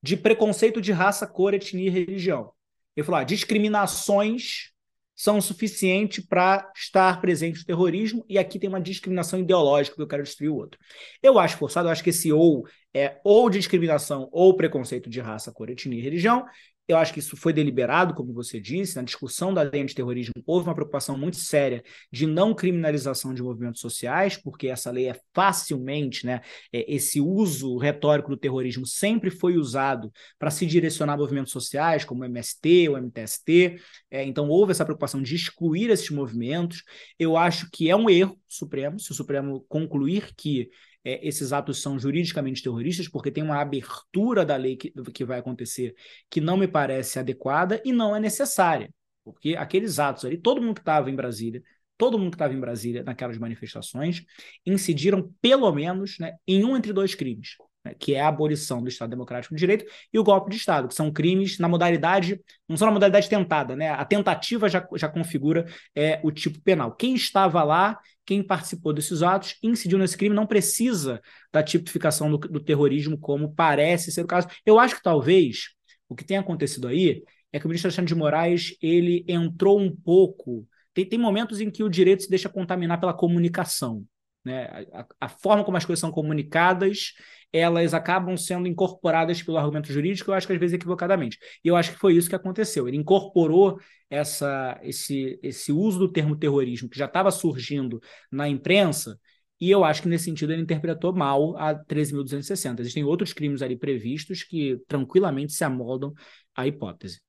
de 0.03 0.17
preconceito 0.17 0.83
de 0.83 0.93
raça, 0.93 1.27
cor, 1.27 1.55
etnia 1.55 1.87
e 1.87 1.91
religião. 1.91 2.53
Ele 2.95 3.05
falou: 3.05 3.21
ah, 3.21 3.25
discriminações 3.25 4.74
são 5.15 5.41
suficientes 5.41 6.25
para 6.25 6.71
estar 6.75 7.21
presente 7.21 7.61
o 7.61 7.65
terrorismo, 7.65 8.25
e 8.29 8.39
aqui 8.39 8.59
tem 8.59 8.69
uma 8.69 8.81
discriminação 8.81 9.39
ideológica 9.39 9.97
que 9.97 10.03
eu 10.03 10.09
quero 10.09 10.23
destruir 10.23 10.51
o 10.51 10.57
outro. 10.57 10.79
Eu 11.23 11.39
acho 11.39 11.57
forçado, 11.57 11.89
eu 11.89 11.93
acho 11.93 12.03
que 12.03 12.11
esse 12.11 12.33
ou 12.33 12.67
é 12.93 13.21
ou 13.25 13.51
discriminação 13.51 14.29
ou 14.33 14.57
preconceito 14.57 15.11
de 15.11 15.21
raça, 15.21 15.53
cor, 15.53 15.71
etnia 15.71 15.99
e 15.99 16.03
religião, 16.03 16.45
eu 16.87 16.99
acho 16.99 17.13
que 17.13 17.19
isso 17.19 17.37
foi 17.37 17.53
deliberado, 17.53 18.15
como 18.15 18.33
você 18.33 18.61
disse, 18.61 18.97
na 18.97 19.03
discussão 19.03 19.55
da 19.55 19.63
lei 19.63 19.83
antiterrorismo 19.83 20.35
houve 20.47 20.69
uma 20.69 20.75
preocupação 20.75 21.17
muito 21.17 21.37
séria 21.37 21.83
de 22.13 22.27
não 22.27 22.55
criminalização 22.55 23.33
de 23.33 23.43
movimentos 23.43 23.81
sociais, 23.81 24.37
porque 24.37 24.69
essa 24.69 24.91
lei 24.91 25.09
é 25.09 25.19
facilmente, 25.33 26.27
né, 26.27 26.41
é, 26.73 26.95
esse 26.95 27.21
uso 27.21 27.79
retórico 27.79 28.31
do 28.31 28.37
terrorismo 28.37 28.87
sempre 28.87 29.31
foi 29.31 29.57
usado 29.57 30.13
para 30.39 30.51
se 30.51 30.67
direcionar 30.67 31.15
a 31.15 31.17
movimentos 31.17 31.53
sociais, 31.53 32.05
como 32.05 32.23
o 32.23 32.25
MST, 32.25 32.89
o 32.91 32.99
MTST, 32.99 33.77
é, 34.11 34.25
então 34.25 34.49
houve 34.49 34.73
essa 34.73 34.85
preocupação 34.85 35.23
de 35.23 35.35
excluir 35.35 35.91
esses 35.91 36.11
movimentos. 36.11 36.83
Eu 37.19 37.37
acho 37.37 37.69
que 37.73 37.89
é 37.89 37.97
um 37.97 38.11
erro 38.11 38.39
supremo, 38.47 39.01
se 39.01 39.11
o 39.11 39.15
Supremo 39.15 39.65
concluir 39.69 40.35
que 40.37 40.69
é, 41.05 41.27
esses 41.27 41.53
atos 41.53 41.83
são 41.83 41.99
juridicamente 41.99 42.63
terroristas, 42.63 43.09
porque 43.09 43.31
tem 43.31 43.45
uma 43.45 43.61
abertura 43.61 44.45
da 44.45 44.57
lei 44.57 44.77
que, 44.77 44.91
que 45.13 45.25
vai 45.25 45.39
acontecer 45.39 45.95
que 46.31 46.41
não 46.41 46.57
me 46.57 46.67
parece 46.67 47.19
adequada 47.19 47.81
e 47.85 47.93
não 47.93 48.17
é 48.17 48.21
necessária. 48.21 48.91
Porque 49.23 49.57
aqueles 49.57 49.99
atos 49.99 50.25
ali, 50.25 50.39
todo 50.39 50.61
mundo 50.61 50.75
que 50.75 50.81
estava 50.81 51.11
em 51.11 51.17
Brasília, 51.17 51.63
todo 51.97 52.19
mundo 52.19 52.31
que 52.31 52.37
estava 52.37 52.55
em 52.55 52.61
Brasília 52.61 53.03
naquelas 53.03 53.39
manifestações, 53.39 54.25
incidiram 54.67 55.33
pelo 55.41 55.71
menos 55.73 56.19
né, 56.19 56.35
em 56.47 56.65
um 56.65 56.77
entre 56.77 56.93
dois 56.93 57.15
crimes 57.15 57.57
que 57.99 58.15
é 58.15 58.21
a 58.21 58.29
abolição 58.29 58.83
do 58.83 58.89
Estado 58.89 59.11
Democrático 59.11 59.55
de 59.55 59.59
Direito, 59.59 59.85
e 60.13 60.19
o 60.19 60.25
golpe 60.25 60.51
de 60.51 60.57
Estado, 60.57 60.89
que 60.89 60.95
são 60.95 61.13
crimes 61.13 61.59
na 61.59 61.69
modalidade, 61.69 62.41
não 62.69 62.77
são 62.77 62.87
na 62.87 62.93
modalidade 62.93 63.29
tentada, 63.29 63.77
né? 63.77 63.91
A 63.91 64.05
tentativa 64.05 64.69
já, 64.69 64.87
já 64.95 65.09
configura 65.09 65.67
é, 65.95 66.21
o 66.23 66.31
tipo 66.31 66.61
penal. 66.61 66.93
Quem 66.93 67.15
estava 67.15 67.63
lá, 67.63 67.99
quem 68.25 68.43
participou 68.43 68.93
desses 68.93 69.23
atos, 69.23 69.57
incidiu 69.63 69.99
nesse 69.99 70.17
crime, 70.17 70.35
não 70.35 70.47
precisa 70.47 71.21
da 71.53 71.63
tipificação 71.63 72.31
do, 72.31 72.39
do 72.39 72.61
terrorismo, 72.61 73.19
como 73.19 73.55
parece 73.55 74.11
ser 74.11 74.23
o 74.23 74.27
caso. 74.27 74.49
Eu 74.65 74.79
acho 74.79 74.97
que 74.97 75.03
talvez 75.03 75.75
o 76.09 76.15
que 76.15 76.25
tenha 76.25 76.41
acontecido 76.41 76.89
aí 76.89 77.23
é 77.53 77.59
que 77.61 77.67
o 77.67 77.69
ministro 77.69 77.89
Alexandre 77.89 78.09
de 78.09 78.19
Moraes 78.19 78.77
ele 78.83 79.25
entrou 79.29 79.79
um 79.79 79.95
pouco. 79.95 80.67
Tem, 80.93 81.07
tem 81.07 81.19
momentos 81.19 81.61
em 81.61 81.71
que 81.71 81.85
o 81.85 81.89
direito 81.89 82.25
se 82.25 82.31
deixa 82.31 82.49
contaminar 82.49 82.99
pela 82.99 83.15
comunicação. 83.15 84.05
Né? 84.45 84.67
A, 84.93 85.07
a, 85.23 85.29
forma 85.29 85.65
como 85.65 85.77
as 85.77 85.85
coisas 85.85 86.01
são 86.01 86.11
comunicadas, 86.11 87.15
elas 87.55 87.95
acabam 87.95 88.37
sendo 88.37 88.67
incorporadas 88.67 89.41
pelo 89.41 89.57
argumento 89.57 89.93
jurídico, 89.93 90.31
eu 90.31 90.35
acho 90.35 90.47
que 90.47 90.53
às 90.53 90.59
vezes 90.59 90.75
equivocadamente. 90.75 91.39
E 91.65 91.69
eu 91.69 91.77
acho 91.77 91.93
que 91.93 91.99
foi 91.99 92.17
isso 92.17 92.29
que 92.29 92.35
aconteceu. 92.35 92.89
Ele 92.89 92.97
incorporou 92.97 93.79
essa, 94.11 94.79
esse, 94.83 95.39
esse 95.41 95.71
uso 95.71 96.01
do 96.01 96.13
termo 96.13 96.35
terrorismo, 96.37 96.89
que 96.89 96.99
já 96.99 97.05
estava 97.07 97.31
surgindo 97.31 98.01
na 98.31 98.49
imprensa, 98.49 99.19
e 99.61 99.71
eu 99.71 99.85
acho 99.85 100.03
que 100.03 100.09
nesse 100.09 100.25
sentido 100.25 100.53
ele 100.53 100.63
interpretou 100.63 101.15
mal 101.15 101.57
a 101.57 101.73
13.260. 101.75 102.81
Existem 102.81 103.05
outros 103.05 103.33
crimes 103.33 103.63
ali 103.63 103.77
previstos 103.77 104.43
que 104.43 104.81
tranquilamente 104.89 105.53
se 105.53 105.63
amoldam 105.63 106.13
à 106.57 106.67
hipótese. 106.67 107.21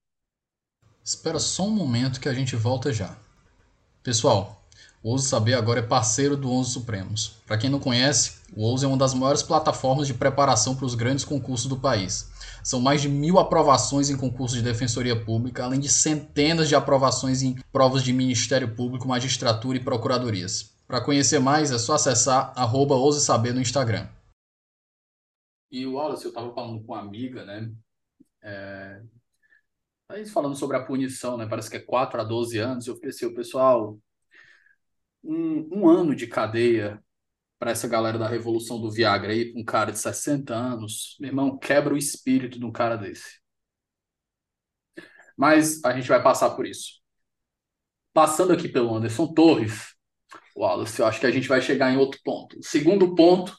Espera 1.03 1.37
só 1.37 1.67
um 1.67 1.71
momento 1.71 2.19
que 2.19 2.27
a 2.27 2.33
gente 2.33 2.55
volta 2.55 2.91
já. 2.91 3.15
Pessoal, 4.01 4.64
O 5.05 5.11
Ouse 5.11 5.27
Saber 5.27 5.53
agora 5.53 5.81
é 5.81 5.83
parceiro 5.83 6.35
do 6.35 6.49
Onze 6.49 6.71
Supremos. 6.71 7.39
Para 7.45 7.59
quem 7.59 7.69
não 7.69 7.79
conhece, 7.79 8.39
o 8.57 8.63
Ouse 8.63 8.83
é 8.83 8.87
uma 8.87 8.97
das 8.97 9.13
maiores 9.13 9.43
plataformas 9.43 10.07
de 10.07 10.15
preparação 10.15 10.75
para 10.75 10.87
os 10.87 10.95
grandes 10.95 11.23
concursos 11.23 11.67
do 11.67 11.77
país. 11.77 12.31
São 12.63 12.81
mais 12.81 13.03
de 13.03 13.07
mil 13.07 13.37
aprovações 13.37 14.09
em 14.09 14.17
concursos 14.17 14.57
de 14.57 14.63
defensoria 14.63 15.15
pública, 15.15 15.63
além 15.63 15.79
de 15.79 15.89
centenas 15.89 16.67
de 16.67 16.73
aprovações 16.73 17.43
em 17.43 17.53
provas 17.71 18.03
de 18.03 18.11
Ministério 18.11 18.75
Público, 18.75 19.07
magistratura 19.07 19.77
e 19.77 19.83
procuradorias. 19.83 20.75
Para 20.87 21.05
conhecer 21.05 21.37
mais, 21.37 21.69
é 21.69 21.77
só 21.77 21.93
acessar 21.93 22.51
arroba 22.55 22.95
Saber 23.11 23.53
no 23.53 23.61
Instagram. 23.61 24.09
E 25.69 25.85
o 25.85 25.93
Wallace, 25.93 26.25
eu 26.25 26.29
estava 26.29 26.51
falando 26.51 26.83
com 26.83 26.93
uma 26.93 27.01
amiga, 27.01 27.45
né? 27.45 27.71
É... 28.41 29.03
Aí 30.09 30.25
falando 30.25 30.55
sobre 30.55 30.77
a 30.77 30.83
punição, 30.83 31.37
né? 31.37 31.45
Parece 31.45 31.69
que 31.69 31.77
é 31.77 31.79
4 31.79 32.21
a 32.21 32.23
12 32.23 32.57
anos. 32.57 32.87
Eu 32.87 32.99
pensei, 32.99 33.27
o 33.27 33.35
pessoal, 33.35 33.99
um, 35.25 35.69
um 35.71 35.89
ano 35.89 36.15
de 36.15 36.27
cadeia 36.27 37.01
para 37.59 37.71
essa 37.71 37.87
galera 37.87 38.17
da 38.17 38.27
revolução 38.27 38.79
do 38.79 38.91
Viagra 38.91 39.31
aí, 39.31 39.53
um 39.55 39.63
cara 39.63 39.91
de 39.91 39.99
60 39.99 40.53
anos, 40.53 41.15
meu 41.19 41.29
irmão, 41.29 41.57
quebra 41.57 41.93
o 41.93 41.97
espírito 41.97 42.59
de 42.59 42.65
um 42.65 42.71
cara 42.71 42.95
desse. 42.95 43.39
Mas 45.37 45.83
a 45.83 45.93
gente 45.93 46.07
vai 46.07 46.21
passar 46.21 46.51
por 46.51 46.65
isso. 46.65 47.01
Passando 48.13 48.53
aqui 48.53 48.69
pelo 48.69 48.95
Anderson 48.95 49.33
Torres, 49.33 49.93
Wallace, 50.55 50.99
eu 50.99 51.05
acho 51.05 51.19
que 51.19 51.25
a 51.25 51.31
gente 51.31 51.47
vai 51.47 51.61
chegar 51.61 51.91
em 51.91 51.97
outro 51.97 52.19
ponto. 52.23 52.57
O 52.59 52.63
segundo 52.63 53.13
ponto 53.15 53.55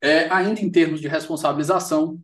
é, 0.00 0.28
ainda 0.30 0.60
em 0.60 0.70
termos 0.70 1.00
de 1.00 1.06
responsabilização, 1.08 2.20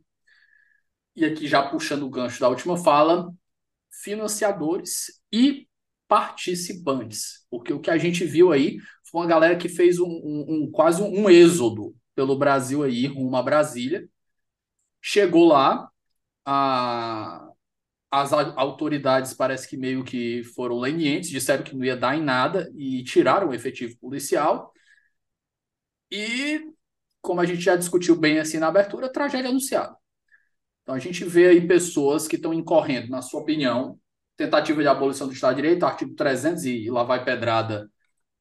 e 1.15 1.25
aqui 1.25 1.47
já 1.47 1.63
puxando 1.63 2.03
o 2.05 2.11
gancho 2.11 2.41
da 2.41 2.49
última 2.49 2.77
fala, 2.77 3.33
financiadores 3.91 5.21
e 5.33 5.68
participantes, 6.09 7.47
porque 7.51 7.73
o 7.73 7.81
que 7.81 7.91
a 7.91 7.99
gente 7.99 8.25
viu 8.25 8.53
aí 8.53 8.79
foi 9.11 9.21
uma 9.21 9.27
galera 9.27 9.57
que 9.57 9.69
fez 9.69 10.01
um, 10.01 10.09
um, 10.09 10.47
um 10.49 10.71
quase 10.71 11.03
um 11.03 11.29
êxodo 11.31 11.95
pelo 12.15 12.37
Brasil 12.37 12.83
aí, 12.83 13.07
rumo 13.07 13.37
a 13.37 13.43
Brasília, 13.43 14.09
chegou 15.01 15.47
lá, 15.47 15.89
a, 16.45 17.49
as 18.11 18.33
autoridades 18.33 19.35
parece 19.35 19.69
que 19.69 19.77
meio 19.77 20.03
que 20.05 20.43
foram 20.55 20.79
lenientes, 20.79 21.31
disseram 21.31 21.63
que 21.63 21.77
não 21.77 21.85
ia 21.85 21.97
dar 21.97 22.17
em 22.17 22.23
nada 22.23 22.71
e 22.75 23.05
tiraram 23.05 23.51
o 23.51 23.55
efetivo 23.55 23.97
policial. 23.99 24.73
E, 26.11 26.63
como 27.21 27.41
a 27.41 27.47
gente 27.47 27.61
já 27.61 27.77
discutiu 27.77 28.17
bem 28.17 28.39
assim 28.39 28.59
na 28.59 28.69
abertura, 28.69 29.13
tragédia 29.13 29.51
anunciada. 29.51 29.95
Então 30.83 30.95
a 30.95 30.99
gente 30.99 31.25
vê 31.25 31.49
aí 31.49 31.67
pessoas 31.67 32.27
que 32.27 32.37
estão 32.37 32.55
incorrendo, 32.55 33.11
na 33.11 33.21
sua 33.21 33.41
opinião, 33.41 33.99
tentativa 34.39 34.81
de 34.81 34.89
abolição 34.89 35.27
do 35.27 35.35
Estado 35.35 35.57
de 35.57 35.63
Direito, 35.63 35.85
artigo 35.85 36.15
300 36.15 36.65
e 36.65 36.89
lá 36.91 37.03
vai 37.03 37.25
pedrada 37.25 37.91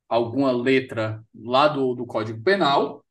alguma 0.07 0.51
letra 0.51 1.23
lá 1.35 1.67
do, 1.67 1.95
do 1.95 2.05
Código 2.05 2.41
Penal. 2.43 3.03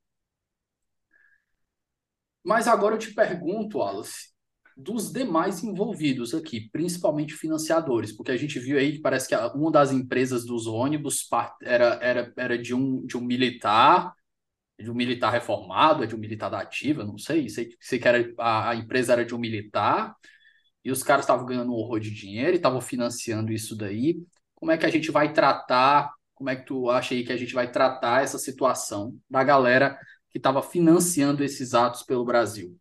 Mas 2.45 2.69
agora 2.69 2.95
eu 2.95 2.99
te 2.99 3.13
pergunto, 3.13 3.79
Wallace, 3.79 4.29
dos 4.77 5.13
demais 5.13 5.65
envolvidos 5.65 6.33
aqui, 6.33 6.69
principalmente 6.71 7.35
financiadores, 7.35 8.13
porque 8.13 8.31
a 8.31 8.37
gente 8.37 8.61
viu 8.61 8.79
aí 8.79 8.93
que 8.93 9.01
parece 9.01 9.29
que 9.29 9.35
uma 9.57 9.71
das 9.71 9.91
empresas 9.91 10.45
dos 10.47 10.67
ônibus 10.69 11.27
era, 11.63 11.99
era, 12.01 12.33
era 12.37 12.59
de, 12.59 12.73
um, 12.73 13.05
de 13.05 13.17
um 13.17 13.21
militar, 13.21 14.15
de 14.79 14.91
um 14.91 14.95
militar 14.95 15.31
reformado, 15.33 16.07
de 16.07 16.15
um 16.15 16.19
militar 16.19 16.51
da 16.51 16.61
ativa, 16.61 17.05
não 17.05 17.19
sei, 17.19 17.49
sei, 17.49 17.71
sei 17.81 17.99
que 17.99 18.09
era, 18.09 18.33
a, 18.39 18.71
a 18.71 18.77
empresa 18.77 19.15
era 19.15 19.25
de 19.25 19.35
um 19.35 19.39
militar, 19.39 20.15
e 20.87 20.91
os 20.93 21.03
caras 21.03 21.25
estavam 21.25 21.45
ganhando 21.45 21.73
um 21.73 21.75
horror 21.75 21.99
de 21.99 22.13
dinheiro 22.13 22.53
e 22.53 22.55
estavam 22.55 22.81
financiando 22.81 23.53
isso 23.53 23.77
daí. 23.77 24.23
Como 24.55 24.71
é 24.71 24.79
que 24.79 24.87
a 24.87 24.89
gente 24.89 25.11
vai 25.11 25.33
tratar? 25.33 26.15
Como 26.33 26.49
é 26.49 26.55
que 26.55 26.65
tu 26.65 26.89
acha 26.89 27.13
aí 27.13 27.25
que 27.25 27.33
a 27.33 27.37
gente 27.37 27.53
vai 27.53 27.73
tratar 27.73 28.23
essa 28.23 28.39
situação 28.39 29.19
da 29.29 29.43
galera 29.43 29.99
que 30.31 30.39
estava 30.39 30.63
financiando 30.63 31.43
esses 31.43 31.75
atos 31.75 32.05
pelo 32.05 32.25
Brasil? 32.25 32.79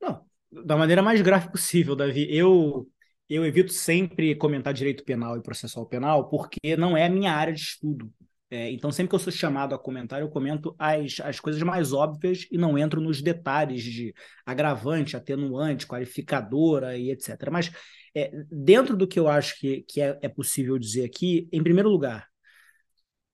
Não, 0.00 0.24
da 0.50 0.78
maneira 0.78 1.02
mais 1.02 1.20
grave 1.20 1.50
possível, 1.52 1.94
Davi. 1.94 2.26
Eu 2.34 2.88
eu 3.28 3.44
evito 3.44 3.74
sempre 3.74 4.34
comentar 4.34 4.72
direito 4.72 5.04
penal 5.04 5.36
e 5.36 5.42
processual 5.42 5.84
penal 5.84 6.30
porque 6.30 6.74
não 6.74 6.96
é 6.96 7.04
a 7.04 7.10
minha 7.10 7.34
área 7.34 7.52
de 7.52 7.60
estudo. 7.60 8.10
É, 8.54 8.70
então, 8.70 8.92
sempre 8.92 9.08
que 9.08 9.16
eu 9.16 9.18
sou 9.18 9.32
chamado 9.32 9.74
a 9.74 9.78
comentar, 9.78 10.20
eu 10.20 10.28
comento 10.28 10.76
as, 10.78 11.18
as 11.18 11.40
coisas 11.40 11.60
mais 11.64 11.92
óbvias 11.92 12.46
e 12.52 12.56
não 12.56 12.78
entro 12.78 13.00
nos 13.00 13.20
detalhes 13.20 13.82
de 13.82 14.14
agravante, 14.46 15.16
atenuante, 15.16 15.88
qualificadora 15.88 16.96
e 16.96 17.10
etc. 17.10 17.50
Mas, 17.50 17.72
é, 18.14 18.30
dentro 18.48 18.96
do 18.96 19.08
que 19.08 19.18
eu 19.18 19.26
acho 19.26 19.58
que, 19.58 19.82
que 19.88 20.00
é, 20.00 20.16
é 20.22 20.28
possível 20.28 20.78
dizer 20.78 21.04
aqui, 21.04 21.48
em 21.50 21.64
primeiro 21.64 21.88
lugar, 21.88 22.28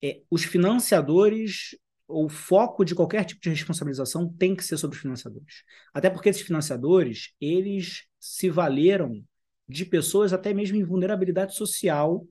é, 0.02 0.22
os 0.30 0.42
financiadores 0.42 1.76
o 2.08 2.28
foco 2.28 2.82
de 2.82 2.94
qualquer 2.94 3.24
tipo 3.24 3.42
de 3.42 3.50
responsabilização 3.50 4.26
tem 4.26 4.56
que 4.56 4.64
ser 4.64 4.78
sobre 4.78 4.96
os 4.96 5.02
financiadores. 5.02 5.64
Até 5.92 6.08
porque 6.08 6.30
esses 6.30 6.42
financiadores, 6.42 7.34
eles 7.38 8.06
se 8.18 8.48
valeram 8.48 9.22
de 9.68 9.84
pessoas 9.84 10.32
até 10.32 10.54
mesmo 10.54 10.78
em 10.78 10.82
vulnerabilidade 10.82 11.54
social 11.54 12.26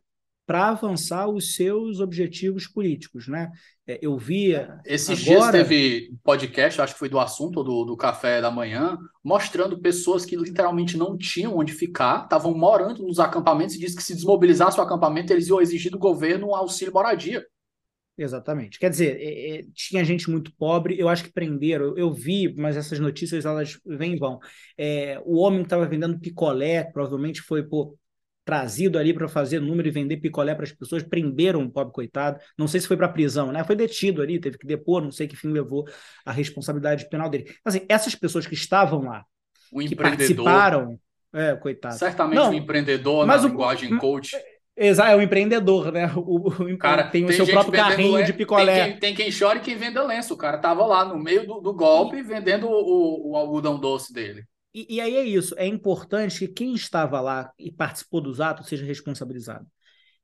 para 0.50 0.70
avançar 0.70 1.30
os 1.30 1.54
seus 1.54 2.00
objetivos 2.00 2.66
políticos, 2.66 3.28
né? 3.28 3.52
É, 3.86 4.00
eu 4.02 4.18
via. 4.18 4.80
Esses 4.84 5.22
agora... 5.30 5.52
dias 5.52 5.70
teve 5.70 6.12
podcast, 6.24 6.82
acho 6.82 6.93
que 6.93 7.00
foi 7.00 7.08
do 7.08 7.20
assunto 7.20 7.64
do, 7.64 7.86
do 7.86 7.95
café 7.95 8.41
da 8.41 8.50
manhã, 8.50 8.97
mostrando 9.24 9.80
pessoas 9.80 10.26
que 10.26 10.36
literalmente 10.36 10.97
não 10.97 11.16
tinham 11.16 11.56
onde 11.56 11.72
ficar, 11.72 12.24
estavam 12.24 12.52
morando 12.58 13.06
nos 13.06 13.20
acampamentos 13.20 13.76
e 13.76 13.80
disse 13.80 13.95
que 13.95 14.02
se 14.02 14.16
desmobilizasse 14.16 14.80
o 14.80 14.82
acampamento, 14.82 15.32
eles 15.32 15.47
iam 15.50 15.62
exigir 15.62 15.91
do 15.91 16.00
governo 16.00 16.47
um 16.47 16.56
auxílio 16.56 16.95
moradia. 16.95 17.45
Exatamente. 18.18 18.80
Quer 18.80 18.89
dizer, 18.89 19.18
é, 19.20 19.60
é, 19.60 19.66
tinha 19.76 20.04
gente 20.04 20.32
muito 20.32 20.52
pobre, 20.56 21.00
eu 21.00 21.08
acho 21.08 21.26
que 21.26 21.32
prenderam, 21.32 21.89
eu, 21.89 21.97
eu 21.97 22.12
vi, 22.12 22.56
mas 22.58 22.76
essas 22.76 22.97
notícias 22.97 23.45
elas 23.45 23.78
vêm 23.86 24.16
e 24.16 24.20
vão. 24.20 24.39
É, 24.76 25.22
o 25.26 25.38
homem 25.38 25.60
que 25.60 25.68
estava 25.68 25.88
vendendo 25.88 26.20
picolé, 26.20 26.86
provavelmente 26.86 27.39
foi 27.39 27.62
por 27.62 27.93
trazido 28.50 28.97
ali 28.97 29.14
para 29.14 29.28
fazer 29.28 29.60
número 29.60 29.88
e 29.88 29.91
vender 29.91 30.18
picolé 30.18 30.56
para 30.56 30.64
as 30.64 30.72
pessoas, 30.72 31.04
prenderam 31.04 31.62
o 31.62 31.70
pobre 31.70 31.93
coitado. 31.93 32.39
Não 32.58 32.68
sei 32.68 32.82
se 32.82 32.88
foi 32.88 32.97
para 32.97 33.08
prisão, 33.08 33.52
né? 33.52 33.64
Foi 33.64 33.76
detido 33.76 34.24
ali, 34.24 34.39
teve 34.39 34.58
que 34.58 34.66
depor, 34.66 35.04
não 35.04 35.12
sei 35.12 35.28
que 35.28 35.36
fim 35.36 35.50
levou 35.50 35.88
a 36.26 36.32
responsabilidade 36.32 37.08
penal 37.10 37.30
dele. 37.30 37.54
Assim, 37.64 37.86
essas 37.88 38.16
pessoas 38.16 38.47
que 38.47 38.56
estavam 38.56 39.02
lá, 39.02 39.24
o 39.72 39.80
que 39.82 39.95
participaram, 39.95 41.00
é, 41.32 41.56
coitado. 41.58 42.00
Certamente 42.00 42.39
não, 42.39 42.50
um 42.50 42.56
empreendedor 42.56 43.28
mas 43.28 43.43
na 43.43 43.50
o, 43.50 43.52
linguagem 43.52 43.95
coach. 44.00 44.36
Exato, 44.76 45.12
é 45.12 45.16
o 45.16 45.22
empreendedor, 45.22 45.91
né? 45.91 46.12
O, 46.16 46.47
o 46.47 46.78
cara 46.80 47.04
tem 47.04 47.26
o 47.26 47.28
tem 47.28 47.36
seu 47.36 47.45
próprio 47.45 47.74
carrinho 47.74 48.26
de 48.26 48.34
picolé. 48.34 48.66
Tem 48.66 48.91
quem, 48.91 49.00
tem 49.00 49.16
quem 49.16 49.39
chora 49.39 49.60
e 49.60 49.62
quem 49.62 49.76
vende 49.76 50.00
lenço. 50.00 50.34
O 50.34 50.38
cara 50.38 50.58
tava 50.58 50.84
lá 50.88 51.06
no 51.06 51.20
meio 51.20 51.45
do, 51.45 51.62
do 51.62 51.72
golpe 51.72 52.24
vendendo 52.24 52.68
o, 52.68 53.30
o 53.30 53.36
algodão 53.36 53.80
doce 53.80 54.12
dele. 54.12 54.43
E, 54.74 54.96
e, 54.96 55.02
aí 55.02 55.16
é 55.16 55.24
isso, 55.24 55.56
é 55.58 55.66
importante 55.66 56.40
que 56.40 56.48
quem 56.48 56.74
estava 56.76 57.20
lá 57.20 57.52
e 57.58 57.72
participou 57.72 58.22
dos 58.22 58.40
atos 58.40 58.68
seja 58.68 58.86
responsabilizado. 58.86 59.66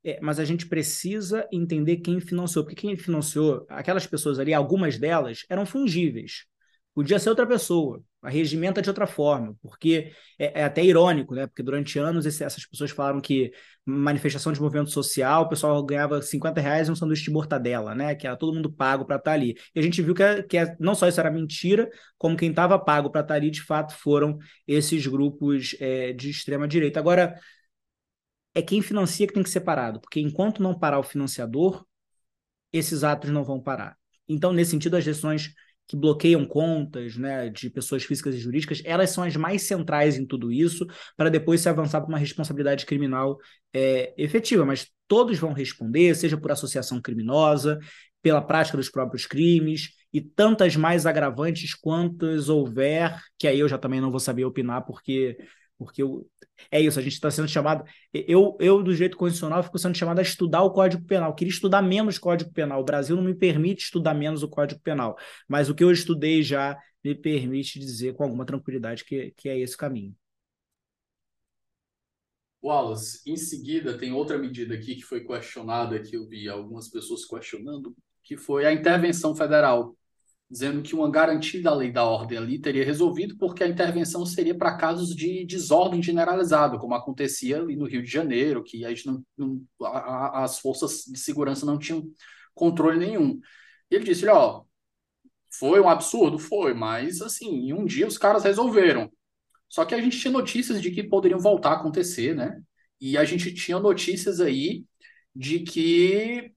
É, 0.04 0.20
mas 0.22 0.39
a 0.39 0.46
gente 0.46 0.68
precisa 0.68 1.48
entender 1.52 1.98
quem 1.98 2.20
financiou, 2.20 2.64
porque 2.64 2.80
quem 2.82 2.96
financiou, 2.96 3.66
aquelas 3.68 4.06
pessoas 4.06 4.38
ali, 4.38 4.54
algumas 4.54 5.00
delas 5.00 5.43
eram 5.50 5.66
fungíveis. 5.66 6.46
Podia 6.93 7.18
ser 7.18 7.30
outra 7.30 7.48
pessoa, 7.48 8.04
a 8.26 8.30
regimenta 8.30 8.82
de 8.82 8.89
outra 8.89 9.05
forma, 9.07 9.55
porque 9.61 10.11
é, 10.39 10.61
é 10.61 10.63
até 10.63 10.84
irônico, 10.84 11.36
né? 11.36 11.47
Porque 11.47 11.61
durante 11.63 11.99
anos 11.99 12.26
esse, 12.26 12.43
essas 12.43 12.65
pessoas 12.65 12.91
falaram 12.91 13.21
que 13.21 13.51
manifestação 13.86 14.51
de 14.51 14.59
movimento 14.59 14.89
social, 14.89 15.43
o 15.43 15.49
pessoal 15.49 15.84
ganhava 15.86 16.21
50 16.21 16.59
reais 16.59 16.89
um 16.89 16.95
sanduíche 16.95 17.26
de 17.26 17.32
mortadela, 17.32 17.93
né? 17.93 18.15
Que 18.15 18.28
era 18.28 18.36
todo 18.36 18.53
mundo 18.53 18.71
pago 18.71 19.05
para 19.05 19.17
estar 19.17 19.32
tá 19.32 19.36
ali. 19.36 19.55
E 19.76 19.80
a 19.80 19.84
gente 19.84 20.01
viu 20.01 20.15
que, 20.15 20.23
é, 20.23 20.43
que 20.43 20.57
é, 20.57 20.76
não 20.80 20.95
só 20.95 21.07
isso 21.07 21.19
era 21.19 21.30
mentira, 21.32 21.89
como 22.17 22.36
quem 22.36 22.49
estava 22.49 22.80
pago 22.80 23.09
para 23.11 23.21
estar 23.21 23.34
tá 23.34 23.38
ali, 23.38 23.51
de 23.51 23.61
fato, 23.61 23.93
foram 23.93 24.38
esses 24.67 25.05
grupos 25.05 25.76
é, 25.80 26.11
de 26.13 26.30
extrema 26.32 26.67
direita. 26.67 26.99
Agora, 26.99 27.39
é 28.55 28.61
quem 28.61 28.82
financia 28.82 29.28
que 29.28 29.34
tem 29.34 29.43
que 29.43 29.49
ser 29.49 29.61
parado, 29.61 29.99
porque 29.99 30.19
enquanto 30.19 30.63
não 30.63 30.78
parar 30.78 30.99
o 30.99 31.03
financiador, 31.03 31.86
esses 32.71 33.03
atos 33.03 33.30
não 33.30 33.43
vão 33.43 33.61
parar. 33.61 33.97
Então, 34.28 34.51
nesse 34.53 34.71
sentido, 34.71 34.97
as 34.97 35.05
decisões 35.05 35.53
que 35.88 35.95
bloqueiam 35.95 36.45
contas 36.45 37.15
né, 37.15 37.49
de 37.49 37.69
pessoas 37.69 38.03
físicas 38.03 38.36
e 38.36 38.39
jurídicas, 38.39 38.81
elas 38.86 39.11
são 39.11 39.23
as 39.23 39.36
mais 39.36 39.63
centrais 39.63 40.17
em 40.17 40.25
tudo 40.25 40.51
isso, 40.51 40.86
para 41.15 41.29
depois 41.29 41.61
se 41.61 41.69
avançar 41.69 42.01
para 42.01 42.09
uma 42.09 42.17
responsabilidade 42.17 42.86
criminal 42.86 43.38
é, 43.73 44.13
efetiva. 44.17 44.65
Mas 44.65 44.88
todos 45.07 45.38
vão 45.38 45.53
responder, 45.53 46.15
seja 46.15 46.38
por 46.38 46.51
associação 46.51 47.01
criminosa, 47.01 47.79
pela 48.21 48.41
prática 48.41 48.77
dos 48.77 48.89
próprios 48.89 49.27
crimes, 49.27 49.91
e 50.11 50.21
tantas 50.21 50.75
mais 50.75 51.05
agravantes 51.05 51.75
quantas 51.75 52.49
houver, 52.49 53.21
que 53.38 53.47
aí 53.47 53.59
eu 53.59 53.67
já 53.67 53.77
também 53.77 54.01
não 54.01 54.09
vou 54.09 54.19
saber 54.19 54.45
opinar, 54.45 54.83
porque 54.86 55.38
porque 55.78 56.01
eu, 56.01 56.28
é 56.71 56.80
isso, 56.80 56.97
a 56.97 57.01
gente 57.01 57.13
está 57.13 57.30
sendo 57.30 57.47
chamado. 57.47 57.84
Eu, 58.13 58.55
eu, 58.59 58.82
do 58.82 58.93
jeito 58.93 59.17
constitucional, 59.17 59.61
fico 59.63 59.78
sendo 59.78 59.97
chamado 59.97 60.19
a 60.19 60.21
estudar 60.21 60.63
o 60.63 60.71
Código 60.71 61.03
Penal. 61.03 61.30
Eu 61.30 61.36
queria 61.36 61.51
estudar 61.51 61.82
menos 61.82 62.17
Código 62.17 62.51
Penal. 62.51 62.82
O 62.82 62.86
Brasil 62.86 63.15
não 63.15 63.23
me 63.23 63.36
permite 63.36 63.84
estudar 63.84 64.13
menos 64.13 64.41
o 64.41 64.47
Código 64.47 64.80
Penal. 64.82 65.17
Mas 65.47 65.69
o 65.69 65.76
que 65.76 65.84
eu 65.84 65.91
estudei 65.91 66.41
já 66.41 66.78
me 67.03 67.13
permite 67.13 67.78
dizer 67.78 68.13
com 68.15 68.23
alguma 68.23 68.45
tranquilidade 68.45 69.03
que, 69.03 69.32
que 69.36 69.49
é 69.49 69.59
esse 69.59 69.76
caminho. 69.76 70.15
Wallace, 72.63 73.21
em 73.28 73.38
seguida 73.38 73.95
tem 73.95 74.11
outra 74.11 74.39
medida 74.39 74.73
aqui 74.73 74.95
que 74.95 75.03
foi 75.03 75.23
questionada, 75.23 76.01
que 76.01 76.15
eu 76.15 76.28
vi 76.28 76.49
algumas 76.49 76.89
pessoas 76.89 77.23
questionando, 77.23 77.95
que 78.23 78.36
foi 78.36 78.65
a 78.65 78.73
intervenção 78.73 79.36
federal, 79.36 79.95
dizendo 80.50 80.82
que 80.84 80.93
uma 80.93 81.10
garantia 81.10 81.62
da 81.62 81.74
lei 81.74 81.91
da 81.91 82.04
ordem 82.04 82.38
ali 82.38 82.60
teria 82.60 82.86
resolvido 82.86 83.36
porque 83.38 83.64
a 83.64 83.68
intervenção 83.68 84.26
seria 84.26 84.56
para 84.56 84.78
casos 84.78 85.16
de 85.16 85.46
desordem 85.46 86.02
generalizada, 86.04 86.78
como 86.78 86.93
acontecia 86.93 87.58
ali 87.58 87.76
no 87.76 87.86
Rio 87.88 88.04
de 88.04 88.10
Janeiro, 88.12 88.64
que 88.64 88.86
a 88.86 88.89
gente 88.89 89.08
não, 89.08 89.24
não 89.38 89.62
a, 89.84 90.43
as 90.43 90.60
forças 90.60 91.04
de 91.08 91.20
segurança 91.20 91.66
não 91.66 91.80
tinham 91.80 92.04
controle 92.54 93.00
nenhum. 93.00 93.39
Ele 93.89 94.04
disse, 94.04 94.28
ó, 94.28 94.64
foi 95.52 95.80
um 95.80 95.89
absurdo? 95.89 96.38
Foi, 96.38 96.74
mas 96.74 97.22
assim, 97.22 97.48
em 97.68 97.74
um 97.74 97.86
dia 97.86 98.08
os 98.08 98.18
caras 98.18 98.43
resolveram. 98.43 99.12
Só 99.70 99.86
que 99.86 99.96
a 99.96 100.02
gente 100.02 100.20
tinha 100.20 100.32
notícias 100.32 100.82
de 100.82 100.91
que 100.91 101.04
poderiam 101.04 101.39
voltar 101.39 101.72
a 101.72 101.76
acontecer, 101.76 102.36
né? 102.36 102.62
E 103.02 103.18
a 103.18 103.26
gente 103.26 103.54
tinha 103.54 103.80
notícias 103.80 104.39
aí 104.39 104.86
de 105.36 105.60
que 105.60 106.55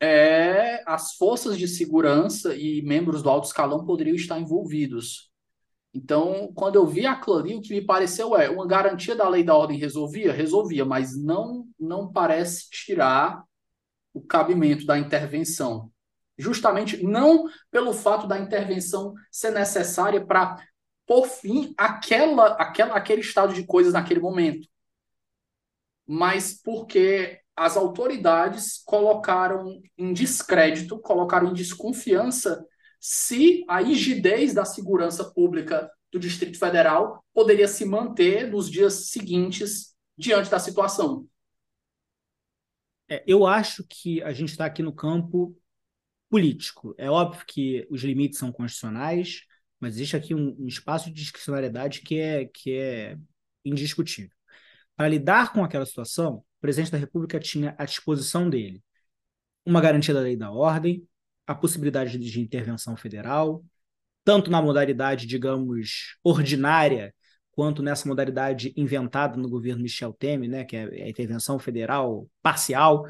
é, 0.00 0.82
as 0.86 1.14
forças 1.14 1.56
de 1.58 1.66
segurança 1.66 2.54
e 2.54 2.82
membros 2.82 3.22
do 3.22 3.30
alto 3.30 3.46
escalão 3.46 3.84
poderiam 3.84 4.14
estar 4.14 4.38
envolvidos. 4.38 5.30
Então, 5.94 6.52
quando 6.54 6.76
eu 6.76 6.86
vi 6.86 7.06
aquilo 7.06 7.38
ali, 7.38 7.54
o 7.54 7.60
que 7.60 7.72
me 7.72 7.80
pareceu 7.80 8.36
é 8.36 8.50
uma 8.50 8.66
garantia 8.66 9.16
da 9.16 9.28
lei 9.28 9.42
da 9.42 9.56
ordem 9.56 9.78
resolvia? 9.78 10.32
Resolvia, 10.32 10.84
mas 10.84 11.16
não, 11.16 11.66
não 11.80 12.12
parece 12.12 12.68
tirar 12.68 13.42
o 14.12 14.20
cabimento 14.20 14.84
da 14.84 14.98
intervenção. 14.98 15.90
Justamente 16.36 17.02
não 17.02 17.46
pelo 17.70 17.94
fato 17.94 18.26
da 18.26 18.38
intervenção 18.38 19.14
ser 19.30 19.52
necessária 19.52 20.24
para 20.24 20.62
por 21.06 21.26
fim 21.26 21.72
aquela, 21.78 22.48
aquela, 22.54 22.94
aquele 22.96 23.20
estado 23.22 23.54
de 23.54 23.64
coisas 23.64 23.94
naquele 23.94 24.20
momento. 24.20 24.68
Mas 26.06 26.60
porque 26.62 27.40
as 27.56 27.76
autoridades 27.76 28.82
colocaram 28.84 29.80
em 29.96 30.12
descrédito, 30.12 30.98
colocaram 30.98 31.48
em 31.48 31.54
desconfiança 31.54 32.64
se 33.00 33.64
a 33.66 33.80
rigidez 33.80 34.52
da 34.52 34.64
segurança 34.64 35.24
pública 35.32 35.90
do 36.12 36.18
Distrito 36.18 36.58
Federal 36.58 37.24
poderia 37.32 37.66
se 37.66 37.84
manter 37.84 38.50
nos 38.50 38.70
dias 38.70 39.08
seguintes 39.08 39.94
diante 40.16 40.50
da 40.50 40.58
situação. 40.58 41.26
É, 43.08 43.22
eu 43.26 43.46
acho 43.46 43.84
que 43.88 44.22
a 44.22 44.32
gente 44.32 44.50
está 44.50 44.66
aqui 44.66 44.82
no 44.82 44.92
campo 44.92 45.56
político. 46.28 46.94
É 46.98 47.08
óbvio 47.08 47.44
que 47.46 47.86
os 47.90 48.02
limites 48.02 48.38
são 48.38 48.50
constitucionais, 48.50 49.42
mas 49.78 49.94
existe 49.94 50.16
aqui 50.16 50.34
um, 50.34 50.56
um 50.58 50.66
espaço 50.66 51.06
de 51.06 51.14
discricionariedade 51.14 52.00
que 52.00 52.18
é, 52.18 52.46
que 52.46 52.72
é 52.72 53.16
indiscutível. 53.64 54.34
Para 54.96 55.08
lidar 55.08 55.52
com 55.52 55.62
aquela 55.62 55.86
situação, 55.86 56.44
presidente 56.66 56.90
da 56.90 56.98
República 56.98 57.38
tinha 57.38 57.76
à 57.78 57.84
disposição 57.84 58.50
dele 58.50 58.82
uma 59.64 59.80
garantia 59.80 60.12
da 60.12 60.18
lei 60.18 60.36
da 60.36 60.50
ordem, 60.50 61.06
a 61.46 61.54
possibilidade 61.54 62.18
de 62.18 62.40
intervenção 62.40 62.96
federal, 62.96 63.64
tanto 64.24 64.50
na 64.50 64.60
modalidade, 64.60 65.28
digamos, 65.28 66.16
ordinária, 66.24 67.14
quanto 67.52 67.84
nessa 67.84 68.08
modalidade 68.08 68.72
inventada 68.76 69.36
no 69.36 69.48
governo 69.48 69.82
Michel 69.82 70.12
Temer, 70.12 70.50
né, 70.50 70.64
que 70.64 70.76
é 70.76 71.04
a 71.04 71.08
intervenção 71.08 71.56
federal 71.56 72.28
parcial. 72.42 73.06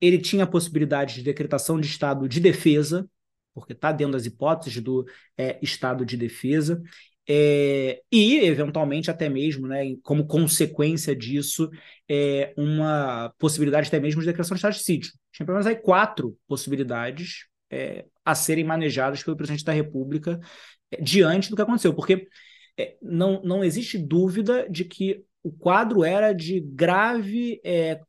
Ele 0.00 0.18
tinha 0.18 0.42
a 0.42 0.48
possibilidade 0.48 1.14
de 1.14 1.22
decretação 1.22 1.80
de 1.80 1.86
estado 1.86 2.28
de 2.28 2.40
defesa, 2.40 3.08
porque 3.54 3.72
está 3.72 3.92
dentro 3.92 4.14
das 4.14 4.26
hipóteses 4.26 4.82
do 4.82 5.06
é, 5.38 5.56
estado 5.62 6.04
de 6.04 6.16
defesa, 6.16 6.82
é, 7.28 8.00
e, 8.12 8.38
eventualmente, 8.40 9.10
até 9.10 9.28
mesmo, 9.28 9.66
né, 9.66 9.96
como 10.02 10.26
consequência 10.26 11.16
disso, 11.16 11.70
é, 12.08 12.52
uma 12.56 13.32
possibilidade 13.38 13.88
até 13.88 13.98
mesmo 13.98 14.20
de 14.20 14.26
declaração 14.26 14.54
de 14.54 14.58
estado 14.58 14.74
de 14.74 14.82
sítio. 14.84 15.12
Tinha 15.32 15.46
pelo 15.46 15.56
menos 15.56 15.66
aí 15.66 15.76
quatro 15.76 16.36
possibilidades 16.46 17.46
é, 17.70 18.04
a 18.24 18.34
serem 18.34 18.64
manejadas 18.64 19.22
pelo 19.22 19.36
presidente 19.36 19.64
da 19.64 19.72
República 19.72 20.38
é, 20.90 21.00
diante 21.00 21.50
do 21.50 21.56
que 21.56 21.62
aconteceu, 21.62 21.94
porque 21.94 22.26
é, 22.78 22.96
não, 23.00 23.42
não 23.42 23.64
existe 23.64 23.98
dúvida 23.98 24.68
de 24.68 24.84
que 24.84 25.24
o 25.42 25.52
quadro 25.52 26.04
era 26.04 26.32
de 26.32 26.60
grave 26.60 27.60
é, 27.64 28.00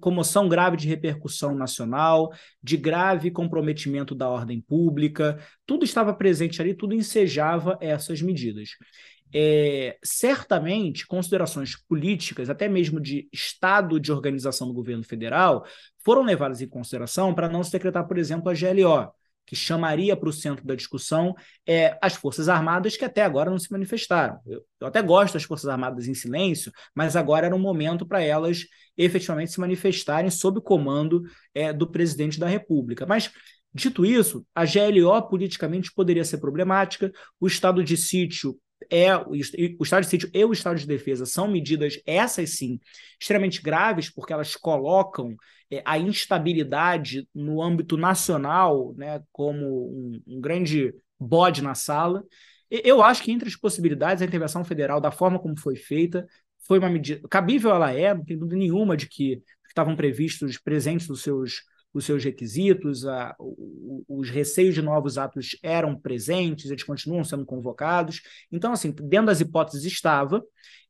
comoção 0.00 0.48
grave 0.48 0.76
de 0.76 0.88
repercussão 0.88 1.54
nacional, 1.54 2.32
de 2.62 2.76
grave 2.76 3.30
comprometimento 3.30 4.14
da 4.14 4.28
ordem 4.28 4.60
pública, 4.60 5.38
tudo 5.64 5.84
estava 5.84 6.12
presente 6.12 6.60
ali, 6.60 6.74
tudo 6.74 6.94
ensejava 6.94 7.78
essas 7.80 8.20
medidas. 8.20 8.70
É, 9.32 9.96
certamente, 10.02 11.06
considerações 11.06 11.76
políticas, 11.76 12.50
até 12.50 12.68
mesmo 12.68 13.00
de 13.00 13.28
estado 13.32 14.00
de 14.00 14.10
organização 14.10 14.66
do 14.66 14.74
governo 14.74 15.04
federal, 15.04 15.64
foram 16.04 16.22
levadas 16.22 16.60
em 16.60 16.68
consideração 16.68 17.32
para 17.32 17.48
não 17.48 17.62
se 17.62 17.70
decretar, 17.70 18.06
por 18.08 18.18
exemplo, 18.18 18.50
a 18.50 18.54
GLO 18.54 19.12
que 19.50 19.56
chamaria 19.56 20.16
para 20.16 20.28
o 20.28 20.32
centro 20.32 20.64
da 20.64 20.76
discussão 20.76 21.34
é, 21.66 21.98
as 22.00 22.14
Forças 22.14 22.48
Armadas, 22.48 22.96
que 22.96 23.04
até 23.04 23.24
agora 23.24 23.50
não 23.50 23.58
se 23.58 23.72
manifestaram. 23.72 24.38
Eu, 24.46 24.64
eu 24.78 24.86
até 24.86 25.02
gosto 25.02 25.34
das 25.34 25.42
Forças 25.42 25.68
Armadas 25.68 26.06
em 26.06 26.14
silêncio, 26.14 26.70
mas 26.94 27.16
agora 27.16 27.46
era 27.46 27.56
um 27.56 27.58
momento 27.58 28.06
para 28.06 28.22
elas 28.22 28.60
efetivamente 28.96 29.50
se 29.50 29.58
manifestarem 29.58 30.30
sob 30.30 30.60
o 30.60 30.62
comando 30.62 31.24
é, 31.52 31.72
do 31.72 31.90
presidente 31.90 32.38
da 32.38 32.46
República. 32.46 33.04
Mas. 33.04 33.28
Dito 33.72 34.04
isso, 34.04 34.44
a 34.52 34.64
GLO 34.64 35.28
politicamente 35.28 35.92
poderia 35.94 36.24
ser 36.24 36.38
problemática, 36.38 37.12
o 37.38 37.46
estado 37.46 37.84
de 37.84 37.96
sítio 37.96 38.58
é 38.88 39.16
o 39.16 39.34
estado 39.34 40.02
de 40.02 40.08
sítio 40.08 40.30
e 40.32 40.44
o 40.44 40.52
estado 40.52 40.78
de 40.78 40.86
defesa 40.86 41.26
são 41.26 41.48
medidas 41.48 42.00
essas 42.06 42.56
sim 42.56 42.80
extremamente 43.20 43.60
graves 43.60 44.08
porque 44.08 44.32
elas 44.32 44.56
colocam 44.56 45.36
é, 45.70 45.82
a 45.84 45.98
instabilidade 45.98 47.28
no 47.34 47.62
âmbito 47.62 47.96
nacional, 47.96 48.94
né, 48.96 49.22
como 49.32 49.88
um, 49.88 50.22
um 50.26 50.40
grande 50.40 50.94
bode 51.18 51.62
na 51.62 51.74
sala. 51.74 52.24
Eu 52.70 53.02
acho 53.02 53.22
que 53.22 53.32
entre 53.32 53.48
as 53.48 53.56
possibilidades, 53.56 54.22
a 54.22 54.26
intervenção 54.26 54.64
federal, 54.64 55.00
da 55.00 55.10
forma 55.10 55.38
como 55.38 55.58
foi 55.58 55.76
feita, 55.76 56.26
foi 56.66 56.78
uma 56.78 56.88
medida. 56.88 57.26
Cabível 57.28 57.70
ela 57.72 57.92
é, 57.92 58.14
não 58.14 58.24
tem 58.24 58.38
dúvida 58.38 58.56
nenhuma 58.56 58.96
de 58.96 59.08
que 59.08 59.42
estavam 59.68 59.96
previstos 59.96 60.58
presentes 60.58 61.08
nos 61.08 61.22
seus 61.22 61.62
os 61.92 62.04
seus 62.04 62.22
requisitos, 62.22 63.06
a, 63.06 63.34
os 64.08 64.30
receios 64.30 64.74
de 64.74 64.82
novos 64.82 65.18
atos 65.18 65.56
eram 65.62 65.96
presentes, 65.96 66.70
eles 66.70 66.84
continuam 66.84 67.24
sendo 67.24 67.44
convocados. 67.44 68.22
Então, 68.50 68.72
assim, 68.72 68.92
dentro 68.92 69.26
das 69.26 69.40
hipóteses 69.40 69.84
estava. 69.84 70.42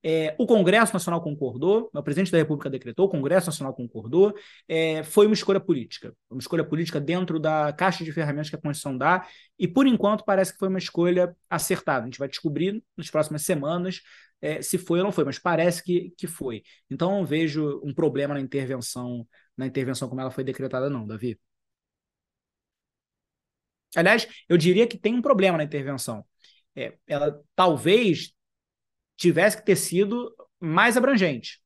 É, 0.02 0.34
o 0.38 0.46
Congresso 0.46 0.92
Nacional 0.92 1.22
concordou, 1.22 1.90
o 1.94 2.02
presidente 2.02 2.32
da 2.32 2.38
República 2.38 2.70
decretou, 2.70 3.06
o 3.06 3.10
Congresso 3.10 3.46
Nacional 3.46 3.74
concordou. 3.74 4.34
É, 4.68 5.02
foi 5.02 5.26
uma 5.26 5.34
escolha 5.34 5.60
política, 5.60 6.14
uma 6.30 6.40
escolha 6.40 6.64
política 6.64 7.00
dentro 7.00 7.38
da 7.38 7.72
caixa 7.72 8.04
de 8.04 8.12
ferramentas 8.12 8.50
que 8.50 8.56
a 8.56 8.60
Constituição 8.60 8.96
dá, 8.96 9.26
e 9.58 9.68
por 9.68 9.86
enquanto 9.86 10.24
parece 10.24 10.52
que 10.52 10.58
foi 10.58 10.68
uma 10.68 10.78
escolha 10.78 11.34
acertada. 11.48 12.02
A 12.02 12.06
gente 12.06 12.18
vai 12.18 12.28
descobrir 12.28 12.82
nas 12.96 13.10
próximas 13.10 13.42
semanas 13.42 14.00
é, 14.40 14.62
se 14.62 14.78
foi 14.78 14.98
ou 15.00 15.04
não 15.04 15.12
foi, 15.12 15.24
mas 15.24 15.38
parece 15.38 15.82
que, 15.82 16.12
que 16.16 16.26
foi. 16.26 16.62
Então, 16.90 17.10
não 17.10 17.26
vejo 17.26 17.80
um 17.84 17.92
problema 17.92 18.34
na 18.34 18.40
intervenção 18.40 19.26
na 19.56 19.66
intervenção 19.66 20.08
como 20.08 20.20
ela 20.20 20.30
foi 20.30 20.44
decretada, 20.44 20.88
não, 20.90 21.06
Davi. 21.06 21.38
Aliás, 23.96 24.26
eu 24.48 24.56
diria 24.56 24.86
que 24.86 24.98
tem 24.98 25.14
um 25.14 25.22
problema 25.22 25.58
na 25.58 25.64
intervenção. 25.64 26.24
É, 26.76 26.96
ela 27.06 27.40
talvez 27.54 28.32
tivesse 29.16 29.56
que 29.56 29.64
ter 29.64 29.76
sido 29.76 30.34
mais 30.60 30.96
abrangente. 30.96 31.60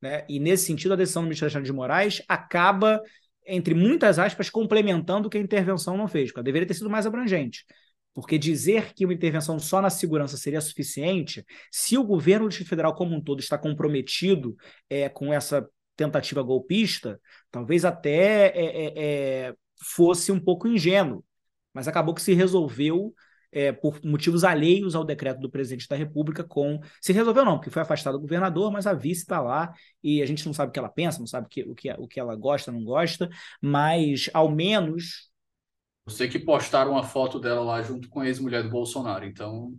Né? 0.00 0.24
E, 0.28 0.38
nesse 0.40 0.66
sentido, 0.66 0.92
a 0.92 0.96
decisão 0.96 1.22
do 1.22 1.26
ministro 1.26 1.46
Alexandre 1.46 1.66
de 1.66 1.72
Moraes 1.72 2.22
acaba, 2.28 3.02
entre 3.46 3.74
muitas 3.74 4.18
aspas, 4.18 4.50
complementando 4.50 5.28
o 5.28 5.30
que 5.30 5.38
a 5.38 5.40
intervenção 5.40 5.96
não 5.96 6.08
fez, 6.08 6.30
ela 6.34 6.42
deveria 6.42 6.66
ter 6.66 6.74
sido 6.74 6.90
mais 6.90 7.06
abrangente. 7.06 7.64
Porque 8.12 8.36
dizer 8.36 8.94
que 8.94 9.04
uma 9.04 9.14
intervenção 9.14 9.58
só 9.58 9.80
na 9.80 9.90
segurança 9.90 10.36
seria 10.36 10.60
suficiente, 10.60 11.44
se 11.70 11.96
o 11.96 12.02
governo 12.02 12.46
do 12.46 12.48
Distrito 12.48 12.68
Federal 12.68 12.94
como 12.94 13.14
um 13.14 13.22
todo 13.22 13.40
está 13.40 13.56
comprometido 13.56 14.56
é, 14.90 15.08
com 15.08 15.32
essa 15.32 15.68
tentativa 15.98 16.42
golpista, 16.42 17.20
talvez 17.50 17.84
até 17.84 18.46
é, 18.56 18.66
é, 18.86 19.48
é, 19.48 19.54
fosse 19.82 20.30
um 20.30 20.38
pouco 20.38 20.68
ingênuo, 20.68 21.24
mas 21.74 21.88
acabou 21.88 22.14
que 22.14 22.22
se 22.22 22.32
resolveu 22.34 23.12
é, 23.50 23.72
por 23.72 24.00
motivos 24.04 24.44
alheios 24.44 24.94
ao 24.94 25.04
decreto 25.04 25.40
do 25.40 25.50
presidente 25.50 25.88
da 25.88 25.96
República 25.96 26.44
com 26.44 26.78
se 27.00 27.12
resolveu 27.12 27.44
não, 27.44 27.56
porque 27.56 27.70
foi 27.70 27.82
afastado 27.82 28.14
o 28.14 28.20
governador, 28.20 28.70
mas 28.70 28.86
a 28.86 28.94
vice 28.94 29.22
está 29.22 29.40
lá 29.40 29.72
e 30.02 30.22
a 30.22 30.26
gente 30.26 30.46
não 30.46 30.54
sabe 30.54 30.70
o 30.70 30.72
que 30.72 30.78
ela 30.78 30.88
pensa, 30.88 31.18
não 31.18 31.26
sabe 31.26 31.46
o 31.46 31.50
que, 31.50 31.62
o 31.62 31.74
que, 31.74 31.90
o 31.92 32.06
que 32.06 32.20
ela 32.20 32.36
gosta, 32.36 32.70
não 32.70 32.84
gosta, 32.84 33.28
mas 33.60 34.30
ao 34.32 34.50
menos 34.50 35.28
sei 36.08 36.28
que 36.28 36.38
postaram 36.38 36.92
uma 36.92 37.02
foto 37.02 37.38
dela 37.38 37.60
lá 37.60 37.82
junto 37.82 38.08
com 38.08 38.20
a 38.20 38.26
ex-mulher 38.26 38.62
do 38.62 38.70
Bolsonaro, 38.70 39.26
então 39.26 39.74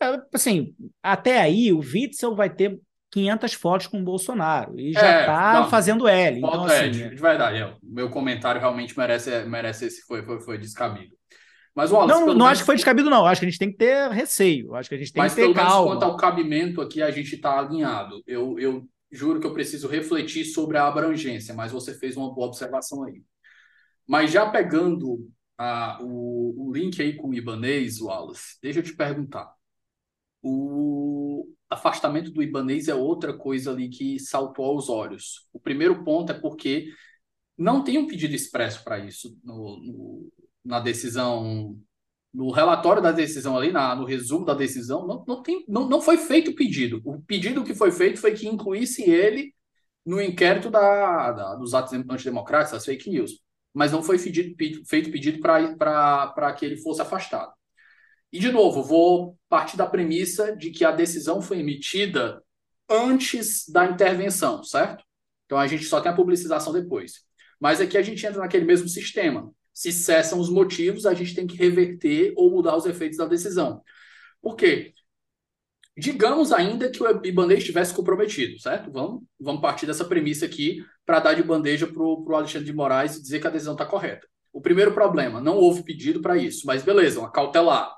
é, 0.00 0.06
assim, 0.32 0.74
até 1.02 1.40
aí 1.40 1.72
o 1.72 1.78
Witzel 1.78 2.34
vai 2.34 2.54
ter 2.54 2.80
500 3.10 3.52
fotos 3.54 3.86
com 3.86 4.00
o 4.00 4.04
Bolsonaro 4.04 4.78
e 4.78 4.92
já 4.92 5.20
está 5.20 5.64
é, 5.66 5.70
fazendo 5.70 6.08
L. 6.08 6.38
Então, 6.38 6.64
assim, 6.64 6.84
é, 6.84 6.88
de 6.88 7.16
verdade, 7.16 7.58
é, 7.58 7.74
meu 7.82 8.10
comentário 8.10 8.60
realmente 8.60 8.96
merece, 8.96 9.44
merece 9.44 9.86
esse 9.86 10.02
foi, 10.02 10.22
foi, 10.22 10.40
foi 10.40 10.58
descabido. 10.58 11.14
Mas, 11.74 11.90
Wallace, 11.90 12.12
não, 12.12 12.26
não 12.26 12.34
menos... 12.34 12.48
acho 12.48 12.60
que 12.62 12.66
foi 12.66 12.74
descabido, 12.74 13.10
não. 13.10 13.26
Acho 13.26 13.40
que 13.40 13.46
a 13.46 13.50
gente 13.50 13.58
tem 13.58 13.70
que 13.70 13.76
ter 13.76 14.10
receio. 14.10 14.74
Acho 14.74 14.88
que 14.88 14.94
a 14.94 14.98
gente 14.98 15.12
tem 15.12 15.22
Mas, 15.22 15.34
que 15.34 15.42
ter 15.42 15.52
calma. 15.52 15.90
Mas, 15.90 15.94
quanto 15.94 16.02
ao 16.04 16.16
cabimento 16.16 16.80
aqui, 16.80 17.02
a 17.02 17.10
gente 17.10 17.34
está 17.34 17.58
alinhado. 17.58 18.22
Eu, 18.26 18.58
eu 18.58 18.88
juro 19.12 19.38
que 19.38 19.46
eu 19.46 19.52
preciso 19.52 19.86
refletir 19.86 20.46
sobre 20.46 20.78
a 20.78 20.86
abrangência, 20.86 21.54
mas 21.54 21.72
você 21.72 21.92
fez 21.92 22.16
uma 22.16 22.32
boa 22.34 22.46
observação 22.46 23.04
aí. 23.04 23.22
Mas 24.08 24.30
já 24.30 24.48
pegando 24.48 25.28
a, 25.58 25.98
o, 26.00 26.68
o 26.68 26.72
link 26.72 27.00
aí 27.00 27.14
com 27.14 27.28
o 27.28 27.34
Ibanês, 27.34 28.00
Wallace, 28.00 28.56
deixa 28.62 28.78
eu 28.78 28.82
te 28.82 28.94
perguntar. 28.94 29.52
O 30.42 31.25
afastamento 31.68 32.30
do 32.30 32.42
Ibanês 32.42 32.88
é 32.88 32.94
outra 32.94 33.36
coisa 33.36 33.70
ali 33.72 33.88
que 33.88 34.18
saltou 34.18 34.64
aos 34.66 34.88
olhos. 34.88 35.48
O 35.52 35.60
primeiro 35.60 36.04
ponto 36.04 36.32
é 36.32 36.34
porque 36.34 36.88
não 37.56 37.82
tem 37.82 37.98
um 37.98 38.06
pedido 38.06 38.34
expresso 38.34 38.84
para 38.84 38.98
isso 38.98 39.38
no, 39.42 39.78
no, 39.80 40.32
na 40.64 40.80
decisão, 40.80 41.76
no 42.32 42.50
relatório 42.50 43.02
da 43.02 43.12
decisão 43.12 43.56
ali, 43.56 43.72
na, 43.72 43.94
no 43.94 44.04
resumo 44.04 44.44
da 44.44 44.54
decisão, 44.54 45.06
não, 45.06 45.24
não, 45.26 45.42
tem, 45.42 45.64
não, 45.68 45.88
não 45.88 46.00
foi 46.00 46.18
feito 46.18 46.50
o 46.50 46.54
pedido. 46.54 47.00
O 47.04 47.20
pedido 47.22 47.64
que 47.64 47.74
foi 47.74 47.90
feito 47.90 48.20
foi 48.20 48.34
que 48.34 48.46
incluísse 48.46 49.02
ele 49.02 49.54
no 50.04 50.20
inquérito 50.20 50.70
da, 50.70 51.32
da 51.32 51.54
dos 51.56 51.74
atos 51.74 51.92
antidemocráticos, 51.92 52.72
das 52.72 52.84
fake 52.84 53.10
news. 53.10 53.40
Mas 53.74 53.92
não 53.92 54.02
foi 54.02 54.18
pedido, 54.18 54.54
feito 54.86 55.10
pedido 55.10 55.40
para 55.40 56.52
que 56.56 56.64
ele 56.64 56.76
fosse 56.76 57.02
afastado. 57.02 57.52
E, 58.32 58.38
de 58.38 58.50
novo, 58.50 58.82
vou 58.82 59.36
partir 59.48 59.76
da 59.76 59.86
premissa 59.86 60.54
de 60.54 60.70
que 60.70 60.84
a 60.84 60.90
decisão 60.90 61.40
foi 61.40 61.60
emitida 61.60 62.42
antes 62.88 63.68
da 63.68 63.86
intervenção, 63.86 64.62
certo? 64.62 65.04
Então 65.44 65.58
a 65.58 65.66
gente 65.66 65.84
só 65.84 66.00
tem 66.00 66.10
a 66.10 66.14
publicização 66.14 66.72
depois. 66.72 67.24
Mas 67.60 67.80
aqui 67.80 67.96
a 67.96 68.02
gente 68.02 68.24
entra 68.26 68.40
naquele 68.40 68.64
mesmo 68.64 68.88
sistema. 68.88 69.50
Se 69.72 69.92
cessam 69.92 70.38
os 70.40 70.50
motivos, 70.50 71.06
a 71.06 71.14
gente 71.14 71.34
tem 71.34 71.46
que 71.46 71.56
reverter 71.56 72.32
ou 72.36 72.50
mudar 72.50 72.76
os 72.76 72.86
efeitos 72.86 73.18
da 73.18 73.26
decisão. 73.26 73.82
Por 74.40 74.56
quê? 74.56 74.92
Digamos 75.96 76.52
ainda 76.52 76.90
que 76.90 77.02
o 77.02 77.24
Ibanez 77.24 77.60
estivesse 77.60 77.94
comprometido, 77.94 78.58
certo? 78.60 78.90
Vamos, 78.90 79.22
vamos 79.40 79.62
partir 79.62 79.86
dessa 79.86 80.04
premissa 80.04 80.44
aqui 80.44 80.84
para 81.06 81.20
dar 81.20 81.34
de 81.34 81.42
bandeja 81.42 81.86
para 81.86 82.02
o 82.02 82.34
Alexandre 82.34 82.66
de 82.66 82.72
Moraes 82.72 83.16
e 83.16 83.22
dizer 83.22 83.40
que 83.40 83.46
a 83.46 83.50
decisão 83.50 83.72
está 83.72 83.86
correta. 83.86 84.26
O 84.52 84.60
primeiro 84.60 84.92
problema, 84.92 85.40
não 85.40 85.56
houve 85.56 85.82
pedido 85.82 86.20
para 86.20 86.36
isso, 86.36 86.66
mas 86.66 86.82
beleza, 86.82 87.20
uma 87.20 87.30
cautelar 87.30 87.94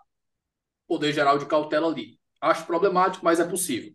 poder 0.88 1.12
geral 1.12 1.38
de 1.38 1.46
cautela 1.46 1.86
ali. 1.86 2.18
Acho 2.40 2.66
problemático, 2.66 3.24
mas 3.24 3.38
é 3.38 3.44
possível. 3.44 3.92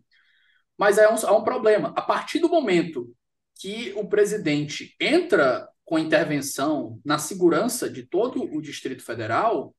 Mas 0.78 0.96
é 0.96 1.08
um, 1.08 1.16
é 1.16 1.30
um 1.30 1.44
problema. 1.44 1.92
A 1.96 2.02
partir 2.02 2.38
do 2.38 2.48
momento 2.48 3.14
que 3.56 3.92
o 3.96 4.08
presidente 4.08 4.94
entra 5.00 5.68
com 5.84 5.98
intervenção 5.98 7.00
na 7.04 7.18
segurança 7.18 7.90
de 7.90 8.04
todo 8.06 8.42
o 8.42 8.62
Distrito 8.62 9.02
Federal, 9.02 9.74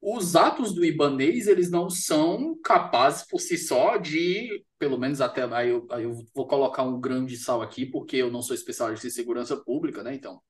os 0.00 0.36
atos 0.36 0.74
do 0.74 0.84
Ibanês 0.84 1.46
eles 1.46 1.70
não 1.70 1.88
são 1.88 2.58
capazes 2.62 3.26
por 3.26 3.40
si 3.40 3.56
só 3.56 3.96
de, 3.96 4.64
pelo 4.78 4.98
menos 4.98 5.20
até 5.20 5.42
aí 5.54 5.70
eu, 5.70 5.86
eu 5.98 6.24
vou 6.34 6.46
colocar 6.46 6.82
um 6.82 7.00
grande 7.00 7.36
sal 7.36 7.62
aqui, 7.62 7.86
porque 7.86 8.16
eu 8.16 8.30
não 8.30 8.42
sou 8.42 8.54
especialista 8.54 9.06
em 9.06 9.10
segurança 9.10 9.56
pública, 9.56 10.02
né? 10.02 10.14
Então, 10.14 10.40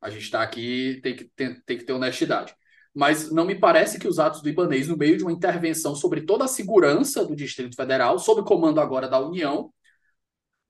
a 0.00 0.10
gente 0.10 0.22
está 0.22 0.42
aqui, 0.42 1.00
tem 1.02 1.16
que, 1.16 1.24
tem, 1.36 1.60
tem 1.62 1.78
que 1.78 1.84
ter 1.84 1.92
honestidade 1.92 2.54
mas 2.94 3.30
não 3.30 3.44
me 3.44 3.54
parece 3.54 3.98
que 3.98 4.06
os 4.06 4.18
atos 4.18 4.42
do 4.42 4.48
Ibanês, 4.48 4.88
no 4.88 4.96
meio 4.96 5.16
de 5.16 5.22
uma 5.22 5.32
intervenção 5.32 5.94
sobre 5.94 6.22
toda 6.22 6.44
a 6.44 6.48
segurança 6.48 7.24
do 7.24 7.34
Distrito 7.34 7.74
Federal, 7.74 8.18
sob 8.18 8.42
comando 8.42 8.80
agora 8.80 9.08
da 9.08 9.18
União, 9.18 9.72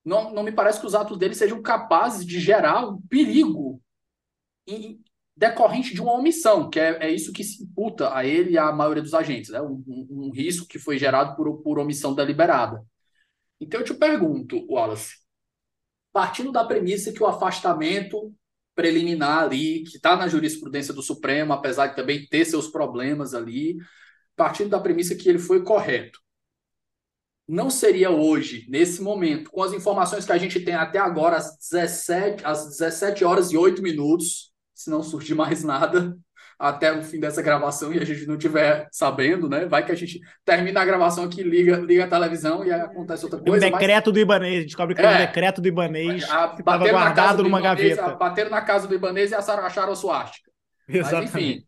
não, 0.05 0.33
não 0.33 0.43
me 0.43 0.53
parece 0.53 0.81
que 0.81 0.87
os 0.87 0.95
atos 0.95 1.19
dele 1.19 1.35
sejam 1.35 1.63
capazes 1.63 2.27
de 2.27 2.41
gerar 2.41 2.89
um 2.89 3.01
perigo 3.03 3.81
em, 4.67 5.01
decorrente 5.37 5.95
de 5.95 6.01
uma 6.01 6.13
omissão, 6.13 6.69
que 6.69 6.79
é, 6.79 7.07
é, 7.07 7.11
isso 7.11 7.33
que 7.33 7.43
se 7.43 7.65
imputa 7.65 8.15
a 8.15 8.25
ele 8.25 8.53
e 8.53 8.59
à 8.59 8.71
maioria 8.73 9.03
dos 9.03 9.15
agentes, 9.15 9.51
né? 9.51 9.61
um, 9.61 9.83
um, 9.87 10.07
um 10.11 10.31
risco 10.31 10.67
que 10.67 10.79
foi 10.79 10.99
gerado 10.99 11.35
por, 11.37 11.63
por 11.63 11.79
omissão 11.79 12.15
deliberada. 12.15 12.85
Então 13.61 13.81
eu 13.81 13.87
te 13.87 13.95
pergunto, 13.95 14.65
Wallace, 14.69 15.17
partindo 16.13 16.53
da 16.53 16.65
premissa 16.65 17.13
que 17.13 17.23
o 17.23 17.27
afastamento 17.27 18.33
preliminar 18.75 19.45
ali, 19.45 19.85
que 19.85 19.97
está 19.97 20.17
na 20.17 20.29
jurisprudência 20.29 20.95
do 20.95 21.03
Supremo, 21.03 21.53
apesar 21.53 21.89
de 21.89 21.97
também 21.97 22.27
ter 22.27 22.45
seus 22.45 22.69
problemas 22.69 23.35
ali, 23.35 23.77
partindo 24.37 24.71
da 24.71 24.81
premissa 24.81 25.15
que 25.15 25.29
ele 25.29 25.39
foi 25.39 25.63
correto. 25.63 26.21
Não 27.47 27.69
seria 27.69 28.11
hoje, 28.11 28.67
nesse 28.69 29.03
momento, 29.03 29.51
com 29.51 29.63
as 29.63 29.73
informações 29.73 30.25
que 30.25 30.33
a 30.33 30.39
gente 30.39 30.61
tem 30.61 30.75
até 30.75 30.99
agora, 30.99 31.37
às 31.37 31.59
17, 31.59 32.45
às 32.45 32.69
17 32.69 33.25
horas 33.25 33.51
e 33.51 33.57
8 33.57 33.83
minutos, 33.83 34.53
se 34.75 34.89
não 34.89 35.03
surgir 35.03 35.35
mais 35.35 35.63
nada, 35.63 36.17
até 36.63 36.93
o 36.93 37.03
fim 37.03 37.19
dessa 37.19 37.43
gravação 37.43 37.93
e 37.93 37.99
a 37.99 38.05
gente 38.05 38.25
não 38.25 38.37
estiver 38.37 38.87
sabendo, 38.93 39.49
né? 39.49 39.67
Vai 39.67 39.85
que 39.85 39.91
a 39.91 39.97
gente 39.97 40.21
termina 40.45 40.81
a 40.81 40.85
gravação 40.85 41.25
aqui, 41.25 41.43
liga, 41.43 41.77
liga 41.79 42.05
a 42.05 42.09
televisão 42.09 42.65
e 42.65 42.73
aí 42.73 42.81
acontece 42.81 43.25
outra 43.25 43.41
coisa. 43.41 43.67
Um 43.67 43.71
decreto 43.71 44.07
mas... 44.07 44.15
do 44.15 44.21
Ibanês, 44.21 44.65
descobre 44.65 44.95
que 44.95 45.03
é, 45.03 45.11
um 45.11 45.19
decreto 45.19 45.61
do 45.61 45.67
Ibanês 45.67 46.23
a, 46.31 46.51
que 46.51 46.61
estava 46.61 46.89
guardado 46.89 47.43
numa 47.43 47.59
Ibanês, 47.59 47.97
gaveta. 47.97 48.17
bateram 48.17 48.51
na 48.51 48.61
casa 48.61 48.87
do 48.87 48.95
Ibanês 48.95 49.33
e 49.33 49.35
acharam 49.35 49.93
a 49.93 49.97
suástica. 49.97 50.53
Exatamente. 50.89 51.33
Mas, 51.33 51.43
enfim, 51.43 51.67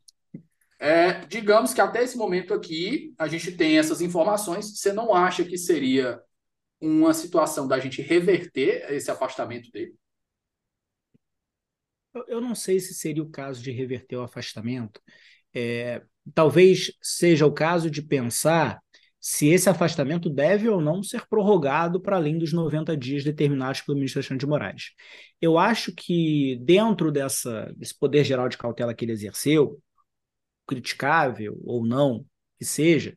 é, 0.78 1.26
digamos 1.26 1.74
que 1.74 1.80
até 1.80 2.04
esse 2.04 2.16
momento 2.16 2.54
aqui 2.54 3.12
a 3.18 3.26
gente 3.26 3.50
tem 3.50 3.78
essas 3.78 4.00
informações. 4.00 4.78
Você 4.78 4.92
não 4.92 5.12
acha 5.12 5.42
que 5.42 5.58
seria 5.58 6.20
uma 6.80 7.12
situação 7.12 7.66
da 7.66 7.80
gente 7.80 8.00
reverter 8.00 8.86
esse 8.90 9.10
afastamento 9.10 9.72
dele? 9.72 9.92
Eu 12.28 12.40
não 12.40 12.54
sei 12.54 12.78
se 12.80 12.94
seria 12.94 13.22
o 13.22 13.30
caso 13.30 13.62
de 13.62 13.70
reverter 13.70 14.16
o 14.16 14.22
afastamento. 14.22 15.00
É, 15.52 16.02
talvez 16.34 16.92
seja 17.02 17.46
o 17.46 17.52
caso 17.52 17.90
de 17.90 18.02
pensar 18.02 18.80
se 19.20 19.48
esse 19.48 19.70
afastamento 19.70 20.28
deve 20.28 20.68
ou 20.68 20.80
não 20.82 21.02
ser 21.02 21.26
prorrogado 21.26 22.00
para 22.00 22.16
além 22.16 22.38
dos 22.38 22.52
90 22.52 22.96
dias 22.96 23.24
determinados 23.24 23.80
pelo 23.80 23.96
ministro 23.96 24.18
Alexandre 24.18 24.40
de 24.40 24.46
Moraes. 24.46 24.90
Eu 25.40 25.56
acho 25.58 25.94
que, 25.94 26.58
dentro 26.62 27.10
dessa, 27.10 27.72
desse 27.76 27.98
poder 27.98 28.22
geral 28.22 28.48
de 28.50 28.58
cautela 28.58 28.94
que 28.94 29.04
ele 29.04 29.12
exerceu, 29.12 29.80
criticável 30.66 31.58
ou 31.64 31.86
não 31.86 32.26
que 32.58 32.64
seja, 32.64 33.16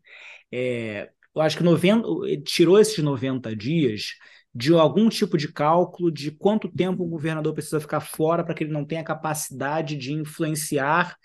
é, 0.52 1.10
eu 1.36 1.42
acho 1.42 1.58
que 1.58 1.64
90, 1.64 2.08
ele 2.26 2.42
tirou 2.42 2.80
esses 2.80 3.04
90 3.04 3.56
dias 3.56 4.14
de 4.58 4.74
algum 4.74 5.08
tipo 5.08 5.38
de 5.38 5.54
cálculo 5.54 6.12
de 6.12 6.32
quanto 6.32 6.68
tempo 6.68 7.04
o 7.04 7.08
governador 7.08 7.54
precisa 7.54 7.80
ficar 7.80 8.00
fora 8.00 8.44
para 8.44 8.56
que 8.56 8.64
ele 8.64 8.74
não 8.74 8.84
tenha 8.84 9.04
capacidade 9.04 9.96
de 9.96 10.14
influenciar 10.14 11.16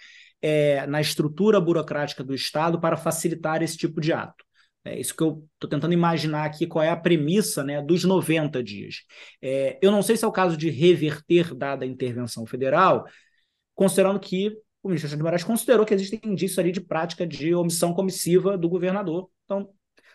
é, 0.42 0.86
na 0.86 1.00
estrutura 1.00 1.58
burocrática 1.58 2.22
do 2.22 2.34
Estado 2.34 2.78
para 2.78 2.94
facilitar 2.94 3.62
esse 3.62 3.78
tipo 3.78 4.02
de 4.02 4.12
ato. 4.12 4.44
É 4.84 5.00
isso 5.00 5.16
que 5.16 5.22
eu 5.22 5.48
estou 5.54 5.70
tentando 5.70 5.94
imaginar 5.94 6.44
aqui, 6.44 6.66
qual 6.66 6.84
é 6.84 6.90
a 6.90 6.96
premissa 6.96 7.64
né, 7.64 7.80
dos 7.80 8.04
90 8.04 8.62
dias. 8.62 8.96
É, 9.40 9.78
eu 9.80 9.90
não 9.90 10.02
sei 10.02 10.14
se 10.14 10.26
é 10.26 10.28
o 10.28 10.32
caso 10.32 10.54
de 10.54 10.68
reverter 10.68 11.54
dada 11.54 11.86
a 11.86 11.88
intervenção 11.88 12.44
federal, 12.44 13.06
considerando 13.74 14.20
que 14.20 14.48
o 14.82 14.88
ministro 14.88 15.06
Alexandre 15.06 15.16
de 15.16 15.22
Moraes 15.22 15.44
considerou 15.44 15.86
que 15.86 15.94
existem 15.94 16.20
indícios 16.24 16.58
ali 16.58 16.70
de 16.70 16.82
prática 16.82 17.26
de 17.26 17.54
omissão 17.54 17.94
comissiva 17.94 18.58
do 18.58 18.68
governador. 18.68 19.30
Então, 19.46 19.70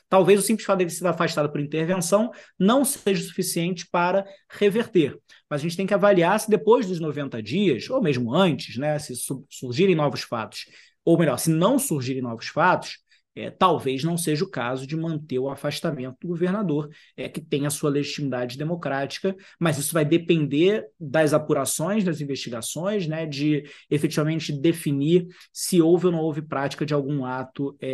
Talvez 0.09 0.39
o 0.39 0.43
simples 0.43 0.65
fato 0.65 0.79
dele 0.79 0.89
ser 0.89 1.05
afastado 1.07 1.51
por 1.51 1.59
intervenção 1.59 2.31
não 2.57 2.85
seja 2.85 3.23
suficiente 3.23 3.87
para 3.91 4.25
reverter. 4.49 5.17
Mas 5.49 5.61
a 5.61 5.63
gente 5.63 5.77
tem 5.77 5.85
que 5.87 5.93
avaliar 5.93 6.39
se 6.39 6.49
depois 6.49 6.87
dos 6.87 6.99
90 6.99 7.41
dias, 7.41 7.89
ou 7.89 8.01
mesmo 8.01 8.33
antes, 8.33 8.77
né, 8.77 8.97
se 8.99 9.13
surgirem 9.49 9.95
novos 9.95 10.21
fatos, 10.21 10.65
ou 11.03 11.17
melhor, 11.17 11.37
se 11.37 11.49
não 11.49 11.77
surgirem 11.77 12.21
novos 12.21 12.47
fatos, 12.47 12.99
é, 13.37 13.51
talvez 13.51 14.03
não 14.03 14.17
seja 14.17 14.43
o 14.43 14.49
caso 14.49 14.87
de 14.87 14.97
manter 14.97 15.37
o 15.37 15.47
afastamento 15.49 16.17
do 16.19 16.29
governador, 16.29 16.89
é, 17.15 17.29
que 17.29 17.39
tem 17.39 17.67
a 17.67 17.69
sua 17.69 17.91
legitimidade 17.91 18.57
democrática, 18.57 19.35
mas 19.59 19.77
isso 19.77 19.93
vai 19.93 20.03
depender 20.03 20.87
das 20.99 21.33
apurações, 21.33 22.03
das 22.03 22.19
investigações, 22.19 23.05
né, 23.05 23.27
de 23.27 23.63
efetivamente 23.91 24.51
definir 24.51 25.27
se 25.53 25.79
houve 25.79 26.07
ou 26.07 26.11
não 26.11 26.19
houve 26.19 26.41
prática 26.41 26.83
de 26.83 26.95
algum 26.95 27.25
ato 27.25 27.77
é, 27.79 27.91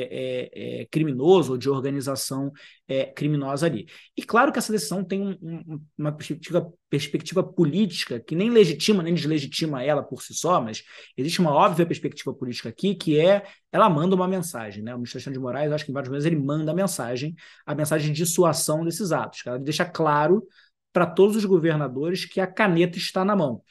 é, 0.53 0.81
é 0.81 0.85
criminoso 0.85 1.51
ou 1.51 1.57
de 1.57 1.69
organização 1.69 2.49
é, 2.87 3.05
criminosa 3.05 3.65
ali. 3.65 3.87
E 4.15 4.23
claro 4.23 4.51
que 4.51 4.59
essa 4.59 4.71
decisão 4.71 5.03
tem 5.03 5.21
um, 5.21 5.37
um, 5.41 5.81
uma 5.97 6.11
perspectiva, 6.11 6.71
perspectiva 6.93 7.41
política 7.41 8.19
que 8.19 8.35
nem 8.35 8.51
legitima 8.51 9.01
nem 9.01 9.15
deslegitima 9.15 9.81
ela 9.81 10.03
por 10.03 10.21
si 10.21 10.31
só, 10.31 10.61
mas 10.61 10.83
existe 11.17 11.41
uma 11.41 11.51
óbvia 11.51 11.87
perspectiva 11.87 12.31
política 12.31 12.69
aqui 12.69 12.93
que 12.93 13.19
é 13.19 13.43
ela 13.71 13.89
manda 13.89 14.15
uma 14.15 14.27
mensagem, 14.27 14.83
né? 14.83 14.93
O 14.93 14.97
ministro 14.97 15.17
Alexandre 15.17 15.39
de 15.39 15.43
Moraes, 15.43 15.71
acho 15.71 15.85
que 15.85 15.89
em 15.89 15.93
vários 15.93 16.09
momentos 16.09 16.27
ele 16.27 16.35
manda 16.35 16.71
a 16.71 16.75
mensagem, 16.75 17.33
a 17.65 17.73
mensagem 17.73 18.13
de 18.13 18.23
dissuasão 18.23 18.85
desses 18.85 19.11
atos. 19.11 19.41
Ela 19.43 19.57
deixa 19.57 19.83
claro 19.83 20.47
para 20.91 21.07
todos 21.07 21.35
os 21.35 21.45
governadores 21.45 22.25
que 22.25 22.39
a 22.39 22.45
caneta 22.45 22.95
está 22.99 23.25
na 23.25 23.35
mão. 23.35 23.63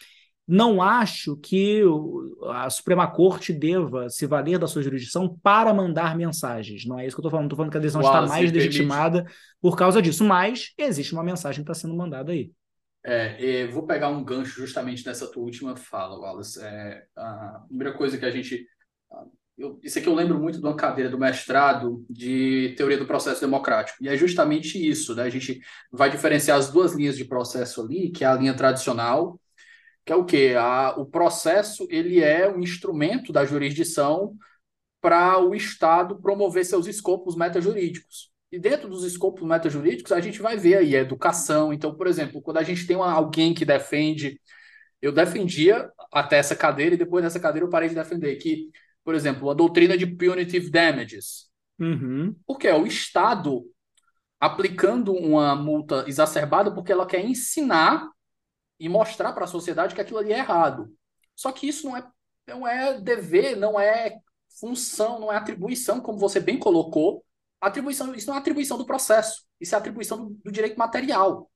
Não 0.49 0.83
acho 0.83 1.37
que 1.37 1.81
a 2.51 2.69
Suprema 2.69 3.07
Corte 3.07 3.53
deva 3.53 4.09
se 4.09 4.27
valer 4.27 4.59
da 4.59 4.67
sua 4.67 4.83
jurisdição 4.83 5.39
para 5.41 5.73
mandar 5.73 6.17
mensagens. 6.17 6.85
Não 6.85 6.99
é 6.99 7.07
isso 7.07 7.15
que 7.15 7.21
eu 7.21 7.23
estou 7.23 7.31
falando. 7.31 7.47
Estou 7.47 7.57
falando 7.57 7.71
que 7.71 7.79
a 7.79 7.81
decisão 7.81 8.03
Uau, 8.03 8.13
está 8.13 8.27
mais 8.27 8.51
legitimada 8.51 9.25
por 9.61 9.77
causa 9.77 10.03
disso. 10.03 10.25
Mas 10.25 10.73
existe 10.77 11.13
uma 11.13 11.23
mensagem 11.23 11.63
que 11.63 11.71
está 11.71 11.81
sendo 11.81 11.97
mandada 11.97 12.33
aí. 12.33 12.51
É, 13.05 13.67
vou 13.67 13.85
pegar 13.87 14.09
um 14.09 14.25
gancho 14.25 14.61
justamente 14.61 15.05
nessa 15.05 15.31
tua 15.31 15.43
última 15.43 15.77
fala, 15.77 16.19
Wallace. 16.19 16.61
É, 16.63 17.05
a 17.17 17.65
primeira 17.67 17.97
coisa 17.97 18.17
que 18.17 18.25
a 18.25 18.31
gente. 18.31 18.67
Eu, 19.59 19.79
isso 19.83 19.99
aqui 19.99 20.09
eu 20.09 20.15
lembro 20.15 20.39
muito 20.39 20.59
de 20.59 20.65
uma 20.65 20.77
cadeira 20.77 21.11
do 21.11 21.19
mestrado 21.19 22.05
de 22.09 22.75
teoria 22.77 22.97
do 22.97 23.07
processo 23.07 23.41
democrático. 23.41 24.03
E 24.03 24.09
é 24.09 24.17
justamente 24.17 24.79
isso, 24.79 25.15
né? 25.15 25.25
A 25.25 25.31
gente 25.31 25.61
vai 25.91 26.11
diferenciar 26.11 26.59
as 26.59 26.71
duas 26.71 26.95
linhas 26.95 27.17
de 27.17 27.25
processo 27.25 27.83
ali, 27.83 28.11
que 28.11 28.25
é 28.25 28.27
a 28.27 28.35
linha 28.35 28.55
tradicional, 28.55 29.39
que 30.05 30.13
é 30.13 30.17
o 30.17 30.25
quê? 30.25 30.55
A, 30.59 30.95
o 30.97 31.07
processo 31.07 31.87
ele 31.91 32.21
é 32.21 32.49
um 32.51 32.61
instrumento 32.61 33.33
da 33.33 33.45
jurisdição 33.45 34.35
para 35.01 35.39
o 35.39 35.55
Estado 35.55 36.21
promover 36.21 36.65
seus 36.65 36.87
escopos 36.87 37.37
metajurídicos. 37.37 38.32
E 38.53 38.59
dentro 38.59 38.87
dos 38.87 39.03
escopos 39.03 39.43
metajurídicos, 39.43 40.13
a 40.13 40.21
gente 40.21 40.43
vai 40.43 40.59
ver 40.59 40.77
aí 40.77 40.95
a 40.95 41.01
educação. 41.01 41.73
Então, 41.73 41.95
por 41.95 42.07
exemplo, 42.07 42.43
quando 42.43 42.59
a 42.59 42.63
gente 42.63 42.87
tem 42.87 42.95
uma, 42.95 43.11
alguém 43.11 43.55
que 43.55 43.65
defende. 43.65 44.39
Eu 45.01 45.11
defendia 45.11 45.91
até 46.13 46.37
essa 46.37 46.55
cadeira 46.55 46.95
e 46.95 46.99
depois 46.99 47.25
dessa 47.25 47.41
cadeira 47.41 47.67
eu 47.67 47.71
parei 47.71 47.89
de 47.89 47.95
defender 47.95 48.37
que, 48.37 48.71
por 49.03 49.15
exemplo, 49.15 49.51
a 49.51 49.55
doutrina 49.55 49.97
de 49.97 50.07
punitive 50.07 50.71
damages. 50.71 51.51
Uhum. 51.81 52.37
Porque 52.47 52.69
é 52.69 52.75
o 52.77 52.87
Estado 52.87 53.65
aplicando 54.39 55.13
uma 55.13 55.57
multa 55.57 56.05
exacerbada 56.07 56.73
porque 56.73 56.93
ela 56.93 57.07
quer 57.07 57.25
ensinar 57.25 58.09
e 58.79 58.89
mostrar 58.89 59.33
para 59.33 59.45
a 59.45 59.49
sociedade 59.49 59.95
que 59.95 60.01
aquilo 60.01 60.19
ali 60.19 60.33
é 60.33 60.39
errado. 60.39 60.93
Só 61.35 61.51
que 61.51 61.67
isso 61.67 61.89
não 61.89 61.97
é, 61.97 62.07
não 62.47 62.69
é 62.69 63.01
dever, 63.01 63.57
não 63.57 63.81
é 63.81 64.19
função, 64.61 65.19
não 65.19 65.33
é 65.33 65.37
atribuição, 65.37 66.01
como 66.01 66.19
você 66.19 66.39
bem 66.39 66.59
colocou. 66.59 67.25
Atribuição, 67.63 68.13
isso 68.13 68.27
não 68.27 68.35
é 68.35 68.39
atribuição 68.39 68.77
do 68.77 68.85
processo, 68.85 69.45
isso 69.61 69.75
é 69.75 69.79
atribuição 69.79 70.19
do, 70.19 70.31
do 70.45 70.51
direito 70.51 70.77
material. 70.77 71.49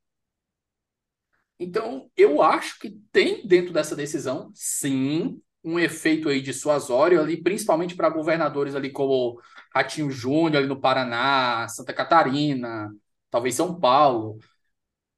Então, 1.58 2.08
eu 2.16 2.40
acho 2.42 2.78
que 2.78 2.90
tem 3.10 3.44
dentro 3.46 3.72
dessa 3.72 3.96
decisão, 3.96 4.50
sim, 4.54 5.40
um 5.64 5.80
efeito 5.80 6.28
aí 6.28 6.40
dissuasório 6.40 7.20
ali, 7.20 7.42
principalmente 7.42 7.96
para 7.96 8.08
governadores 8.08 8.76
ali 8.76 8.92
como 8.92 9.40
Ratinho 9.74 10.08
Júnior 10.10 10.58
ali 10.58 10.68
no 10.68 10.80
Paraná, 10.80 11.66
Santa 11.68 11.92
Catarina, 11.92 12.88
talvez 13.28 13.56
São 13.56 13.78
Paulo, 13.80 14.38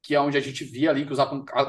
que 0.01 0.15
é 0.15 0.19
onde 0.19 0.37
a 0.37 0.41
gente 0.41 0.63
via 0.63 0.89
ali 0.89 1.05
que 1.05 1.13
os, 1.13 1.19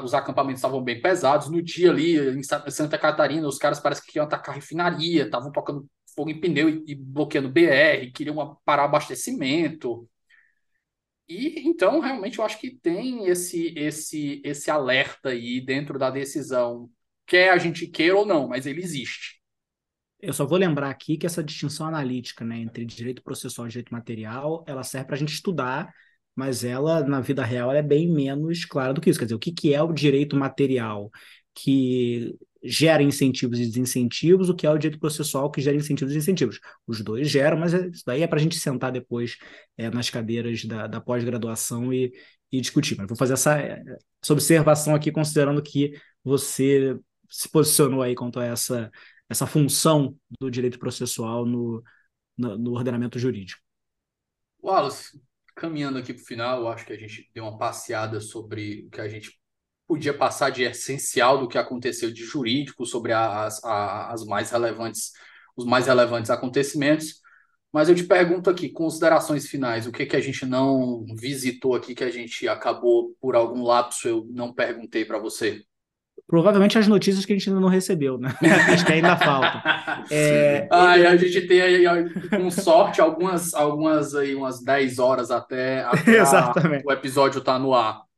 os 0.03 0.13
acampamentos 0.15 0.59
estavam 0.59 0.83
bem 0.83 0.99
pesados. 0.99 1.49
No 1.49 1.61
dia 1.61 1.91
ali, 1.91 2.17
em 2.17 2.41
Santa 2.43 2.97
Catarina, 2.97 3.47
os 3.47 3.59
caras 3.59 3.79
parece 3.79 4.01
que 4.01 4.07
queriam 4.07 4.25
atacar 4.25 4.55
refinaria, 4.55 5.25
estavam 5.25 5.51
tocando 5.51 5.85
fogo 6.21 6.29
em 6.29 6.39
pneu 6.39 6.69
e, 6.69 6.83
e 6.87 6.95
bloqueando 6.95 7.49
BR, 7.49 8.11
queriam 8.13 8.55
parar 8.63 8.85
abastecimento. 8.85 10.07
E 11.27 11.67
então, 11.67 11.99
realmente, 11.99 12.37
eu 12.37 12.45
acho 12.45 12.59
que 12.59 12.71
tem 12.71 13.25
esse, 13.25 13.73
esse, 13.75 14.41
esse 14.43 14.69
alerta 14.69 15.29
aí 15.29 15.59
dentro 15.61 15.97
da 15.97 16.11
decisão, 16.11 16.89
quer 17.25 17.49
a 17.49 17.57
gente 17.57 17.87
queira 17.87 18.17
ou 18.17 18.25
não, 18.25 18.47
mas 18.47 18.65
ele 18.65 18.81
existe. 18.81 19.41
Eu 20.19 20.33
só 20.33 20.45
vou 20.45 20.57
lembrar 20.57 20.89
aqui 20.89 21.17
que 21.17 21.25
essa 21.25 21.43
distinção 21.43 21.87
analítica 21.87 22.45
né, 22.45 22.59
entre 22.59 22.85
direito 22.85 23.23
processual 23.23 23.65
e 23.65 23.71
direito 23.71 23.91
material, 23.91 24.63
ela 24.67 24.83
serve 24.83 25.07
para 25.07 25.15
a 25.15 25.19
gente 25.19 25.33
estudar, 25.33 25.91
mas 26.35 26.63
ela, 26.63 27.01
na 27.03 27.19
vida 27.21 27.43
real, 27.43 27.71
é 27.71 27.81
bem 27.81 28.07
menos 28.07 28.63
clara 28.65 28.93
do 28.93 29.01
que 29.01 29.09
isso. 29.09 29.17
Quer 29.17 29.25
dizer, 29.25 29.35
o 29.35 29.39
que, 29.39 29.51
que 29.51 29.73
é 29.73 29.81
o 29.81 29.91
direito 29.91 30.35
material 30.35 31.09
que 31.55 32.37
gera 32.63 33.01
incentivos 33.01 33.59
e 33.59 33.65
desincentivos, 33.65 34.49
o 34.49 34.55
que 34.55 34.67
é 34.67 34.69
o 34.69 34.77
direito 34.77 34.99
processual 34.99 35.49
que 35.49 35.61
gera 35.61 35.75
incentivos 35.75 36.11
e 36.11 36.15
desincentivos. 36.15 36.59
Os 36.85 37.01
dois 37.01 37.29
geram, 37.29 37.57
mas 37.57 37.73
isso 37.73 38.03
daí 38.05 38.21
é 38.21 38.27
para 38.27 38.39
a 38.39 38.41
gente 38.41 38.57
sentar 38.57 38.91
depois 38.91 39.37
é, 39.77 39.89
nas 39.89 40.09
cadeiras 40.09 40.63
da, 40.65 40.87
da 40.87 41.01
pós-graduação 41.01 41.91
e, 41.91 42.13
e 42.51 42.61
discutir. 42.61 42.95
Mas 42.97 43.07
vou 43.07 43.17
fazer 43.17 43.33
essa, 43.33 43.59
essa 43.59 44.33
observação 44.33 44.93
aqui, 44.93 45.11
considerando 45.11 45.61
que 45.61 45.99
você 46.23 46.97
se 47.29 47.49
posicionou 47.49 48.01
aí 48.01 48.13
quanto 48.13 48.39
a 48.39 48.45
essa, 48.45 48.91
essa 49.27 49.47
função 49.47 50.15
do 50.39 50.51
direito 50.51 50.77
processual 50.77 51.45
no, 51.45 51.83
no, 52.37 52.57
no 52.57 52.71
ordenamento 52.73 53.17
jurídico. 53.17 53.61
Wallace, 54.61 55.19
caminhando 55.55 55.97
aqui 55.97 56.13
para 56.13 56.21
o 56.21 56.25
final, 56.25 56.67
acho 56.67 56.85
que 56.85 56.93
a 56.93 56.97
gente 56.97 57.27
deu 57.33 57.45
uma 57.45 57.57
passeada 57.57 58.21
sobre 58.21 58.85
o 58.85 58.89
que 58.91 59.01
a 59.01 59.07
gente 59.07 59.40
podia 59.91 60.13
passar 60.13 60.51
de 60.51 60.63
essencial 60.63 61.37
do 61.37 61.49
que 61.49 61.57
aconteceu 61.57 62.13
de 62.13 62.23
jurídico 62.23 62.85
sobre 62.85 63.11
as, 63.11 63.61
as 63.61 64.23
mais 64.23 64.49
relevantes, 64.49 65.11
os 65.53 65.65
mais 65.65 65.85
relevantes 65.85 66.31
acontecimentos. 66.31 67.15
Mas 67.73 67.89
eu 67.89 67.95
te 67.95 68.05
pergunto 68.05 68.49
aqui, 68.49 68.69
considerações 68.69 69.49
finais, 69.49 69.85
o 69.85 69.91
que 69.91 70.05
que 70.05 70.15
a 70.15 70.21
gente 70.21 70.45
não 70.45 71.03
visitou 71.19 71.75
aqui 71.75 71.93
que 71.93 72.05
a 72.05 72.09
gente 72.09 72.47
acabou 72.47 73.13
por 73.19 73.35
algum 73.35 73.63
lapso 73.63 74.07
eu 74.07 74.25
não 74.31 74.53
perguntei 74.53 75.03
para 75.03 75.19
você? 75.19 75.61
Provavelmente 76.25 76.77
as 76.77 76.87
notícias 76.87 77.25
que 77.25 77.33
a 77.33 77.35
gente 77.35 77.49
ainda 77.49 77.59
não 77.59 77.67
recebeu, 77.67 78.17
né? 78.17 78.33
Acho 78.71 78.85
que 78.85 78.93
ainda 78.93 79.17
falta. 79.17 79.61
É, 80.09 80.69
ah, 80.71 80.97
ele... 80.97 81.07
a 81.07 81.17
gente 81.17 81.41
tem 81.47 81.59
aí, 81.59 81.83
com 82.29 82.49
sorte, 82.49 83.01
algumas, 83.01 83.53
algumas 83.53 84.15
aí, 84.15 84.35
umas 84.35 84.63
10 84.63 84.99
horas 84.99 85.31
até, 85.31 85.83
até 85.83 86.19
a, 86.21 86.53
o 86.87 86.91
episódio 86.93 87.39
estar 87.39 87.55
tá 87.55 87.59
no 87.59 87.73
ar. 87.73 88.09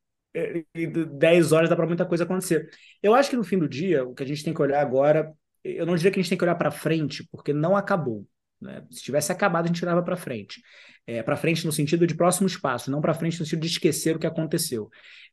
10 0.74 1.52
horas 1.52 1.70
dá 1.70 1.76
para 1.76 1.86
muita 1.86 2.04
coisa 2.04 2.24
acontecer. 2.24 2.68
Eu 3.02 3.14
acho 3.14 3.30
que 3.30 3.36
no 3.36 3.44
fim 3.44 3.58
do 3.58 3.68
dia, 3.68 4.04
o 4.04 4.14
que 4.14 4.22
a 4.22 4.26
gente 4.26 4.42
tem 4.42 4.52
que 4.52 4.60
olhar 4.60 4.80
agora, 4.80 5.32
eu 5.62 5.86
não 5.86 5.94
diria 5.94 6.10
que 6.10 6.18
a 6.18 6.22
gente 6.22 6.30
tem 6.30 6.38
que 6.38 6.44
olhar 6.44 6.56
para 6.56 6.70
frente, 6.70 7.26
porque 7.30 7.52
não 7.52 7.76
acabou. 7.76 8.26
Né? 8.60 8.84
Se 8.90 9.02
tivesse 9.02 9.30
acabado, 9.30 9.64
a 9.64 9.68
gente 9.68 9.84
olhava 9.84 10.02
para 10.02 10.16
frente. 10.16 10.60
É, 11.06 11.22
para 11.22 11.36
frente 11.36 11.66
no 11.66 11.72
sentido 11.72 12.06
de 12.06 12.14
próximos 12.14 12.56
passos, 12.56 12.88
não 12.88 13.00
para 13.00 13.14
frente 13.14 13.38
no 13.38 13.44
sentido 13.44 13.60
de 13.60 13.68
esquecer 13.68 14.16
o 14.16 14.18
que 14.18 14.26
aconteceu. 14.26 14.88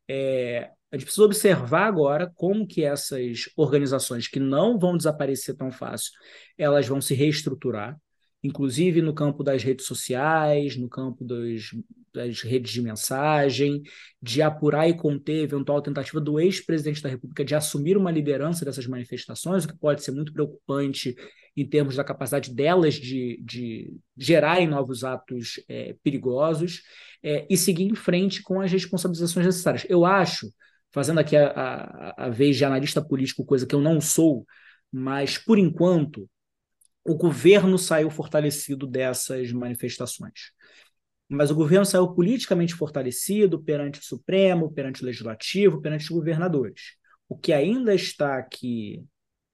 É, 0.08 0.70
a 0.92 0.98
gente 0.98 1.06
precisa 1.06 1.26
observar 1.26 1.86
agora 1.86 2.30
como 2.36 2.68
que 2.68 2.84
essas 2.84 3.50
organizações 3.56 4.28
que 4.28 4.40
não 4.40 4.78
vão 4.78 4.98
desaparecer 4.98 5.56
tão 5.56 5.72
fácil, 5.72 6.12
elas 6.58 6.86
vão 6.88 7.00
se 7.00 7.14
reestruturar, 7.14 7.98
inclusive 8.44 9.02
no 9.02 9.14
campo 9.14 9.44
das 9.44 9.64
redes 9.64 9.86
sociais, 9.86 10.76
no 10.76 10.90
campo 10.90 11.24
dos, 11.24 11.76
das 12.14 12.42
redes 12.42 12.72
de 12.72 12.82
mensagem, 12.82 13.82
de 14.22 14.42
apurar 14.42 14.90
e 14.90 14.94
conter 14.96 15.44
eventual 15.44 15.82
tentativa 15.82 16.20
do 16.20 16.40
ex-presidente 16.40 17.02
da 17.02 17.10
República 17.10 17.46
de 17.46 17.56
assumir 17.56 17.98
uma 17.98 18.12
liderança 18.12 18.66
dessas 18.66 18.88
manifestações, 18.88 19.64
o 19.64 19.68
que 19.68 19.78
pode 19.78 20.04
ser 20.04 20.12
muito 20.12 20.34
preocupante 20.34 21.16
em 21.56 21.68
termos 21.68 21.96
da 21.96 22.04
capacidade 22.04 22.54
delas 22.54 22.96
de, 22.96 23.42
de 23.44 23.94
gerarem 24.18 24.68
novos 24.68 25.04
atos 25.04 25.62
é, 25.68 25.96
perigosos, 26.04 26.82
é, 27.24 27.46
e 27.50 27.58
seguir 27.58 27.84
em 27.84 27.96
frente 27.96 28.42
com 28.42 28.62
as 28.62 28.72
responsabilizações 28.72 29.46
necessárias. 29.46 29.86
Eu 29.88 30.06
acho, 30.06 30.48
fazendo 30.92 31.20
aqui 31.20 31.36
a, 31.36 31.48
a, 31.48 32.26
a 32.26 32.30
vez 32.30 32.58
de 32.58 32.66
analista 32.66 33.02
político, 33.02 33.46
coisa 33.46 33.68
que 33.68 33.76
eu 33.76 33.82
não 33.82 34.02
sou, 34.02 34.46
mas 34.92 35.38
por 35.38 35.58
enquanto 35.58 36.28
o 37.04 37.16
governo 37.16 37.78
saiu 37.78 38.10
fortalecido 38.10 38.86
dessas 38.86 39.52
manifestações. 39.52 40.52
Mas 41.28 41.50
o 41.50 41.56
governo 41.56 41.86
saiu 41.86 42.14
politicamente 42.14 42.76
fortalecido 42.76 43.62
perante 43.62 44.00
o 44.00 44.04
Supremo, 44.04 44.72
perante 44.72 45.02
o 45.02 45.06
Legislativo, 45.06 45.82
perante 45.82 46.04
os 46.04 46.10
governadores. 46.10 46.98
O 47.28 47.38
que 47.38 47.54
ainda 47.54 47.96
está 47.96 48.38
aqui 48.38 49.04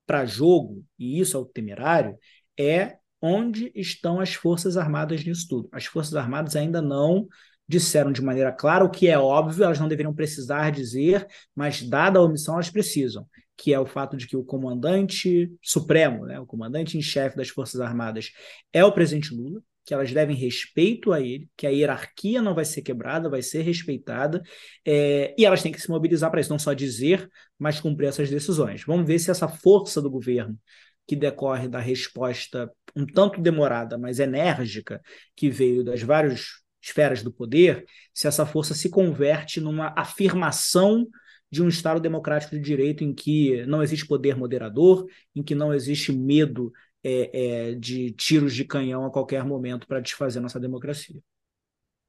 para 0.06 0.26
jogo, 0.26 0.84
e 0.98 1.20
isso 1.20 1.38
é 1.38 1.40
o 1.40 1.46
temerário, 1.46 2.18
é 2.60 2.98
onde 3.22 3.72
estão 3.76 4.20
as 4.20 4.34
Forças 4.34 4.78
Armadas 4.78 5.24
nisso 5.24 5.48
tudo. 5.48 5.70
As 5.72 5.86
Forças 5.86 6.16
Armadas 6.16 6.56
ainda 6.56 6.82
não 6.82 7.28
disseram 7.68 8.12
de 8.12 8.22
maneira 8.22 8.52
clara 8.52 8.86
o 8.86 8.90
que 8.90 9.08
é 9.08 9.20
óbvio, 9.20 9.64
elas 9.64 9.80
não 9.80 9.88
deveriam 9.90 10.14
precisar 10.14 10.72
dizer, 10.72 11.28
mas 11.54 11.84
dada 11.84 12.18
a 12.18 12.22
omissão, 12.22 12.56
elas 12.56 12.70
precisam 12.70 13.28
que 13.58 13.74
é 13.74 13.80
o 13.80 13.86
fato 13.86 14.16
de 14.16 14.28
que 14.28 14.38
o 14.38 14.44
comandante 14.44 15.52
supremo, 15.62 16.26
né, 16.26 16.40
o 16.40 16.46
comandante 16.46 16.98
em 16.98 17.02
chefe 17.02 17.36
das 17.36 17.50
Forças 17.50 17.82
Armadas, 17.82 18.32
é 18.72 18.86
o 18.86 18.92
presidente 18.92 19.34
Lula, 19.34 19.62
que 19.84 19.94
elas 19.94 20.12
devem 20.12 20.36
respeito 20.36 21.14
a 21.14 21.22
ele, 21.22 21.50
que 21.56 21.66
a 21.66 21.70
hierarquia 21.70 22.42
não 22.42 22.54
vai 22.54 22.66
ser 22.66 22.82
quebrada, 22.82 23.30
vai 23.30 23.42
ser 23.42 23.62
respeitada, 23.62 24.44
é, 24.86 25.34
e 25.38 25.46
elas 25.46 25.64
têm 25.64 25.72
que 25.72 25.82
se 25.82 25.90
mobilizar 25.90 26.30
para 26.30 26.42
isso, 26.42 26.50
não 26.50 26.60
só 26.60 26.74
dizer, 26.74 27.28
mas 27.58 27.80
cumprir 27.80 28.08
essas 28.08 28.30
decisões. 28.30 28.84
Vamos 28.86 29.08
ver 29.08 29.18
se 29.18 29.32
essa 29.32 29.48
força 29.48 30.02
do 30.02 30.10
governo, 30.10 30.60
que 31.08 31.16
decorre 31.16 31.70
da 31.70 31.80
resposta 31.80 32.70
um 32.94 33.06
tanto 33.06 33.40
demorada, 33.40 33.98
mas 33.98 34.20
enérgica, 34.20 35.02
que 35.34 35.50
veio 35.50 35.84
das 35.86 36.02
várias 36.02 36.48
esferas 36.82 37.24
do 37.24 37.32
poder, 37.32 37.86
se 38.14 38.28
essa 38.28 38.46
força 38.46 38.74
se 38.74 38.90
converte 38.90 39.62
numa 39.62 39.94
afirmação 39.98 41.08
de 41.50 41.64
um 41.64 41.68
Estado 41.68 42.00
democrático 42.00 42.56
de 42.56 42.62
direito 42.62 43.04
em 43.04 43.14
que 43.14 43.66
não 43.66 43.82
existe 43.82 44.06
poder 44.06 44.36
moderador, 44.36 45.08
em 45.36 45.42
que 45.42 45.56
não 45.56 45.74
existe 45.74 46.12
medo 46.12 46.72
é, 47.04 47.70
é, 47.70 47.76
de 47.76 48.12
tiros 48.12 48.54
de 48.54 48.66
canhão 48.66 49.06
a 49.06 49.12
qualquer 49.12 49.44
momento 49.46 49.88
para 49.88 50.02
desfazer 50.02 50.40
nossa 50.40 50.60
democracia. 50.60 51.22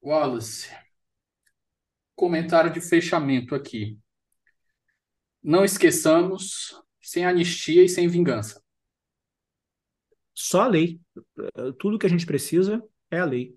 Wallace, 0.03 0.71
comentário 2.15 2.73
de 2.73 2.81
fechamento 2.81 3.55
aqui. 3.55 3.99
Não 5.43 5.65
esqueçamos, 5.65 6.75
sem 7.01 7.25
anistia 7.25 7.85
e 7.85 7.89
sem 7.89 8.09
vingança. 8.09 8.63
Só 10.35 10.63
a 10.63 10.69
lei. 10.69 11.01
Tudo 11.79 11.99
que 11.99 12.07
a 12.07 12.11
gente 12.11 12.27
precisa 12.27 12.83
é 13.11 13.19
a 13.19 13.25
lei. 13.25 13.57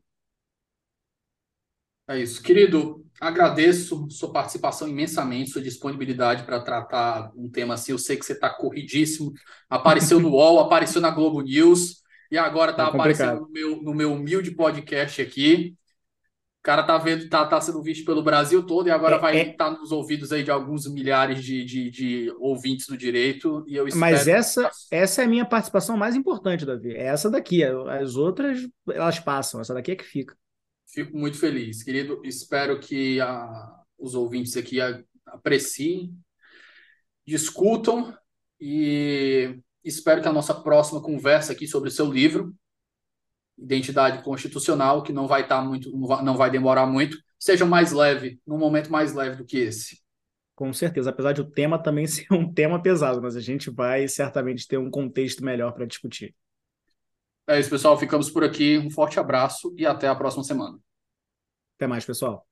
É 2.12 2.20
isso. 2.20 2.44
Querido, 2.44 3.06
agradeço 3.22 4.06
sua 4.10 4.34
participação 4.34 4.88
imensamente, 4.88 5.52
sua 5.52 5.62
disponibilidade 5.62 6.44
para 6.44 6.60
tratar 6.60 7.32
um 7.36 7.50
tema 7.50 7.76
assim. 7.76 7.94
Eu 7.94 7.98
sei 7.98 8.18
que 8.18 8.26
você 8.26 8.34
está 8.34 8.50
corridíssimo. 8.50 9.32
Apareceu 9.70 10.20
no 10.20 10.32
UOL, 10.36 10.60
apareceu 10.60 11.00
na 11.00 11.10
Globo 11.10 11.42
News 11.42 12.02
e 12.30 12.38
agora 12.38 12.72
está 12.72 12.84
é 12.84 12.88
aparecendo 12.88 13.42
no 13.42 13.50
meu, 13.50 13.82
no 13.82 13.94
meu 13.94 14.14
humilde 14.14 14.52
podcast 14.52 15.22
aqui. 15.22 15.74
O 16.60 16.64
cara 16.64 16.84
tá 16.84 16.98
vendo, 16.98 17.28
tá, 17.30 17.46
tá 17.48 17.60
sendo 17.60 17.82
visto 17.82 18.06
pelo 18.06 18.22
Brasil 18.22 18.64
todo 18.64 18.88
e 18.88 18.92
agora 18.92 19.16
é, 19.16 19.20
vai 19.20 19.38
estar 19.38 19.52
é... 19.52 19.56
tá 19.56 19.72
nos 19.72 19.92
ouvidos 19.92 20.32
aí 20.32 20.44
de 20.44 20.52
alguns 20.52 20.86
milhares 20.86 21.44
de, 21.44 21.64
de, 21.64 21.90
de, 21.90 22.36
ouvintes 22.40 22.88
do 22.88 22.98
direito. 22.98 23.64
E 23.68 23.76
eu 23.78 23.88
Mas 23.96 24.28
essa, 24.28 24.70
que... 24.70 24.96
essa 24.96 25.22
é 25.22 25.26
a 25.26 25.28
minha 25.28 25.46
participação 25.46 25.98
mais 25.98 26.14
importante, 26.14 26.66
Davi. 26.66 26.94
É 26.94 27.06
essa 27.06 27.32
daqui. 27.32 27.64
As 27.64 28.16
outras, 28.16 28.68
elas 28.88 29.18
passam. 29.18 29.62
Essa 29.62 29.74
daqui 29.74 29.92
é 29.94 29.96
que 29.96 30.04
fica. 30.04 30.36
Fico 30.92 31.18
muito 31.18 31.38
feliz, 31.38 31.84
querido. 31.84 32.22
Espero 32.26 32.80
que 32.80 33.20
a, 33.22 33.82
os 33.98 34.14
ouvintes 34.14 34.58
aqui 34.58 34.82
a, 34.82 35.02
apreciem, 35.28 36.14
discutam 37.26 38.14
e 38.60 39.58
espero 39.84 40.22
que 40.22 40.28
a 40.28 40.34
nossa 40.34 40.54
próxima 40.54 41.02
conversa 41.02 41.54
aqui 41.54 41.66
sobre 41.66 41.90
o 41.90 41.92
seu 41.92 42.12
livro, 42.12 42.54
Identidade 43.58 44.24
Constitucional, 44.24 45.02
que 45.02 45.14
não 45.14 45.28
vai 45.28 45.44
estar 45.44 45.60
tá 45.60 45.64
muito, 45.64 45.92
não 45.92 46.36
vai 46.36 46.52
demorar 46.52 46.86
muito, 46.86 47.18
seja 47.40 47.66
mais 47.66 47.92
leve, 47.92 48.42
num 48.46 48.58
momento 48.58 48.92
mais 48.92 49.14
leve 49.14 49.38
do 49.38 49.46
que 49.46 49.60
esse. 49.60 50.02
Com 50.56 50.74
certeza, 50.74 51.10
apesar 51.10 51.32
de 51.32 51.42
o 51.42 51.50
tema 51.50 51.82
também 51.82 52.06
ser 52.08 52.28
um 52.32 52.52
tema 52.52 52.82
pesado, 52.82 53.22
mas 53.22 53.38
a 53.38 53.42
gente 53.42 53.70
vai 53.70 54.08
certamente 54.10 54.68
ter 54.68 54.78
um 54.78 54.92
contexto 54.92 55.44
melhor 55.44 55.74
para 55.74 55.86
discutir. 55.86 56.36
É 57.48 57.60
isso, 57.60 57.70
pessoal. 57.70 57.98
Ficamos 57.98 58.30
por 58.30 58.44
aqui. 58.44 58.78
Um 58.78 58.90
forte 58.90 59.20
abraço 59.20 59.74
e 59.78 59.86
até 59.86 60.08
a 60.08 60.16
próxima 60.16 60.44
semana. 60.44 60.80
Até 61.76 61.88
mais, 61.88 62.06
pessoal. 62.06 62.51